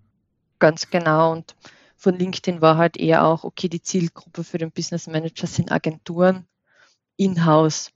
Ganz 0.61 0.91
genau. 0.91 1.33
Und 1.33 1.55
von 1.97 2.17
LinkedIn 2.17 2.61
war 2.61 2.77
halt 2.77 2.97
eher 2.97 3.25
auch, 3.25 3.45
okay, 3.45 3.69
die 3.69 3.83
Zielgruppe 3.83 4.45
für 4.45 4.59
den 4.59 4.71
Business 4.71 5.07
Manager 5.07 5.47
sind 5.47 5.73
Agenturen. 5.73 6.47
In-house 7.17 7.91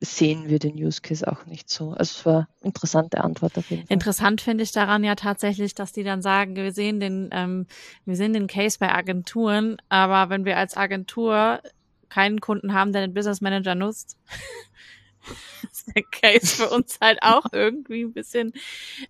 sehen 0.00 0.48
wir 0.48 0.58
den 0.58 0.74
Use 0.74 1.00
Case 1.00 1.26
auch 1.26 1.46
nicht 1.46 1.70
so. 1.70 1.90
Also 1.92 2.18
es 2.18 2.26
war 2.26 2.36
eine 2.36 2.48
interessante 2.62 3.22
Antwort 3.22 3.56
auf 3.56 3.70
jeden 3.70 3.86
Fall. 3.86 3.94
Interessant 3.94 4.40
finde 4.40 4.64
ich 4.64 4.72
daran 4.72 5.04
ja 5.04 5.14
tatsächlich, 5.14 5.74
dass 5.74 5.92
die 5.92 6.02
dann 6.02 6.22
sagen, 6.22 6.56
wir 6.56 6.72
sehen 6.72 7.00
den, 7.00 7.30
ähm, 7.32 7.66
wir 8.04 8.16
sehen 8.16 8.32
den 8.32 8.46
Case 8.46 8.78
bei 8.78 8.92
Agenturen, 8.92 9.76
aber 9.88 10.30
wenn 10.30 10.44
wir 10.44 10.58
als 10.58 10.76
Agentur 10.76 11.60
keinen 12.14 12.40
Kunden 12.40 12.72
haben, 12.72 12.92
der 12.92 13.02
den 13.02 13.12
Business 13.12 13.40
Manager 13.40 13.74
nutzt, 13.74 14.16
ist 15.72 15.90
der 15.96 16.04
Case 16.04 16.54
für 16.54 16.70
uns 16.70 16.98
halt 17.00 17.18
auch 17.22 17.46
irgendwie 17.52 18.04
ein 18.04 18.12
bisschen 18.12 18.52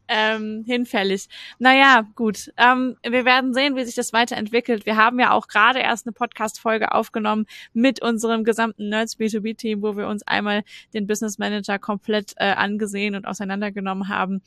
ähm, 0.08 0.64
hinfällig. 0.66 1.28
Naja, 1.58 2.06
gut. 2.14 2.50
Ähm, 2.56 2.96
wir 3.06 3.26
werden 3.26 3.52
sehen, 3.52 3.76
wie 3.76 3.84
sich 3.84 3.94
das 3.94 4.14
weiterentwickelt. 4.14 4.86
Wir 4.86 4.96
haben 4.96 5.20
ja 5.20 5.32
auch 5.32 5.48
gerade 5.48 5.80
erst 5.80 6.06
eine 6.06 6.12
Podcast-Folge 6.12 6.92
aufgenommen 6.92 7.46
mit 7.74 8.00
unserem 8.00 8.42
gesamten 8.42 8.88
Nerds 8.88 9.18
B2B-Team, 9.18 9.82
wo 9.82 9.98
wir 9.98 10.08
uns 10.08 10.26
einmal 10.26 10.62
den 10.94 11.06
Business 11.06 11.36
Manager 11.36 11.78
komplett 11.78 12.32
äh, 12.36 12.52
angesehen 12.52 13.16
und 13.16 13.26
auseinandergenommen 13.26 14.08
haben. 14.08 14.40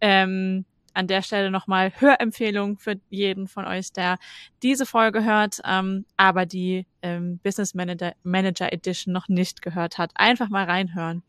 Ähm, 0.00 0.66
an 0.94 1.06
der 1.06 1.22
Stelle 1.22 1.50
nochmal 1.50 1.92
Hörempfehlung 1.98 2.78
für 2.78 2.96
jeden 3.10 3.48
von 3.48 3.66
euch, 3.66 3.92
der 3.92 4.18
diese 4.62 4.86
Folge 4.86 5.24
hört, 5.24 5.60
ähm, 5.64 6.06
aber 6.16 6.46
die 6.46 6.86
ähm, 7.02 7.38
Business 7.42 7.74
Manager, 7.74 8.14
Manager 8.22 8.72
Edition 8.72 9.12
noch 9.12 9.28
nicht 9.28 9.60
gehört 9.60 9.98
hat. 9.98 10.12
Einfach 10.14 10.48
mal 10.48 10.64
reinhören. 10.64 11.22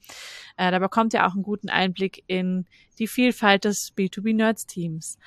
Äh, 0.57 0.71
da 0.71 0.79
bekommt 0.79 1.13
ihr 1.13 1.25
auch 1.25 1.33
einen 1.33 1.43
guten 1.43 1.69
Einblick 1.69 2.23
in 2.27 2.65
die 2.99 3.07
Vielfalt 3.07 3.65
des 3.65 3.93
B2B-Nerds-Teams. 3.97 5.17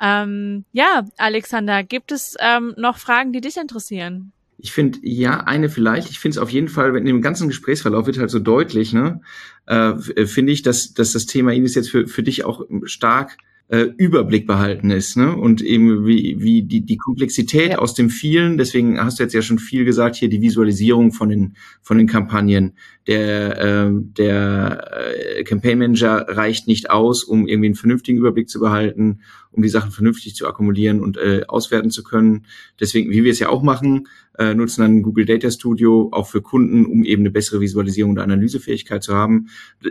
Ähm, 0.00 0.64
ja, 0.72 1.04
Alexander, 1.16 1.84
gibt 1.84 2.12
es 2.12 2.36
ähm, 2.40 2.74
noch 2.76 2.98
Fragen, 2.98 3.32
die 3.32 3.40
dich 3.40 3.56
interessieren? 3.56 4.32
Ich 4.58 4.72
finde, 4.72 4.98
ja, 5.02 5.40
eine 5.40 5.68
vielleicht. 5.68 6.10
Ich 6.10 6.18
finde 6.18 6.36
es 6.36 6.42
auf 6.42 6.50
jeden 6.50 6.68
Fall, 6.68 6.96
in 6.96 7.04
dem 7.04 7.22
ganzen 7.22 7.48
Gesprächsverlauf 7.48 8.06
wird 8.06 8.18
halt 8.18 8.30
so 8.30 8.38
deutlich, 8.38 8.92
ne, 8.92 9.20
äh, 9.66 9.94
finde 10.26 10.52
ich, 10.52 10.62
dass, 10.62 10.94
dass 10.94 11.12
das 11.12 11.26
Thema 11.26 11.52
Ihnen 11.52 11.66
ist 11.66 11.74
jetzt 11.74 11.90
für, 11.90 12.06
für 12.06 12.22
dich 12.22 12.44
auch 12.44 12.62
stark 12.84 13.36
äh, 13.68 13.86
Überblick 13.96 14.46
behalten 14.46 14.90
ist, 14.90 15.16
ne? 15.16 15.34
Und 15.34 15.62
eben 15.62 16.06
wie, 16.06 16.36
wie 16.40 16.62
die, 16.62 16.82
die 16.82 16.96
Komplexität 16.96 17.70
ja. 17.70 17.78
aus 17.78 17.94
dem 17.94 18.10
vielen, 18.10 18.58
deswegen 18.58 19.00
hast 19.00 19.18
du 19.18 19.22
jetzt 19.22 19.32
ja 19.32 19.42
schon 19.42 19.58
viel 19.58 19.84
gesagt, 19.84 20.16
hier 20.16 20.28
die 20.28 20.42
Visualisierung 20.42 21.12
von 21.12 21.28
den, 21.28 21.56
von 21.82 21.96
den 21.96 22.06
Kampagnen. 22.06 22.74
Der, 23.06 23.60
äh, 23.60 23.90
der 23.92 25.36
äh, 25.36 25.44
Campaign 25.44 25.78
Manager 25.78 26.26
reicht 26.28 26.66
nicht 26.66 26.90
aus, 26.90 27.22
um 27.22 27.46
irgendwie 27.46 27.66
einen 27.66 27.74
vernünftigen 27.74 28.18
Überblick 28.18 28.48
zu 28.48 28.60
behalten, 28.60 29.20
um 29.50 29.62
die 29.62 29.68
Sachen 29.68 29.90
vernünftig 29.90 30.34
zu 30.34 30.46
akkumulieren 30.46 31.00
und 31.00 31.18
äh, 31.18 31.42
auswerten 31.46 31.90
zu 31.90 32.02
können. 32.02 32.46
Deswegen, 32.80 33.10
wie 33.10 33.22
wir 33.22 33.30
es 33.30 33.38
ja 33.38 33.50
auch 33.50 33.62
machen, 33.62 34.08
äh, 34.38 34.54
nutzen 34.54 34.80
dann 34.80 35.02
Google 35.02 35.26
Data 35.26 35.50
Studio 35.50 36.08
auch 36.12 36.28
für 36.28 36.40
Kunden, 36.40 36.86
um 36.86 37.04
eben 37.04 37.22
eine 37.22 37.30
bessere 37.30 37.60
Visualisierung 37.60 38.12
und 38.12 38.18
Analysefähigkeit 38.18 39.02
zu 39.02 39.14
haben. 39.14 39.48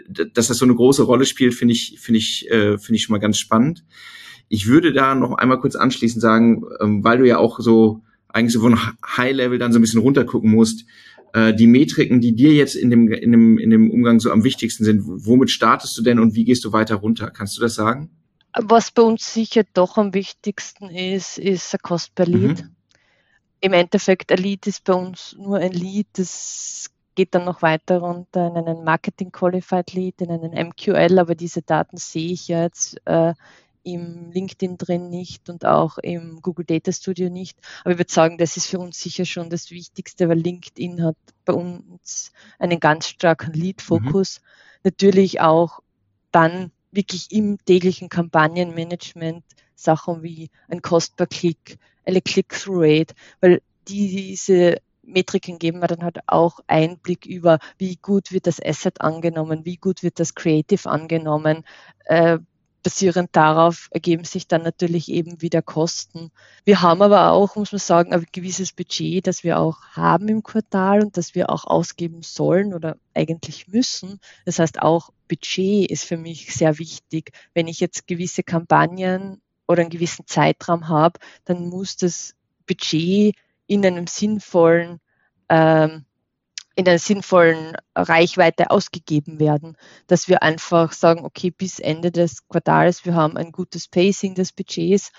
Dass 0.09 0.47
das 0.47 0.57
so 0.57 0.65
eine 0.65 0.75
große 0.75 1.03
Rolle 1.03 1.25
spielt, 1.25 1.53
finde 1.53 1.73
ich, 1.73 1.99
finde 1.99 2.17
ich, 2.17 2.49
äh, 2.49 2.79
finde 2.79 2.95
ich 2.95 3.03
schon 3.03 3.13
mal 3.13 3.19
ganz 3.19 3.37
spannend. 3.37 3.85
Ich 4.49 4.67
würde 4.67 4.91
da 4.91 5.15
noch 5.15 5.33
einmal 5.33 5.59
kurz 5.59 5.75
anschließend 5.75 6.21
sagen, 6.21 6.63
ähm, 6.81 7.03
weil 7.03 7.19
du 7.19 7.27
ja 7.27 7.37
auch 7.37 7.59
so 7.59 8.01
eigentlich 8.33 8.53
so 8.53 8.61
von 8.61 8.77
High 9.17 9.35
Level 9.35 9.59
dann 9.59 9.71
so 9.71 9.79
ein 9.79 9.81
bisschen 9.81 10.01
runtergucken 10.01 10.49
musst, 10.49 10.85
äh, 11.33 11.53
die 11.53 11.67
Metriken, 11.67 12.21
die 12.21 12.33
dir 12.33 12.53
jetzt 12.53 12.75
in 12.75 12.89
dem, 12.89 13.11
in 13.11 13.31
dem, 13.31 13.57
in 13.57 13.69
dem 13.69 13.91
Umgang 13.91 14.19
so 14.19 14.31
am 14.31 14.43
wichtigsten 14.43 14.83
sind, 14.83 15.01
womit 15.03 15.51
startest 15.51 15.97
du 15.97 16.01
denn 16.01 16.19
und 16.19 16.35
wie 16.35 16.45
gehst 16.45 16.63
du 16.65 16.71
weiter 16.71 16.95
runter? 16.95 17.29
Kannst 17.29 17.57
du 17.57 17.61
das 17.61 17.75
sagen? 17.75 18.09
Was 18.55 18.91
bei 18.91 19.01
uns 19.01 19.33
sicher 19.33 19.63
doch 19.73 19.97
am 19.97 20.13
wichtigsten 20.13 20.89
ist, 20.89 21.37
ist 21.39 21.73
der 21.73 21.79
Cost 21.79 22.13
per 22.15 22.27
Lead. 22.27 22.63
Mhm 22.63 22.75
im 23.63 23.71
Endeffekt, 23.71 24.29
ein 24.33 24.39
Lead 24.39 24.67
ist 24.67 24.83
bei 24.83 24.93
uns 24.93 25.37
nur 25.39 25.57
ein 25.57 25.71
Lead, 25.71 26.07
das 26.13 26.91
geht 27.15 27.33
dann 27.33 27.45
noch 27.45 27.61
weiter 27.61 27.99
runter 27.99 28.47
in 28.47 28.57
einen 28.57 28.83
Marketing 28.83 29.31
Qualified 29.31 29.93
Lead, 29.93 30.21
in 30.21 30.31
einen 30.31 30.67
MQL, 30.67 31.17
aber 31.17 31.33
diese 31.33 31.61
Daten 31.61 31.95
sehe 31.95 32.33
ich 32.33 32.49
ja 32.49 32.63
jetzt 32.63 32.97
äh, 33.05 33.33
im 33.83 34.31
LinkedIn 34.31 34.77
drin 34.77 35.09
nicht 35.09 35.49
und 35.49 35.65
auch 35.65 35.97
im 35.97 36.41
Google 36.41 36.65
Data 36.65 36.91
Studio 36.91 37.29
nicht. 37.29 37.57
Aber 37.81 37.91
ich 37.91 37.97
würde 37.99 38.11
sagen, 38.11 38.37
das 38.37 38.57
ist 38.57 38.67
für 38.67 38.79
uns 38.79 38.99
sicher 38.99 39.25
schon 39.25 39.49
das 39.49 39.71
Wichtigste, 39.71 40.29
weil 40.29 40.39
LinkedIn 40.39 41.03
hat 41.03 41.17
bei 41.45 41.53
uns 41.53 42.31
einen 42.59 42.79
ganz 42.79 43.07
starken 43.07 43.53
Lead-Fokus. 43.53 44.39
Mhm. 44.39 44.45
Natürlich 44.85 45.41
auch 45.41 45.79
dann 46.31 46.71
wirklich 46.91 47.31
im 47.31 47.57
täglichen 47.65 48.09
Kampagnenmanagement 48.09 49.43
Sachen 49.75 50.23
wie 50.23 50.49
ein 50.69 50.81
Cost 50.81 51.15
per 51.15 51.27
Klick, 51.27 51.77
eine 52.05 52.21
Click-Through-Rate, 52.21 53.13
weil 53.41 53.61
diese 53.87 54.77
Metriken 55.01 55.59
geben 55.59 55.79
mir 55.79 55.87
dann 55.87 56.03
halt 56.03 56.19
auch 56.27 56.59
Einblick 56.67 57.25
über, 57.25 57.59
wie 57.77 57.97
gut 57.97 58.31
wird 58.31 58.47
das 58.47 58.63
Asset 58.63 59.01
angenommen, 59.01 59.65
wie 59.65 59.75
gut 59.75 60.01
wird 60.01 60.19
das 60.19 60.33
Creative 60.33 60.89
angenommen. 60.89 61.65
Äh, 62.05 62.39
basierend 62.83 63.29
darauf 63.31 63.87
ergeben 63.91 64.25
sich 64.25 64.47
dann 64.47 64.61
natürlich 64.61 65.09
eben 65.09 65.41
wieder 65.41 65.61
Kosten. 65.61 66.31
Wir 66.65 66.81
haben 66.81 67.01
aber 67.01 67.31
auch, 67.31 67.55
muss 67.55 67.71
man 67.71 67.79
sagen, 67.79 68.13
ein 68.13 68.25
gewisses 68.31 68.73
Budget, 68.73 69.25
das 69.25 69.43
wir 69.43 69.57
auch 69.57 69.81
haben 69.93 70.27
im 70.27 70.43
Quartal 70.43 71.01
und 71.01 71.17
das 71.17 71.33
wir 71.33 71.49
auch 71.49 71.63
ausgeben 71.63 72.21
sollen 72.21 72.73
oder 72.73 72.97
eigentlich 73.13 73.69
müssen. 73.69 74.19
Das 74.45 74.59
heißt, 74.59 74.81
auch 74.81 75.11
Budget 75.29 75.89
ist 75.89 76.03
für 76.03 76.17
mich 76.17 76.53
sehr 76.53 76.77
wichtig. 76.77 77.31
Wenn 77.53 77.67
ich 77.67 77.79
jetzt 77.79 78.05
gewisse 78.05 78.43
Kampagnen 78.43 79.41
oder 79.67 79.81
einen 79.81 79.89
gewissen 79.89 80.27
Zeitraum 80.27 80.89
habe, 80.89 81.19
dann 81.45 81.69
muss 81.69 81.95
das 81.95 82.35
Budget 82.67 83.35
in 83.65 83.85
einem 83.85 84.07
sinnvollen 84.07 84.99
ähm, 85.49 86.05
in 86.75 86.87
einer 86.87 86.99
sinnvollen 86.99 87.75
Reichweite 87.95 88.71
ausgegeben 88.71 89.39
werden, 89.39 89.77
dass 90.07 90.27
wir 90.27 90.41
einfach 90.43 90.91
sagen, 90.91 91.25
okay, 91.25 91.51
bis 91.51 91.79
Ende 91.79 92.11
des 92.11 92.47
Quartals, 92.47 93.05
wir 93.05 93.15
haben 93.15 93.37
ein 93.37 93.51
gutes 93.51 93.87
Pacing 93.87 94.35
des 94.35 94.51
Budgets 94.53 95.11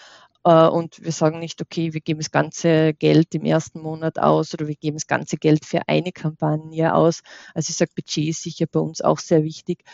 äh, 0.44 0.66
und 0.66 1.02
wir 1.02 1.12
sagen 1.12 1.38
nicht, 1.38 1.60
okay, 1.62 1.92
wir 1.92 2.00
geben 2.00 2.20
das 2.20 2.30
ganze 2.30 2.94
Geld 2.94 3.34
im 3.34 3.44
ersten 3.44 3.80
Monat 3.80 4.18
aus 4.18 4.52
oder 4.54 4.68
wir 4.68 4.76
geben 4.76 4.96
das 4.96 5.06
ganze 5.06 5.36
Geld 5.36 5.64
für 5.64 5.82
eine 5.88 6.12
Kampagne 6.12 6.94
aus. 6.94 7.22
Also 7.54 7.70
ich 7.70 7.76
sage, 7.76 7.92
Budget 7.94 8.28
ist 8.28 8.42
sicher 8.42 8.66
bei 8.70 8.80
uns 8.80 9.00
auch 9.00 9.18
sehr 9.18 9.44
wichtig. 9.44 9.84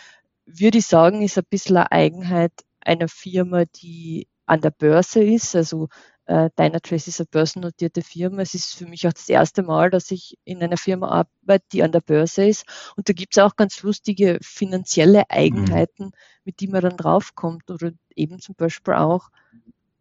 würde 0.47 0.79
ich 0.79 0.87
sagen, 0.87 1.23
ist 1.23 1.39
ein 1.39 1.45
bisschen 1.51 1.77
eine 1.77 1.93
Eigenheit 1.93 2.53
einer 2.81 3.09
Firma, 3.09 3.65
die 3.67 4.29
an 4.47 4.61
der 4.61 4.71
Börse 4.71 5.23
ist. 5.23 5.55
Also 5.57 5.89
äh, 6.31 6.49
Dynatrace 6.57 7.09
ist 7.09 7.21
eine 7.21 7.27
börsennotierte 7.27 8.03
Firma. 8.03 8.43
Es 8.43 8.55
ist 8.55 8.77
für 8.77 8.87
mich 8.87 9.07
auch 9.09 9.13
das 9.13 9.29
erste 9.29 9.65
Mal, 9.65 9.91
dass 9.91 10.13
ich 10.13 10.39
in 10.45 10.63
einer 10.63 10.77
Firma 10.77 11.09
arbeite, 11.09 11.65
die 11.73 11.83
an 11.83 11.91
der 11.91 12.03
Börse 12.03 12.47
ist. 12.47 12.65
Und 12.97 13.09
da 13.09 13.13
gibt 13.13 13.37
es 13.37 13.43
auch 13.43 13.57
ganz 13.57 13.83
lustige 13.83 14.39
finanzielle 14.41 15.29
Eigenheiten, 15.29 16.05
mhm. 16.05 16.13
mit 16.45 16.61
die 16.61 16.69
man 16.69 16.83
dann 16.83 16.97
draufkommt. 16.97 17.69
Oder 17.69 17.91
eben 18.15 18.39
zum 18.39 18.55
Beispiel 18.55 18.95
auch 18.95 19.31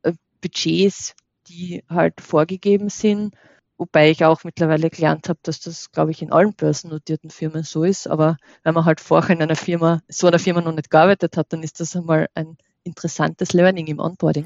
äh, 0.04 0.14
Budgets, 0.40 1.16
die 1.48 1.84
halt 1.90 2.22
vorgegeben 2.22 2.90
sind. 2.90 3.34
Wobei 3.80 4.12
ich 4.12 4.24
auch 4.24 4.44
mittlerweile 4.44 4.92
gelernt 4.92 5.30
habe, 5.30 5.40
dass 5.42 5.62
das, 5.62 5.92
glaube 5.92 6.12
ich, 6.12 6.22
in 6.22 6.32
allen 6.32 6.54
börsennotierten 6.54 7.32
Firmen 7.32 7.64
so 7.64 7.84
ist. 7.84 8.08
Aber 8.08 8.38
wenn 8.62 8.76
man 8.76 8.86
halt 8.86 9.00
vorher 9.00 9.36
in 9.36 9.42
einer 9.42 9.56
Firma, 9.56 10.02
so 10.08 10.28
einer 10.28 10.38
Firma 10.38 10.62
noch 10.62 10.76
nicht 10.76 10.92
gearbeitet 10.92 11.38
hat, 11.38 11.52
dann 11.54 11.64
ist 11.64 11.80
das 11.80 11.96
einmal 11.96 12.28
ein 12.36 12.56
interessantes 12.84 13.54
Learning 13.54 13.88
im 13.88 13.98
Onboarding. 13.98 14.46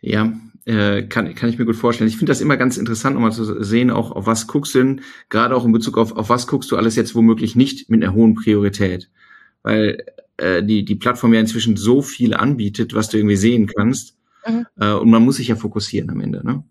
Ja, 0.00 0.32
äh, 0.64 1.04
kann, 1.04 1.34
kann 1.34 1.48
ich 1.48 1.58
mir 1.58 1.64
gut 1.64 1.76
vorstellen. 1.76 2.08
Ich 2.08 2.18
finde 2.18 2.30
das 2.30 2.40
immer 2.40 2.56
ganz 2.56 2.76
interessant, 2.76 3.16
um 3.16 3.22
mal 3.22 3.32
zu 3.32 3.62
sehen, 3.62 3.90
auch 3.90 4.12
auf 4.12 4.26
was 4.26 4.46
guckst 4.46 4.74
du 4.74 4.78
denn, 4.78 5.00
gerade 5.30 5.56
auch 5.56 5.64
in 5.64 5.72
Bezug 5.72 5.96
auf, 5.96 6.12
auf 6.12 6.28
was 6.28 6.46
guckst 6.46 6.70
du 6.70 6.76
alles 6.76 6.94
jetzt 6.94 7.14
womöglich 7.14 7.56
nicht 7.56 7.88
mit 7.88 8.02
einer 8.02 8.14
hohen 8.14 8.34
Priorität. 8.34 9.10
Weil 9.62 10.04
äh, 10.36 10.62
die, 10.62 10.84
die 10.84 10.94
Plattform 10.94 11.32
ja 11.34 11.40
inzwischen 11.40 11.76
so 11.76 12.02
viel 12.02 12.34
anbietet, 12.34 12.94
was 12.94 13.08
du 13.08 13.16
irgendwie 13.16 13.36
sehen 13.36 13.66
kannst. 13.66 14.16
Mhm. 14.46 14.66
Äh, 14.76 14.92
und 14.92 15.10
man 15.10 15.24
muss 15.24 15.36
sich 15.36 15.48
ja 15.48 15.56
fokussieren 15.56 16.10
am 16.10 16.20
Ende. 16.20 16.44
Ne? 16.46 16.62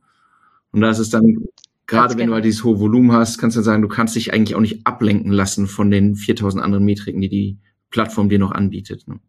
Und 0.71 0.81
da 0.81 0.89
ist 0.89 0.99
es 0.99 1.09
dann, 1.09 1.47
gerade 1.85 2.13
wenn 2.13 2.19
genau. 2.19 2.29
du 2.29 2.33
halt 2.35 2.45
dieses 2.45 2.63
hohe 2.63 2.79
Volumen 2.79 3.11
hast, 3.11 3.39
kannst 3.39 3.57
du 3.57 3.61
sagen, 3.61 3.81
du 3.81 3.87
kannst 3.87 4.15
dich 4.15 4.31
eigentlich 4.31 4.55
auch 4.55 4.61
nicht 4.61 4.85
ablenken 4.85 5.31
lassen 5.31 5.67
von 5.67 5.91
den 5.91 6.15
4000 6.15 6.63
anderen 6.63 6.85
Metriken, 6.85 7.21
die 7.21 7.29
die 7.29 7.57
Plattform 7.89 8.29
dir 8.29 8.39
noch 8.39 8.51
anbietet. 8.51 9.07
Ne? 9.07 9.19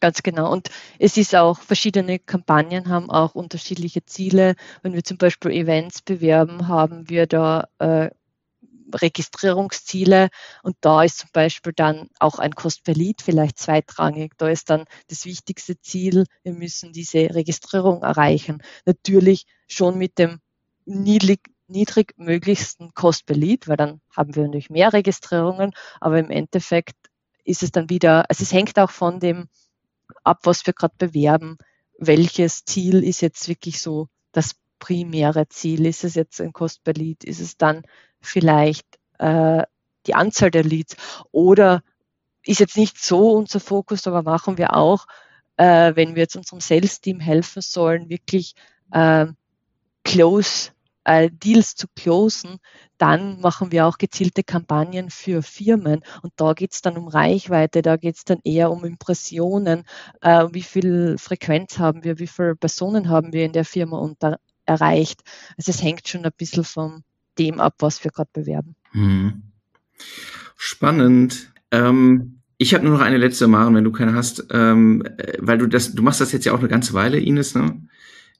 Ganz 0.00 0.22
genau. 0.22 0.50
Und 0.50 0.68
es 0.98 1.16
ist 1.18 1.34
auch, 1.36 1.60
verschiedene 1.60 2.18
Kampagnen 2.18 2.88
haben 2.88 3.10
auch 3.10 3.34
unterschiedliche 3.34 4.04
Ziele. 4.06 4.54
Wenn 4.82 4.94
wir 4.94 5.04
zum 5.04 5.18
Beispiel 5.18 5.50
Events 5.50 6.00
bewerben, 6.02 6.68
haben 6.68 7.08
wir 7.10 7.26
da 7.26 7.68
äh, 7.78 8.10
Registrierungsziele 8.94 10.30
und 10.62 10.76
da 10.80 11.04
ist 11.04 11.18
zum 11.18 11.30
Beispiel 11.32 11.72
dann 11.74 12.08
auch 12.18 12.38
ein 12.40 12.54
Cost 12.54 12.82
per 12.84 12.94
Lead 12.94 13.22
vielleicht 13.22 13.58
zweitrangig. 13.58 14.32
Da 14.36 14.48
ist 14.48 14.70
dann 14.70 14.84
das 15.08 15.26
wichtigste 15.26 15.80
Ziel, 15.80 16.24
wir 16.42 16.52
müssen 16.54 16.92
diese 16.92 17.34
Registrierung 17.34 18.02
erreichen. 18.02 18.62
Natürlich 18.86 19.46
schon 19.68 19.96
mit 19.98 20.18
dem 20.18 20.40
niedrig, 20.86 21.40
niedrigmöglichsten 21.68 22.94
Cost 22.94 23.26
per 23.26 23.36
Lead, 23.36 23.68
weil 23.68 23.76
dann 23.76 24.00
haben 24.16 24.34
wir 24.34 24.42
natürlich 24.44 24.70
mehr 24.70 24.92
Registrierungen, 24.92 25.72
aber 26.00 26.18
im 26.18 26.30
Endeffekt 26.30 26.96
ist 27.44 27.62
es 27.62 27.70
dann 27.70 27.90
wieder, 27.90 28.28
also 28.28 28.42
es 28.42 28.52
hängt 28.52 28.78
auch 28.78 28.90
von 28.90 29.20
dem 29.20 29.48
ab, 30.24 30.40
was 30.44 30.66
wir 30.66 30.72
gerade 30.72 30.94
bewerben, 30.98 31.58
welches 31.98 32.64
Ziel 32.64 33.04
ist 33.04 33.20
jetzt 33.20 33.48
wirklich 33.48 33.80
so 33.80 34.08
das 34.32 34.54
primäre 34.78 35.48
Ziel? 35.48 35.86
Ist 35.86 36.04
es 36.04 36.14
jetzt 36.14 36.40
ein 36.40 36.52
Cost 36.52 36.82
per 36.82 36.94
Lead? 36.94 37.24
Ist 37.24 37.40
es 37.40 37.56
dann 37.56 37.82
vielleicht 38.20 38.86
äh, 39.18 39.62
die 40.06 40.14
Anzahl 40.14 40.50
der 40.50 40.64
Leads? 40.64 40.96
Oder 41.30 41.82
ist 42.42 42.60
jetzt 42.60 42.76
nicht 42.76 42.98
so 42.98 43.32
unser 43.32 43.60
Fokus, 43.60 44.06
aber 44.06 44.22
machen 44.22 44.58
wir 44.58 44.74
auch, 44.74 45.06
äh, 45.56 45.94
wenn 45.94 46.14
wir 46.14 46.22
jetzt 46.22 46.36
unserem 46.36 46.60
Sales-Team 46.60 47.20
helfen 47.20 47.62
sollen, 47.62 48.08
wirklich 48.08 48.54
äh, 48.92 49.26
close 50.04 50.70
äh, 51.04 51.30
Deals 51.30 51.76
zu 51.76 51.86
closen, 51.94 52.58
dann 53.00 53.40
machen 53.40 53.72
wir 53.72 53.86
auch 53.86 53.96
gezielte 53.96 54.44
Kampagnen 54.44 55.08
für 55.08 55.42
Firmen. 55.42 56.02
Und 56.22 56.32
da 56.36 56.52
geht 56.52 56.72
es 56.72 56.82
dann 56.82 56.98
um 56.98 57.08
Reichweite, 57.08 57.80
da 57.80 57.96
geht 57.96 58.16
es 58.16 58.24
dann 58.24 58.40
eher 58.44 58.70
um 58.70 58.84
Impressionen, 58.84 59.84
äh, 60.20 60.46
wie 60.52 60.62
viel 60.62 61.16
Frequenz 61.18 61.78
haben 61.78 62.04
wir, 62.04 62.18
wie 62.18 62.26
viele 62.26 62.56
Personen 62.56 63.08
haben 63.08 63.32
wir 63.32 63.46
in 63.46 63.52
der 63.52 63.64
Firma 63.64 63.98
unter, 63.98 64.38
erreicht. 64.66 65.22
Also 65.56 65.70
es 65.70 65.82
hängt 65.82 66.08
schon 66.08 66.26
ein 66.26 66.32
bisschen 66.36 66.64
von 66.64 67.02
dem 67.38 67.58
ab, 67.58 67.76
was 67.78 68.04
wir 68.04 68.10
gerade 68.10 68.30
bewerben. 68.34 68.76
Hm. 68.90 69.44
Spannend. 70.56 71.52
Ähm, 71.70 72.40
ich 72.58 72.74
habe 72.74 72.84
nur 72.84 72.98
noch 72.98 73.04
eine 73.04 73.16
letzte 73.16 73.48
Maren, 73.48 73.74
wenn 73.74 73.84
du 73.84 73.92
keine 73.92 74.12
hast, 74.12 74.46
ähm, 74.50 75.02
äh, 75.16 75.38
weil 75.38 75.56
du 75.56 75.66
das, 75.66 75.94
du 75.94 76.02
machst 76.02 76.20
das 76.20 76.32
jetzt 76.32 76.44
ja 76.44 76.52
auch 76.52 76.58
eine 76.58 76.68
ganze 76.68 76.92
Weile, 76.92 77.18
Ines. 77.18 77.54
Ne? 77.54 77.80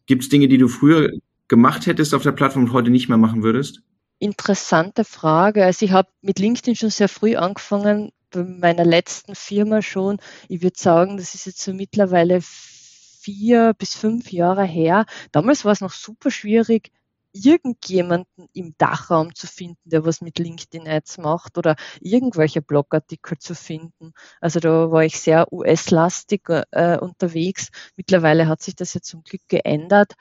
Gibt 0.05 0.25
es 0.25 0.29
Dinge, 0.29 0.49
die 0.49 0.59
du 0.59 0.69
früher 0.69 1.11
gemacht 1.49 1.87
hättest 1.87 2.13
auf 2.13 2.23
der 2.23 2.33
Plattform 2.33 2.65
und 2.65 2.73
heute 2.75 2.91
nicht 2.91 3.09
mehr 3.09 3.17
machen 3.17 3.43
würdest? 3.43 3.83
Interessante 4.23 5.05
Frage. 5.05 5.65
Also 5.65 5.87
ich 5.87 5.93
habe 5.93 6.11
mit 6.21 6.39
LinkedIn 6.39 6.77
schon 6.77 6.91
sehr 6.91 7.09
früh 7.09 7.37
angefangen, 7.37 8.13
bei 8.31 8.45
meiner 8.45 8.85
letzten 8.85 9.35
Firma 9.35 9.81
schon. 9.81 10.19
Ich 10.47 10.63
würde 10.63 10.79
sagen, 10.79 11.17
das 11.17 11.35
ist 11.35 11.47
jetzt 11.47 11.63
so 11.63 11.73
mittlerweile 11.73 12.41
vier 12.43 13.73
bis 13.79 13.95
fünf 13.95 14.31
Jahre 14.31 14.65
her. 14.65 15.07
Damals 15.33 15.65
war 15.65 15.73
es 15.73 15.81
noch 15.81 15.93
super 15.93 16.31
schwierig, 16.31 16.93
irgendjemanden 17.33 18.49
im 18.53 18.75
Dachraum 18.77 19.35
zu 19.35 19.47
finden, 19.47 19.89
der 19.89 20.05
was 20.05 20.21
mit 20.21 20.39
LinkedIn 20.39 20.87
Ads 20.87 21.17
macht 21.17 21.57
oder 21.57 21.77
irgendwelche 22.01 22.61
Blogartikel 22.61 23.39
zu 23.39 23.55
finden. 23.55 24.13
Also 24.43 24.61
da 24.61 24.91
war 24.91 25.03
ich 25.03 25.19
sehr 25.19 25.51
US-lastig 25.51 26.43
äh, 26.73 26.99
unterwegs. 26.99 27.71
Mittlerweile 27.97 28.49
hat 28.49 28.61
sich 28.61 28.77
das 28.77 28.93
ja 28.93 29.01
zum 29.01 29.23
Glück 29.23 29.43
geändert. 29.49 30.13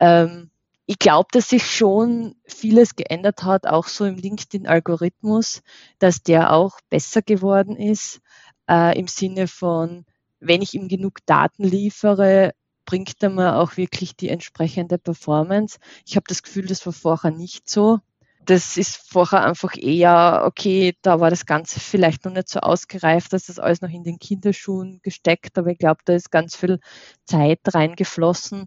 Ähm, 0.00 0.50
ich 0.86 0.98
glaube, 0.98 1.28
dass 1.32 1.48
sich 1.48 1.70
schon 1.70 2.34
vieles 2.44 2.94
geändert 2.94 3.42
hat, 3.42 3.66
auch 3.66 3.88
so 3.88 4.04
im 4.04 4.16
LinkedIn-Algorithmus, 4.16 5.62
dass 5.98 6.22
der 6.22 6.52
auch 6.52 6.78
besser 6.90 7.22
geworden 7.22 7.76
ist, 7.76 8.20
äh, 8.68 8.98
im 8.98 9.06
Sinne 9.08 9.48
von, 9.48 10.04
wenn 10.40 10.62
ich 10.62 10.74
ihm 10.74 10.88
genug 10.88 11.24
Daten 11.26 11.64
liefere, 11.64 12.52
bringt 12.84 13.22
er 13.22 13.30
mir 13.30 13.56
auch 13.56 13.78
wirklich 13.78 14.14
die 14.14 14.28
entsprechende 14.28 14.98
Performance. 14.98 15.78
Ich 16.06 16.16
habe 16.16 16.24
das 16.28 16.42
Gefühl, 16.42 16.66
das 16.66 16.84
war 16.84 16.92
vorher 16.92 17.30
nicht 17.30 17.68
so. 17.68 18.00
Das 18.44 18.76
ist 18.76 18.96
vorher 18.96 19.42
einfach 19.42 19.74
eher, 19.74 20.42
okay, 20.44 20.94
da 21.00 21.18
war 21.18 21.30
das 21.30 21.46
Ganze 21.46 21.80
vielleicht 21.80 22.26
noch 22.26 22.32
nicht 22.32 22.50
so 22.50 22.60
ausgereift, 22.60 23.32
dass 23.32 23.46
das 23.46 23.58
alles 23.58 23.80
noch 23.80 23.88
in 23.88 24.04
den 24.04 24.18
Kinderschuhen 24.18 25.00
gesteckt, 25.02 25.56
aber 25.56 25.70
ich 25.70 25.78
glaube, 25.78 26.00
da 26.04 26.12
ist 26.12 26.30
ganz 26.30 26.54
viel 26.54 26.78
Zeit 27.24 27.60
reingeflossen. 27.72 28.66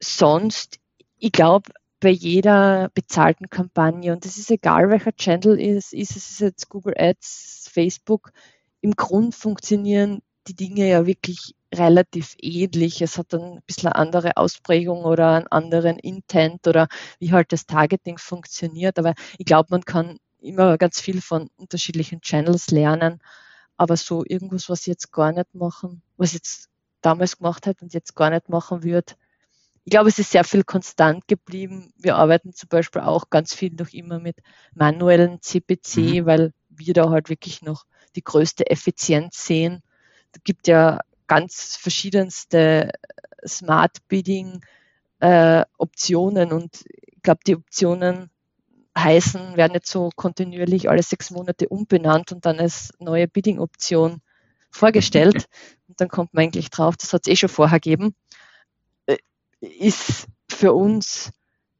Sonst 0.00 0.78
ich 1.18 1.32
glaube, 1.32 1.70
bei 2.00 2.10
jeder 2.10 2.90
bezahlten 2.94 3.50
Kampagne, 3.50 4.12
und 4.12 4.24
es 4.24 4.38
ist 4.38 4.50
egal, 4.50 4.90
welcher 4.90 5.14
Channel 5.16 5.58
ist, 5.60 5.92
ist 5.92 6.16
es 6.16 6.38
jetzt 6.38 6.68
Google 6.68 6.94
Ads, 6.96 7.68
Facebook, 7.72 8.32
im 8.80 8.92
Grund 8.92 9.34
funktionieren 9.34 10.22
die 10.46 10.54
Dinge 10.54 10.88
ja 10.88 11.06
wirklich 11.06 11.54
relativ 11.74 12.34
ähnlich. 12.40 13.02
Es 13.02 13.18
hat 13.18 13.32
dann 13.32 13.42
ein 13.42 13.62
bisschen 13.66 13.88
eine 13.88 13.96
andere 13.96 14.36
Ausprägung 14.36 15.04
oder 15.04 15.34
einen 15.34 15.46
anderen 15.48 15.98
Intent 15.98 16.66
oder 16.66 16.88
wie 17.18 17.32
halt 17.32 17.52
das 17.52 17.66
Targeting 17.66 18.18
funktioniert. 18.18 18.98
Aber 18.98 19.14
ich 19.36 19.44
glaube, 19.44 19.68
man 19.70 19.84
kann 19.84 20.18
immer 20.40 20.78
ganz 20.78 21.00
viel 21.00 21.20
von 21.20 21.50
unterschiedlichen 21.56 22.20
Channels 22.20 22.70
lernen. 22.70 23.20
Aber 23.76 23.96
so 23.96 24.24
irgendwas, 24.26 24.68
was 24.68 24.80
ich 24.80 24.86
jetzt 24.86 25.12
gar 25.12 25.32
nicht 25.32 25.54
machen, 25.54 26.02
was 26.16 26.30
ich 26.30 26.34
jetzt 26.34 26.68
damals 27.02 27.38
gemacht 27.38 27.66
hat 27.66 27.82
und 27.82 27.92
jetzt 27.92 28.14
gar 28.14 28.30
nicht 28.30 28.48
machen 28.48 28.82
würde, 28.82 29.14
ich 29.88 29.90
glaube, 29.90 30.10
es 30.10 30.18
ist 30.18 30.32
sehr 30.32 30.44
viel 30.44 30.64
konstant 30.64 31.26
geblieben. 31.28 31.94
Wir 31.96 32.16
arbeiten 32.16 32.52
zum 32.52 32.68
Beispiel 32.68 33.00
auch 33.00 33.30
ganz 33.30 33.54
viel 33.54 33.72
noch 33.72 33.88
immer 33.94 34.18
mit 34.18 34.36
manuellen 34.74 35.40
CPC, 35.40 35.96
mhm. 35.96 36.26
weil 36.26 36.52
wir 36.68 36.92
da 36.92 37.08
halt 37.08 37.30
wirklich 37.30 37.62
noch 37.62 37.86
die 38.14 38.22
größte 38.22 38.68
Effizienz 38.68 39.46
sehen. 39.46 39.82
Es 40.34 40.42
gibt 40.44 40.68
ja 40.68 41.00
ganz 41.26 41.78
verschiedenste 41.80 42.92
Smart 43.46 44.06
Bidding 44.08 44.60
äh, 45.20 45.64
Optionen 45.78 46.52
und 46.52 46.84
ich 47.06 47.22
glaube, 47.22 47.40
die 47.46 47.56
Optionen 47.56 48.28
heißen, 48.94 49.56
werden 49.56 49.72
jetzt 49.72 49.90
so 49.90 50.10
kontinuierlich 50.14 50.90
alle 50.90 51.02
sechs 51.02 51.30
Monate 51.30 51.66
umbenannt 51.66 52.30
und 52.30 52.44
dann 52.44 52.60
als 52.60 52.92
neue 52.98 53.26
Bidding-Option 53.26 54.20
vorgestellt. 54.70 55.46
Und 55.88 55.98
dann 55.98 56.08
kommt 56.08 56.34
man 56.34 56.44
eigentlich 56.44 56.68
drauf, 56.68 56.98
das 56.98 57.14
hat 57.14 57.22
es 57.22 57.32
eh 57.32 57.36
schon 57.36 57.48
vorher 57.48 57.80
gegeben 57.80 58.14
ist 59.60 60.26
für 60.50 60.72
uns, 60.72 61.30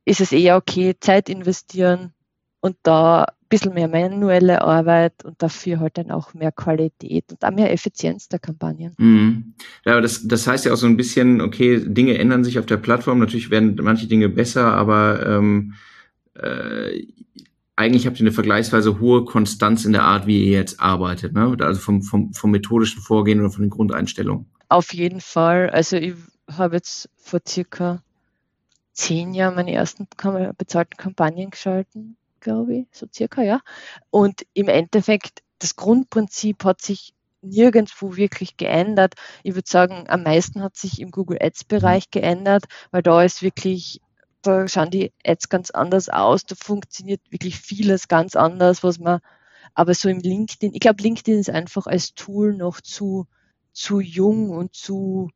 ist 0.04 0.20
es 0.20 0.32
eher 0.32 0.56
okay, 0.56 0.94
Zeit 1.00 1.28
investieren 1.28 2.12
und 2.60 2.76
da 2.82 3.24
ein 3.24 3.48
bisschen 3.48 3.74
mehr 3.74 3.88
manuelle 3.88 4.62
Arbeit 4.62 5.24
und 5.24 5.42
dafür 5.42 5.80
halt 5.80 5.96
dann 5.96 6.10
auch 6.10 6.34
mehr 6.34 6.52
Qualität 6.52 7.24
und 7.30 7.44
auch 7.44 7.50
mehr 7.50 7.72
Effizienz 7.72 8.28
der 8.28 8.38
Kampagnen. 8.38 8.94
Mhm. 8.98 9.54
Ja, 9.84 9.92
aber 9.92 10.02
das, 10.02 10.26
das 10.26 10.46
heißt 10.46 10.64
ja 10.64 10.72
auch 10.72 10.76
so 10.76 10.86
ein 10.86 10.96
bisschen, 10.96 11.40
okay, 11.40 11.82
Dinge 11.84 12.18
ändern 12.18 12.44
sich 12.44 12.58
auf 12.58 12.66
der 12.66 12.76
Plattform, 12.76 13.18
natürlich 13.18 13.50
werden 13.50 13.78
manche 13.82 14.06
Dinge 14.06 14.28
besser, 14.28 14.74
aber 14.74 15.26
ähm, 15.26 15.74
äh, 16.34 17.06
eigentlich 17.76 18.06
habt 18.06 18.18
ihr 18.18 18.24
eine 18.24 18.32
vergleichsweise 18.32 18.98
hohe 18.98 19.24
Konstanz 19.24 19.84
in 19.84 19.92
der 19.92 20.02
Art, 20.02 20.26
wie 20.26 20.44
ihr 20.44 20.58
jetzt 20.58 20.80
arbeitet, 20.80 21.32
ne? 21.32 21.56
Also 21.60 21.80
vom, 21.80 22.02
vom, 22.02 22.32
vom 22.32 22.50
methodischen 22.50 23.00
Vorgehen 23.00 23.38
oder 23.38 23.50
von 23.50 23.62
den 23.62 23.70
Grundeinstellungen. 23.70 24.46
Auf 24.68 24.92
jeden 24.92 25.20
Fall. 25.20 25.70
Also 25.70 25.96
ich 25.96 26.14
habe 26.50 26.76
jetzt 26.76 27.08
vor 27.16 27.40
circa 27.46 28.02
zehn 28.92 29.34
Jahren 29.34 29.54
meine 29.54 29.72
ersten 29.72 30.08
bezahlten 30.56 30.96
Kampagnen 30.96 31.50
geschalten, 31.50 32.16
glaube 32.40 32.74
ich, 32.74 32.86
so 32.92 33.06
circa, 33.12 33.42
ja. 33.42 33.60
Und 34.10 34.46
im 34.54 34.68
Endeffekt, 34.68 35.42
das 35.58 35.76
Grundprinzip 35.76 36.64
hat 36.64 36.80
sich 36.82 37.14
nirgendwo 37.42 38.16
wirklich 38.16 38.56
geändert. 38.56 39.14
Ich 39.42 39.54
würde 39.54 39.68
sagen, 39.68 40.06
am 40.08 40.22
meisten 40.24 40.62
hat 40.62 40.76
sich 40.76 41.00
im 41.00 41.10
Google 41.10 41.38
Ads 41.40 41.64
Bereich 41.64 42.10
geändert, 42.10 42.64
weil 42.90 43.02
da 43.02 43.22
ist 43.22 43.42
wirklich, 43.42 44.00
da 44.42 44.66
schauen 44.68 44.90
die 44.90 45.12
Ads 45.24 45.48
ganz 45.48 45.70
anders 45.70 46.08
aus, 46.08 46.44
da 46.44 46.54
funktioniert 46.56 47.20
wirklich 47.30 47.58
vieles 47.58 48.08
ganz 48.08 48.34
anders, 48.36 48.82
was 48.82 48.98
man, 48.98 49.20
aber 49.74 49.94
so 49.94 50.08
im 50.08 50.18
LinkedIn, 50.18 50.74
ich 50.74 50.80
glaube, 50.80 51.02
LinkedIn 51.02 51.38
ist 51.38 51.50
einfach 51.50 51.86
als 51.86 52.14
Tool 52.14 52.54
noch 52.54 52.80
zu, 52.80 53.26
zu 53.72 54.00
jung 54.00 54.50
und 54.50 54.74
zu, 54.74 55.30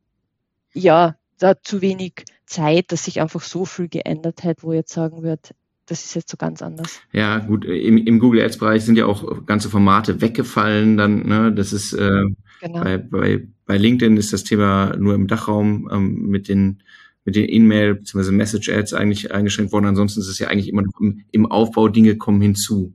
ja, 0.73 1.15
da 1.39 1.61
zu 1.61 1.81
wenig 1.81 2.25
Zeit, 2.45 2.91
dass 2.91 3.05
sich 3.05 3.21
einfach 3.21 3.41
so 3.41 3.65
viel 3.65 3.87
geändert 3.87 4.43
hat, 4.43 4.63
wo 4.63 4.73
jetzt 4.73 4.93
sagen 4.93 5.23
würde, 5.23 5.41
das 5.85 6.05
ist 6.05 6.15
jetzt 6.15 6.31
so 6.31 6.37
ganz 6.37 6.61
anders. 6.61 7.01
Ja, 7.11 7.39
gut, 7.39 7.65
im, 7.65 7.97
im 7.97 8.19
Google 8.19 8.41
Ads 8.41 8.57
Bereich 8.57 8.85
sind 8.85 8.97
ja 8.97 9.05
auch 9.05 9.45
ganze 9.45 9.69
Formate 9.69 10.21
weggefallen 10.21 10.95
dann, 10.95 11.27
ne? 11.27 11.51
Das 11.51 11.73
ist 11.73 11.93
äh, 11.93 12.23
genau. 12.61 12.81
bei, 12.81 12.97
bei, 12.97 13.47
bei 13.65 13.77
LinkedIn 13.77 14.15
ist 14.15 14.31
das 14.31 14.43
Thema 14.43 14.95
nur 14.97 15.15
im 15.15 15.27
Dachraum 15.27 15.89
ähm, 15.91 16.27
mit 16.27 16.47
den 16.47 16.83
mit 17.25 17.37
den 17.37 17.47
E-Mail 17.47 17.95
bzw. 17.95 18.31
Message 18.31 18.69
Ads 18.69 18.93
eigentlich 18.93 19.31
eingeschränkt 19.33 19.71
worden. 19.71 19.85
Ansonsten 19.85 20.19
ist 20.19 20.27
es 20.27 20.39
ja 20.39 20.49
eigentlich 20.49 20.67
immer 20.67 20.81
noch 20.81 20.99
im, 20.99 21.23
im 21.31 21.45
Aufbau, 21.45 21.87
Dinge 21.87 22.17
kommen 22.17 22.41
hinzu. 22.41 22.93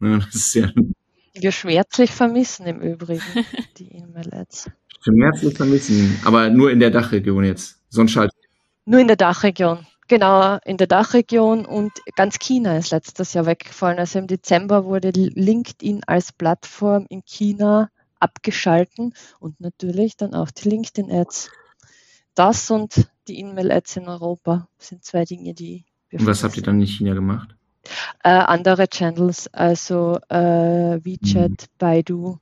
Ne? 0.00 0.20
Das 0.24 0.34
ist 0.34 0.54
ja 0.54 0.70
wir 1.42 1.52
schmerzlich 1.52 2.10
vermissen 2.10 2.66
im 2.66 2.80
Übrigen 2.80 3.22
die 3.78 3.92
E-Mail-Ads. 3.92 4.70
Schmerzlich 5.00 5.56
vermissen, 5.56 6.18
aber 6.24 6.50
nur 6.50 6.70
in 6.70 6.80
der 6.80 6.90
Dachregion 6.90 7.44
jetzt. 7.44 7.80
Sonst 7.88 8.16
halt. 8.16 8.30
Nur 8.84 9.00
in 9.00 9.06
der 9.06 9.16
Dachregion. 9.16 9.86
Genau, 10.08 10.58
in 10.64 10.78
der 10.78 10.86
Dachregion 10.86 11.66
und 11.66 11.92
ganz 12.16 12.38
China 12.38 12.78
ist 12.78 12.90
letztes 12.90 13.34
Jahr 13.34 13.44
weggefallen. 13.44 13.98
Also 13.98 14.18
im 14.18 14.26
Dezember 14.26 14.86
wurde 14.86 15.10
LinkedIn 15.10 16.02
als 16.06 16.32
Plattform 16.32 17.04
in 17.10 17.22
China 17.26 17.90
abgeschalten 18.18 19.14
und 19.38 19.60
natürlich 19.60 20.16
dann 20.16 20.34
auch 20.34 20.50
die 20.50 20.70
LinkedIn-Ads. 20.70 21.50
Das 22.34 22.70
und 22.70 23.08
die 23.28 23.38
E-Mail-Ads 23.40 23.96
in 23.96 24.08
Europa 24.08 24.68
sind 24.78 25.04
zwei 25.04 25.24
Dinge, 25.24 25.52
die 25.52 25.84
wir. 26.08 26.20
Und 26.20 26.26
was 26.26 26.42
habt 26.42 26.56
ihr 26.56 26.62
dann 26.62 26.80
in 26.80 26.86
China 26.86 27.12
gemacht? 27.12 27.54
Äh, 28.24 28.30
andere 28.30 28.88
Channels, 28.88 29.52
also 29.52 30.18
äh, 30.28 30.98
WeChat, 31.04 31.50
mhm. 31.50 31.56
Baidu, 31.78 32.38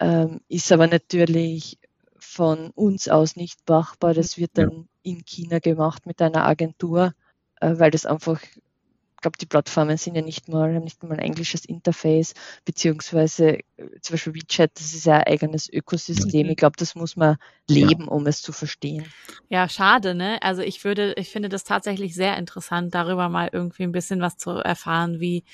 ähm, 0.00 0.40
ist 0.48 0.72
aber 0.72 0.86
natürlich 0.86 1.78
von 2.18 2.70
uns 2.70 3.08
aus 3.08 3.36
nicht 3.36 3.60
machbar. 3.68 4.14
Das 4.14 4.38
wird 4.38 4.52
dann 4.54 4.88
in 5.02 5.24
China 5.24 5.58
gemacht 5.58 6.06
mit 6.06 6.20
einer 6.22 6.46
Agentur, 6.46 7.14
äh, 7.60 7.74
weil 7.76 7.90
das 7.90 8.06
einfach, 8.06 8.42
ich 8.42 9.20
glaube, 9.20 9.36
die 9.38 9.46
Plattformen 9.46 9.98
sind 9.98 10.14
ja 10.14 10.22
nicht 10.22 10.48
mal, 10.48 10.74
haben 10.74 10.84
nicht 10.84 11.02
mal 11.02 11.12
ein 11.12 11.18
englisches 11.18 11.66
Interface, 11.66 12.32
beziehungsweise 12.64 13.58
äh, 13.76 14.00
zum 14.00 14.14
Beispiel 14.14 14.34
WeChat, 14.34 14.70
das 14.74 14.94
ist 14.94 15.04
ja 15.04 15.18
ein 15.18 15.24
eigenes 15.24 15.68
Ökosystem. 15.70 16.48
Ich 16.48 16.56
glaube, 16.56 16.76
das 16.78 16.94
muss 16.94 17.16
man 17.16 17.36
leben, 17.68 18.04
ja. 18.04 18.10
um 18.10 18.26
es 18.26 18.40
zu 18.40 18.52
verstehen. 18.52 19.04
Ja, 19.50 19.68
schade, 19.68 20.14
ne? 20.14 20.40
Also 20.42 20.62
ich 20.62 20.82
würde, 20.84 21.14
ich 21.18 21.28
finde 21.28 21.50
das 21.50 21.64
tatsächlich 21.64 22.14
sehr 22.14 22.38
interessant, 22.38 22.94
darüber 22.94 23.28
mal 23.28 23.50
irgendwie 23.52 23.82
ein 23.82 23.92
bisschen 23.92 24.20
was 24.20 24.38
zu 24.38 24.50
erfahren, 24.50 25.20
wie 25.20 25.44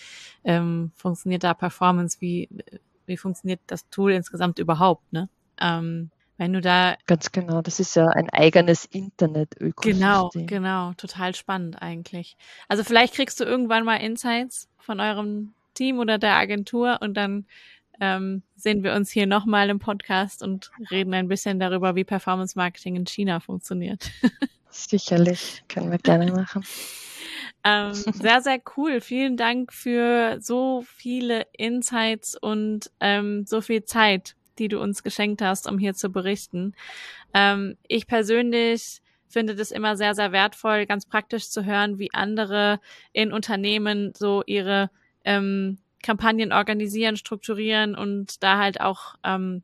ähm, 0.44 0.92
funktioniert 0.94 1.42
da 1.42 1.54
Performance, 1.54 2.18
wie, 2.20 2.48
wie 3.06 3.16
funktioniert 3.16 3.60
das 3.66 3.88
Tool 3.88 4.12
insgesamt 4.12 4.58
überhaupt, 4.58 5.12
ne? 5.12 5.28
Ähm, 5.60 6.10
wenn 6.38 6.52
du 6.52 6.60
da. 6.60 6.96
Ganz 7.06 7.32
genau, 7.32 7.62
das 7.62 7.80
ist 7.80 7.96
ja 7.96 8.06
ein 8.08 8.28
eigenes 8.30 8.84
Internet-Ökosystem. 8.84 9.98
Genau, 9.98 10.30
genau, 10.34 10.92
total 10.94 11.34
spannend 11.34 11.80
eigentlich. 11.80 12.36
Also 12.68 12.84
vielleicht 12.84 13.14
kriegst 13.14 13.40
du 13.40 13.44
irgendwann 13.44 13.84
mal 13.84 13.96
Insights 13.96 14.68
von 14.78 15.00
eurem 15.00 15.54
Team 15.74 15.98
oder 15.98 16.18
der 16.18 16.36
Agentur 16.36 16.98
und 17.00 17.14
dann 17.14 17.46
ähm, 18.00 18.42
sehen 18.56 18.82
wir 18.82 18.94
uns 18.94 19.10
hier 19.10 19.26
nochmal 19.26 19.70
im 19.70 19.78
Podcast 19.78 20.42
und 20.42 20.70
reden 20.90 21.14
ein 21.14 21.28
bisschen 21.28 21.58
darüber, 21.58 21.94
wie 21.94 22.04
Performance 22.04 22.56
Marketing 22.56 22.96
in 22.96 23.06
China 23.06 23.40
funktioniert. 23.40 24.10
Sicherlich, 24.70 25.62
können 25.68 25.90
wir 25.90 25.98
gerne 25.98 26.30
machen. 26.32 26.62
Ähm, 27.66 27.92
sehr, 28.22 28.40
sehr 28.40 28.60
cool. 28.76 29.00
Vielen 29.00 29.36
Dank 29.36 29.72
für 29.72 30.38
so 30.40 30.84
viele 30.86 31.46
Insights 31.52 32.36
und 32.40 32.90
ähm, 33.00 33.44
so 33.44 33.60
viel 33.60 33.84
Zeit 33.84 34.36
die 34.58 34.68
du 34.68 34.80
uns 34.80 35.02
geschenkt 35.02 35.42
hast, 35.42 35.68
um 35.68 35.78
hier 35.78 35.94
zu 35.94 36.10
berichten. 36.10 36.74
Ähm, 37.34 37.76
ich 37.88 38.06
persönlich 38.06 39.00
finde 39.28 39.54
das 39.54 39.70
immer 39.70 39.96
sehr, 39.96 40.14
sehr 40.14 40.32
wertvoll, 40.32 40.86
ganz 40.86 41.06
praktisch 41.06 41.50
zu 41.50 41.64
hören, 41.64 41.98
wie 41.98 42.12
andere 42.12 42.80
in 43.12 43.32
Unternehmen 43.32 44.12
so 44.16 44.42
ihre 44.46 44.90
ähm, 45.24 45.78
Kampagnen 46.02 46.52
organisieren, 46.52 47.16
strukturieren 47.16 47.94
und 47.94 48.42
da 48.42 48.58
halt 48.58 48.80
auch 48.80 49.16
ähm, 49.24 49.62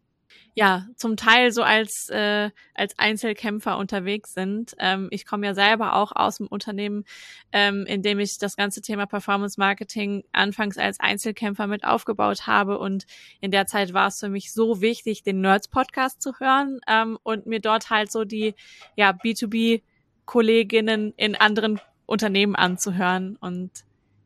ja 0.54 0.86
zum 0.96 1.16
Teil 1.16 1.52
so 1.52 1.62
als 1.62 2.08
äh, 2.10 2.50
als 2.74 2.98
Einzelkämpfer 2.98 3.78
unterwegs 3.78 4.34
sind. 4.34 4.74
Ähm, 4.78 5.08
ich 5.10 5.26
komme 5.26 5.46
ja 5.46 5.54
selber 5.54 5.96
auch 5.96 6.12
aus 6.14 6.38
dem 6.38 6.46
Unternehmen, 6.46 7.04
ähm, 7.52 7.86
in 7.86 8.02
dem 8.02 8.20
ich 8.20 8.38
das 8.38 8.56
ganze 8.56 8.82
Thema 8.82 9.06
Performance 9.06 9.58
Marketing 9.58 10.24
anfangs 10.32 10.76
als 10.76 11.00
Einzelkämpfer 11.00 11.66
mit 11.66 11.84
aufgebaut 11.84 12.46
habe 12.46 12.78
und 12.78 13.06
in 13.40 13.50
der 13.50 13.66
Zeit 13.66 13.94
war 13.94 14.08
es 14.08 14.20
für 14.20 14.28
mich 14.28 14.52
so 14.52 14.80
wichtig, 14.80 15.22
den 15.22 15.40
Nerds 15.40 15.68
Podcast 15.68 16.20
zu 16.20 16.38
hören 16.38 16.80
ähm, 16.86 17.18
und 17.22 17.46
mir 17.46 17.60
dort 17.60 17.90
halt 17.90 18.12
so 18.12 18.24
die 18.24 18.54
ja 18.96 19.10
B2B 19.10 19.82
Kolleginnen 20.26 21.14
in 21.16 21.34
anderen 21.34 21.80
Unternehmen 22.06 22.56
anzuhören 22.56 23.36
und 23.40 23.70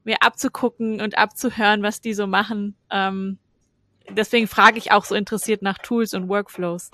mir 0.04 0.22
abzugucken 0.22 1.00
und 1.00 1.18
abzuhören, 1.18 1.82
was 1.82 2.00
die 2.00 2.14
so 2.14 2.26
machen. 2.26 2.76
Ähm, 2.90 3.38
deswegen 4.10 4.46
frage 4.46 4.78
ich 4.78 4.92
auch 4.92 5.04
so 5.04 5.14
interessiert 5.14 5.62
nach 5.62 5.78
Tools 5.78 6.14
und 6.14 6.28
Workflows. 6.28 6.90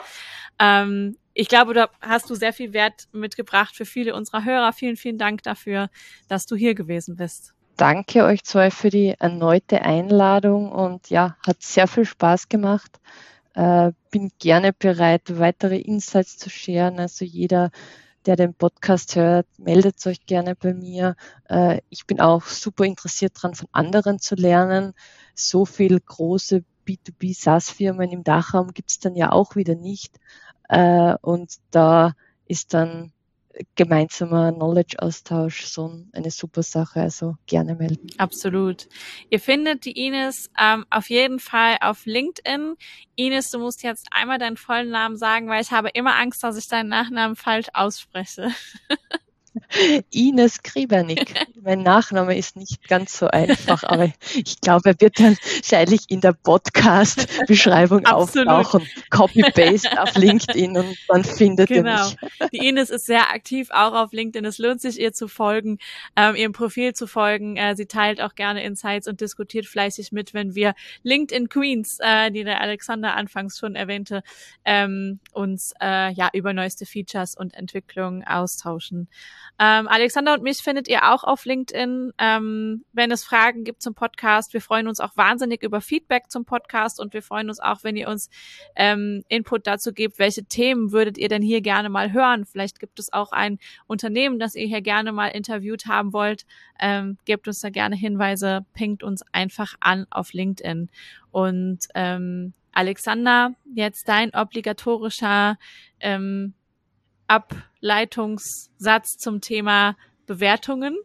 Ähm, 0.58 1.16
ich 1.34 1.48
glaube, 1.48 1.74
da 1.74 1.88
hast 2.00 2.28
du 2.28 2.34
sehr 2.34 2.52
viel 2.52 2.72
Wert 2.72 3.08
mitgebracht 3.12 3.74
für 3.74 3.86
viele 3.86 4.14
unserer 4.14 4.44
Hörer. 4.44 4.72
Vielen, 4.72 4.96
vielen 4.96 5.18
Dank 5.18 5.42
dafür, 5.42 5.88
dass 6.28 6.46
du 6.46 6.56
hier 6.56 6.74
gewesen 6.74 7.16
bist. 7.16 7.54
Danke 7.76 8.24
euch 8.24 8.44
zwei 8.44 8.70
für 8.70 8.90
die 8.90 9.14
erneute 9.18 9.82
Einladung 9.82 10.70
und 10.70 11.08
ja, 11.08 11.36
hat 11.46 11.62
sehr 11.62 11.88
viel 11.88 12.04
Spaß 12.04 12.48
gemacht. 12.50 13.00
Äh, 13.54 13.92
bin 14.10 14.30
gerne 14.38 14.72
bereit, 14.72 15.38
weitere 15.38 15.78
Insights 15.78 16.36
zu 16.36 16.50
scheren. 16.50 16.98
Also 16.98 17.24
jeder, 17.24 17.70
der 18.26 18.36
den 18.36 18.54
Podcast 18.54 19.16
hört, 19.16 19.46
meldet 19.58 20.06
euch 20.06 20.26
gerne 20.26 20.54
bei 20.54 20.74
mir. 20.74 21.16
Äh, 21.48 21.80
ich 21.88 22.06
bin 22.06 22.20
auch 22.20 22.44
super 22.44 22.84
interessiert 22.84 23.36
daran, 23.36 23.54
von 23.54 23.68
anderen 23.72 24.18
zu 24.18 24.34
lernen. 24.34 24.92
So 25.34 25.64
viel 25.64 25.98
große 25.98 26.64
B2B 26.86 27.34
SaaS-Firmen 27.34 28.10
im 28.10 28.24
Dachraum 28.24 28.72
gibt 28.72 28.90
es 28.90 28.98
dann 28.98 29.14
ja 29.14 29.32
auch 29.32 29.56
wieder 29.56 29.74
nicht. 29.74 30.18
Äh, 30.68 31.14
und 31.22 31.56
da 31.70 32.14
ist 32.46 32.74
dann 32.74 33.12
gemeinsamer 33.74 34.52
Knowledge-Austausch 34.52 35.64
so 35.66 36.04
eine 36.12 36.30
super 36.30 36.62
Sache. 36.62 37.00
Also 37.00 37.36
gerne 37.46 37.74
melden. 37.74 38.08
Absolut. 38.18 38.88
Ihr 39.30 39.40
findet 39.40 39.84
die 39.84 40.06
Ines 40.06 40.50
ähm, 40.58 40.86
auf 40.90 41.10
jeden 41.10 41.38
Fall 41.38 41.76
auf 41.80 42.06
LinkedIn. 42.06 42.76
Ines, 43.16 43.50
du 43.50 43.58
musst 43.58 43.82
jetzt 43.82 44.08
einmal 44.10 44.38
deinen 44.38 44.56
vollen 44.56 44.90
Namen 44.90 45.16
sagen, 45.16 45.48
weil 45.48 45.62
ich 45.62 45.70
habe 45.70 45.90
immer 45.90 46.16
Angst, 46.16 46.42
dass 46.42 46.56
ich 46.56 46.68
deinen 46.68 46.88
Nachnamen 46.88 47.36
falsch 47.36 47.68
ausspreche. 47.74 48.50
Ines 50.10 50.62
Kriebernick. 50.62 51.34
Mein 51.60 51.82
Nachname 51.82 52.36
ist 52.36 52.56
nicht 52.56 52.88
ganz 52.88 53.18
so 53.18 53.28
einfach, 53.28 53.82
aber 53.84 54.12
ich 54.34 54.60
glaube, 54.60 54.90
er 54.90 55.00
wird 55.00 55.20
dann 55.20 55.36
wahrscheinlich 55.56 56.04
in 56.08 56.20
der 56.20 56.32
Podcast-Beschreibung 56.32 58.06
auftauchen. 58.06 58.86
Copy-Paste 59.10 60.00
auf 60.00 60.14
LinkedIn 60.16 60.76
und 60.76 60.96
man 61.08 61.24
findet 61.24 61.68
genau. 61.68 62.04
mich. 62.04 62.16
Die 62.52 62.68
Ines 62.68 62.90
ist 62.90 63.06
sehr 63.06 63.30
aktiv 63.30 63.68
auch 63.70 63.94
auf 63.94 64.12
LinkedIn. 64.12 64.44
Es 64.44 64.58
lohnt 64.58 64.80
sich, 64.80 64.98
ihr 65.00 65.12
zu 65.12 65.28
folgen, 65.28 65.78
ähm, 66.16 66.34
ihrem 66.34 66.52
Profil 66.52 66.94
zu 66.94 67.06
folgen. 67.06 67.56
Äh, 67.56 67.76
sie 67.76 67.86
teilt 67.86 68.20
auch 68.20 68.34
gerne 68.34 68.64
Insights 68.64 69.06
und 69.08 69.20
diskutiert 69.20 69.66
fleißig 69.66 70.12
mit, 70.12 70.34
wenn 70.34 70.54
wir 70.54 70.74
LinkedIn 71.02 71.48
Queens, 71.48 71.98
äh, 72.00 72.30
die 72.30 72.44
der 72.44 72.60
Alexander 72.60 73.14
anfangs 73.14 73.58
schon 73.58 73.74
erwähnte, 73.74 74.22
ähm, 74.64 75.20
uns 75.32 75.74
äh, 75.80 76.12
ja 76.12 76.30
über 76.32 76.52
neueste 76.52 76.86
Features 76.86 77.36
und 77.36 77.54
Entwicklungen 77.54 78.24
austauschen. 78.24 79.08
Ähm, 79.58 79.86
Alexander 79.88 80.34
und 80.34 80.42
mich 80.42 80.58
findet 80.58 80.88
ihr 80.88 81.12
auch 81.12 81.24
auf 81.24 81.44
LinkedIn. 81.44 82.12
Ähm, 82.18 82.84
wenn 82.92 83.10
es 83.10 83.24
Fragen 83.24 83.64
gibt 83.64 83.82
zum 83.82 83.94
Podcast, 83.94 84.52
wir 84.54 84.60
freuen 84.60 84.88
uns 84.88 85.00
auch 85.00 85.16
wahnsinnig 85.16 85.62
über 85.62 85.80
Feedback 85.80 86.30
zum 86.30 86.44
Podcast 86.44 87.00
und 87.00 87.14
wir 87.14 87.22
freuen 87.22 87.48
uns 87.48 87.60
auch, 87.60 87.84
wenn 87.84 87.96
ihr 87.96 88.08
uns 88.08 88.30
ähm, 88.76 89.24
Input 89.28 89.66
dazu 89.66 89.92
gebt, 89.92 90.18
welche 90.18 90.44
Themen 90.44 90.92
würdet 90.92 91.18
ihr 91.18 91.28
denn 91.28 91.42
hier 91.42 91.60
gerne 91.60 91.88
mal 91.88 92.12
hören. 92.12 92.44
Vielleicht 92.44 92.80
gibt 92.80 92.98
es 92.98 93.12
auch 93.12 93.32
ein 93.32 93.58
Unternehmen, 93.86 94.38
das 94.38 94.54
ihr 94.54 94.66
hier 94.66 94.82
gerne 94.82 95.12
mal 95.12 95.28
interviewt 95.28 95.86
haben 95.86 96.12
wollt. 96.12 96.44
Ähm, 96.80 97.18
gebt 97.24 97.46
uns 97.46 97.60
da 97.60 97.70
gerne 97.70 97.96
Hinweise, 97.96 98.64
pingt 98.74 99.02
uns 99.02 99.22
einfach 99.32 99.74
an 99.80 100.06
auf 100.10 100.32
LinkedIn. 100.32 100.90
Und 101.30 101.86
ähm, 101.94 102.52
Alexander, 102.72 103.54
jetzt 103.74 104.08
dein 104.08 104.34
obligatorischer 104.34 105.58
ähm, 106.00 106.54
Ableitungssatz 107.32 109.16
zum 109.16 109.40
Thema 109.40 109.96
Bewertungen? 110.26 110.96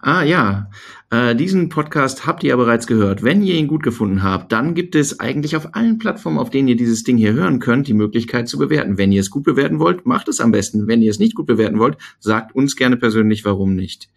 Ah 0.00 0.22
ja, 0.22 0.70
äh, 1.10 1.34
diesen 1.34 1.68
Podcast 1.68 2.26
habt 2.26 2.42
ihr 2.42 2.50
ja 2.50 2.56
bereits 2.56 2.86
gehört. 2.86 3.22
Wenn 3.22 3.42
ihr 3.42 3.54
ihn 3.54 3.68
gut 3.68 3.82
gefunden 3.82 4.22
habt, 4.22 4.52
dann 4.52 4.74
gibt 4.74 4.94
es 4.94 5.20
eigentlich 5.20 5.56
auf 5.56 5.74
allen 5.74 5.98
Plattformen, 5.98 6.38
auf 6.38 6.50
denen 6.50 6.68
ihr 6.68 6.76
dieses 6.76 7.02
Ding 7.04 7.16
hier 7.16 7.32
hören 7.32 7.58
könnt, 7.58 7.88
die 7.88 7.94
Möglichkeit 7.94 8.48
zu 8.48 8.58
bewerten. 8.58 8.98
Wenn 8.98 9.12
ihr 9.12 9.20
es 9.20 9.30
gut 9.30 9.44
bewerten 9.44 9.78
wollt, 9.78 10.06
macht 10.06 10.28
es 10.28 10.40
am 10.40 10.52
besten. 10.52 10.86
Wenn 10.86 11.02
ihr 11.02 11.10
es 11.10 11.18
nicht 11.18 11.34
gut 11.34 11.46
bewerten 11.46 11.78
wollt, 11.78 11.96
sagt 12.18 12.54
uns 12.54 12.76
gerne 12.76 12.96
persönlich, 12.96 13.44
warum 13.44 13.74
nicht. 13.74 14.08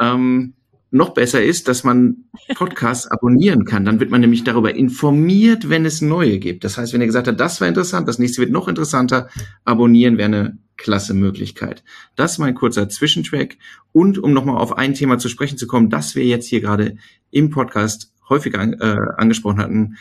Ähm, 0.00 0.54
noch 0.90 1.10
besser 1.10 1.42
ist, 1.42 1.68
dass 1.68 1.84
man 1.84 2.24
Podcasts 2.54 3.06
abonnieren 3.06 3.64
kann. 3.64 3.84
Dann 3.84 4.00
wird 4.00 4.10
man 4.10 4.20
nämlich 4.20 4.44
darüber 4.44 4.74
informiert, 4.74 5.68
wenn 5.68 5.84
es 5.84 6.02
neue 6.02 6.38
gibt. 6.38 6.64
Das 6.64 6.78
heißt, 6.78 6.92
wenn 6.92 7.00
ihr 7.00 7.06
gesagt 7.06 7.28
habt, 7.28 7.40
das 7.40 7.60
war 7.60 7.68
interessant, 7.68 8.08
das 8.08 8.18
nächste 8.18 8.40
wird 8.40 8.50
noch 8.50 8.68
interessanter, 8.68 9.28
abonnieren 9.64 10.18
wäre 10.18 10.26
eine 10.26 10.58
klasse 10.76 11.14
Möglichkeit. 11.14 11.84
Das 12.16 12.32
ist 12.32 12.38
mein 12.38 12.54
kurzer 12.54 12.88
Zwischentrack. 12.88 13.56
Und 13.92 14.18
um 14.18 14.32
nochmal 14.32 14.56
auf 14.56 14.76
ein 14.76 14.94
Thema 14.94 15.18
zu 15.18 15.28
sprechen 15.28 15.58
zu 15.58 15.66
kommen, 15.66 15.90
das 15.90 16.14
wir 16.14 16.24
jetzt 16.24 16.46
hier 16.46 16.60
gerade 16.60 16.96
im 17.30 17.50
Podcast 17.50 18.12
häufig 18.28 18.58
an, 18.58 18.74
äh, 18.74 18.96
angesprochen 19.16 19.58
hatten, 19.58 19.96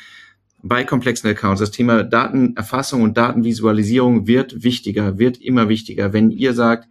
bei 0.61 0.83
komplexen 0.83 1.29
Accounts. 1.29 1.59
Das 1.59 1.71
Thema 1.71 2.03
Datenerfassung 2.03 3.01
und 3.01 3.17
Datenvisualisierung 3.17 4.27
wird 4.27 4.63
wichtiger, 4.63 5.17
wird 5.17 5.37
immer 5.37 5.69
wichtiger. 5.69 6.13
Wenn 6.13 6.31
ihr 6.31 6.53
sagt, 6.53 6.87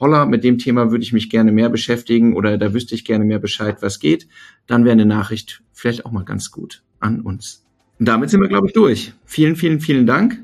holla, 0.00 0.26
mit 0.26 0.44
dem 0.44 0.58
Thema 0.58 0.90
würde 0.90 1.02
ich 1.02 1.12
mich 1.12 1.30
gerne 1.30 1.52
mehr 1.52 1.68
beschäftigen 1.68 2.36
oder 2.36 2.58
da 2.58 2.72
wüsste 2.72 2.94
ich 2.94 3.04
gerne 3.04 3.24
mehr 3.24 3.38
Bescheid, 3.38 3.78
was 3.80 3.98
geht, 3.98 4.28
dann 4.66 4.84
wäre 4.84 4.92
eine 4.92 5.06
Nachricht 5.06 5.62
vielleicht 5.72 6.06
auch 6.06 6.12
mal 6.12 6.24
ganz 6.24 6.50
gut 6.50 6.82
an 7.00 7.20
uns. 7.20 7.64
Und 7.98 8.06
damit 8.06 8.30
sind 8.30 8.40
wir, 8.40 8.48
glaube 8.48 8.68
ich, 8.68 8.72
durch. 8.72 9.12
Vielen, 9.24 9.56
vielen, 9.56 9.80
vielen 9.80 10.06
Dank. 10.06 10.38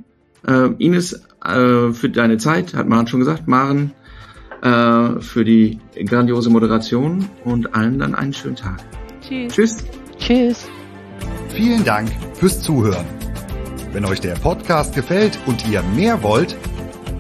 Äh, 0.46 0.70
Ines, 0.78 1.24
äh, 1.44 1.92
für 1.92 2.10
deine 2.10 2.36
Zeit, 2.38 2.74
hat 2.74 2.88
Maren 2.88 3.06
schon 3.06 3.20
gesagt. 3.20 3.46
Maren, 3.46 3.92
äh, 4.62 5.20
für 5.20 5.44
die 5.44 5.78
grandiose 6.04 6.50
Moderation 6.50 7.28
und 7.44 7.74
allen 7.74 7.98
dann 7.98 8.14
einen 8.14 8.32
schönen 8.32 8.56
Tag. 8.56 8.82
Tschüss. 9.20 9.52
Tschüss. 9.54 9.84
Tschüss. 10.18 10.68
Vielen 11.48 11.84
Dank 11.84 12.10
fürs 12.34 12.60
Zuhören. 12.62 13.06
Wenn 13.92 14.04
euch 14.04 14.20
der 14.20 14.34
Podcast 14.34 14.94
gefällt 14.94 15.38
und 15.46 15.68
ihr 15.68 15.82
mehr 15.94 16.22
wollt, 16.22 16.56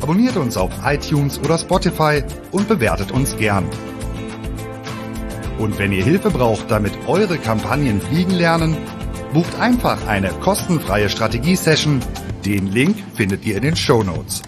abonniert 0.00 0.36
uns 0.36 0.56
auf 0.56 0.72
iTunes 0.84 1.38
oder 1.38 1.58
Spotify 1.58 2.22
und 2.52 2.68
bewertet 2.68 3.12
uns 3.12 3.36
gern. 3.36 3.64
Und 5.58 5.78
wenn 5.78 5.92
ihr 5.92 6.04
Hilfe 6.04 6.30
braucht, 6.30 6.70
damit 6.70 6.92
eure 7.06 7.38
Kampagnen 7.38 8.00
fliegen 8.00 8.32
lernen, 8.32 8.76
bucht 9.32 9.58
einfach 9.60 10.06
eine 10.06 10.30
kostenfreie 10.40 11.08
Strategie-Session. 11.08 12.00
Den 12.44 12.70
Link 12.72 12.96
findet 13.14 13.44
ihr 13.44 13.56
in 13.56 13.62
den 13.62 13.76
Show 13.76 14.02
Notes. 14.02 14.42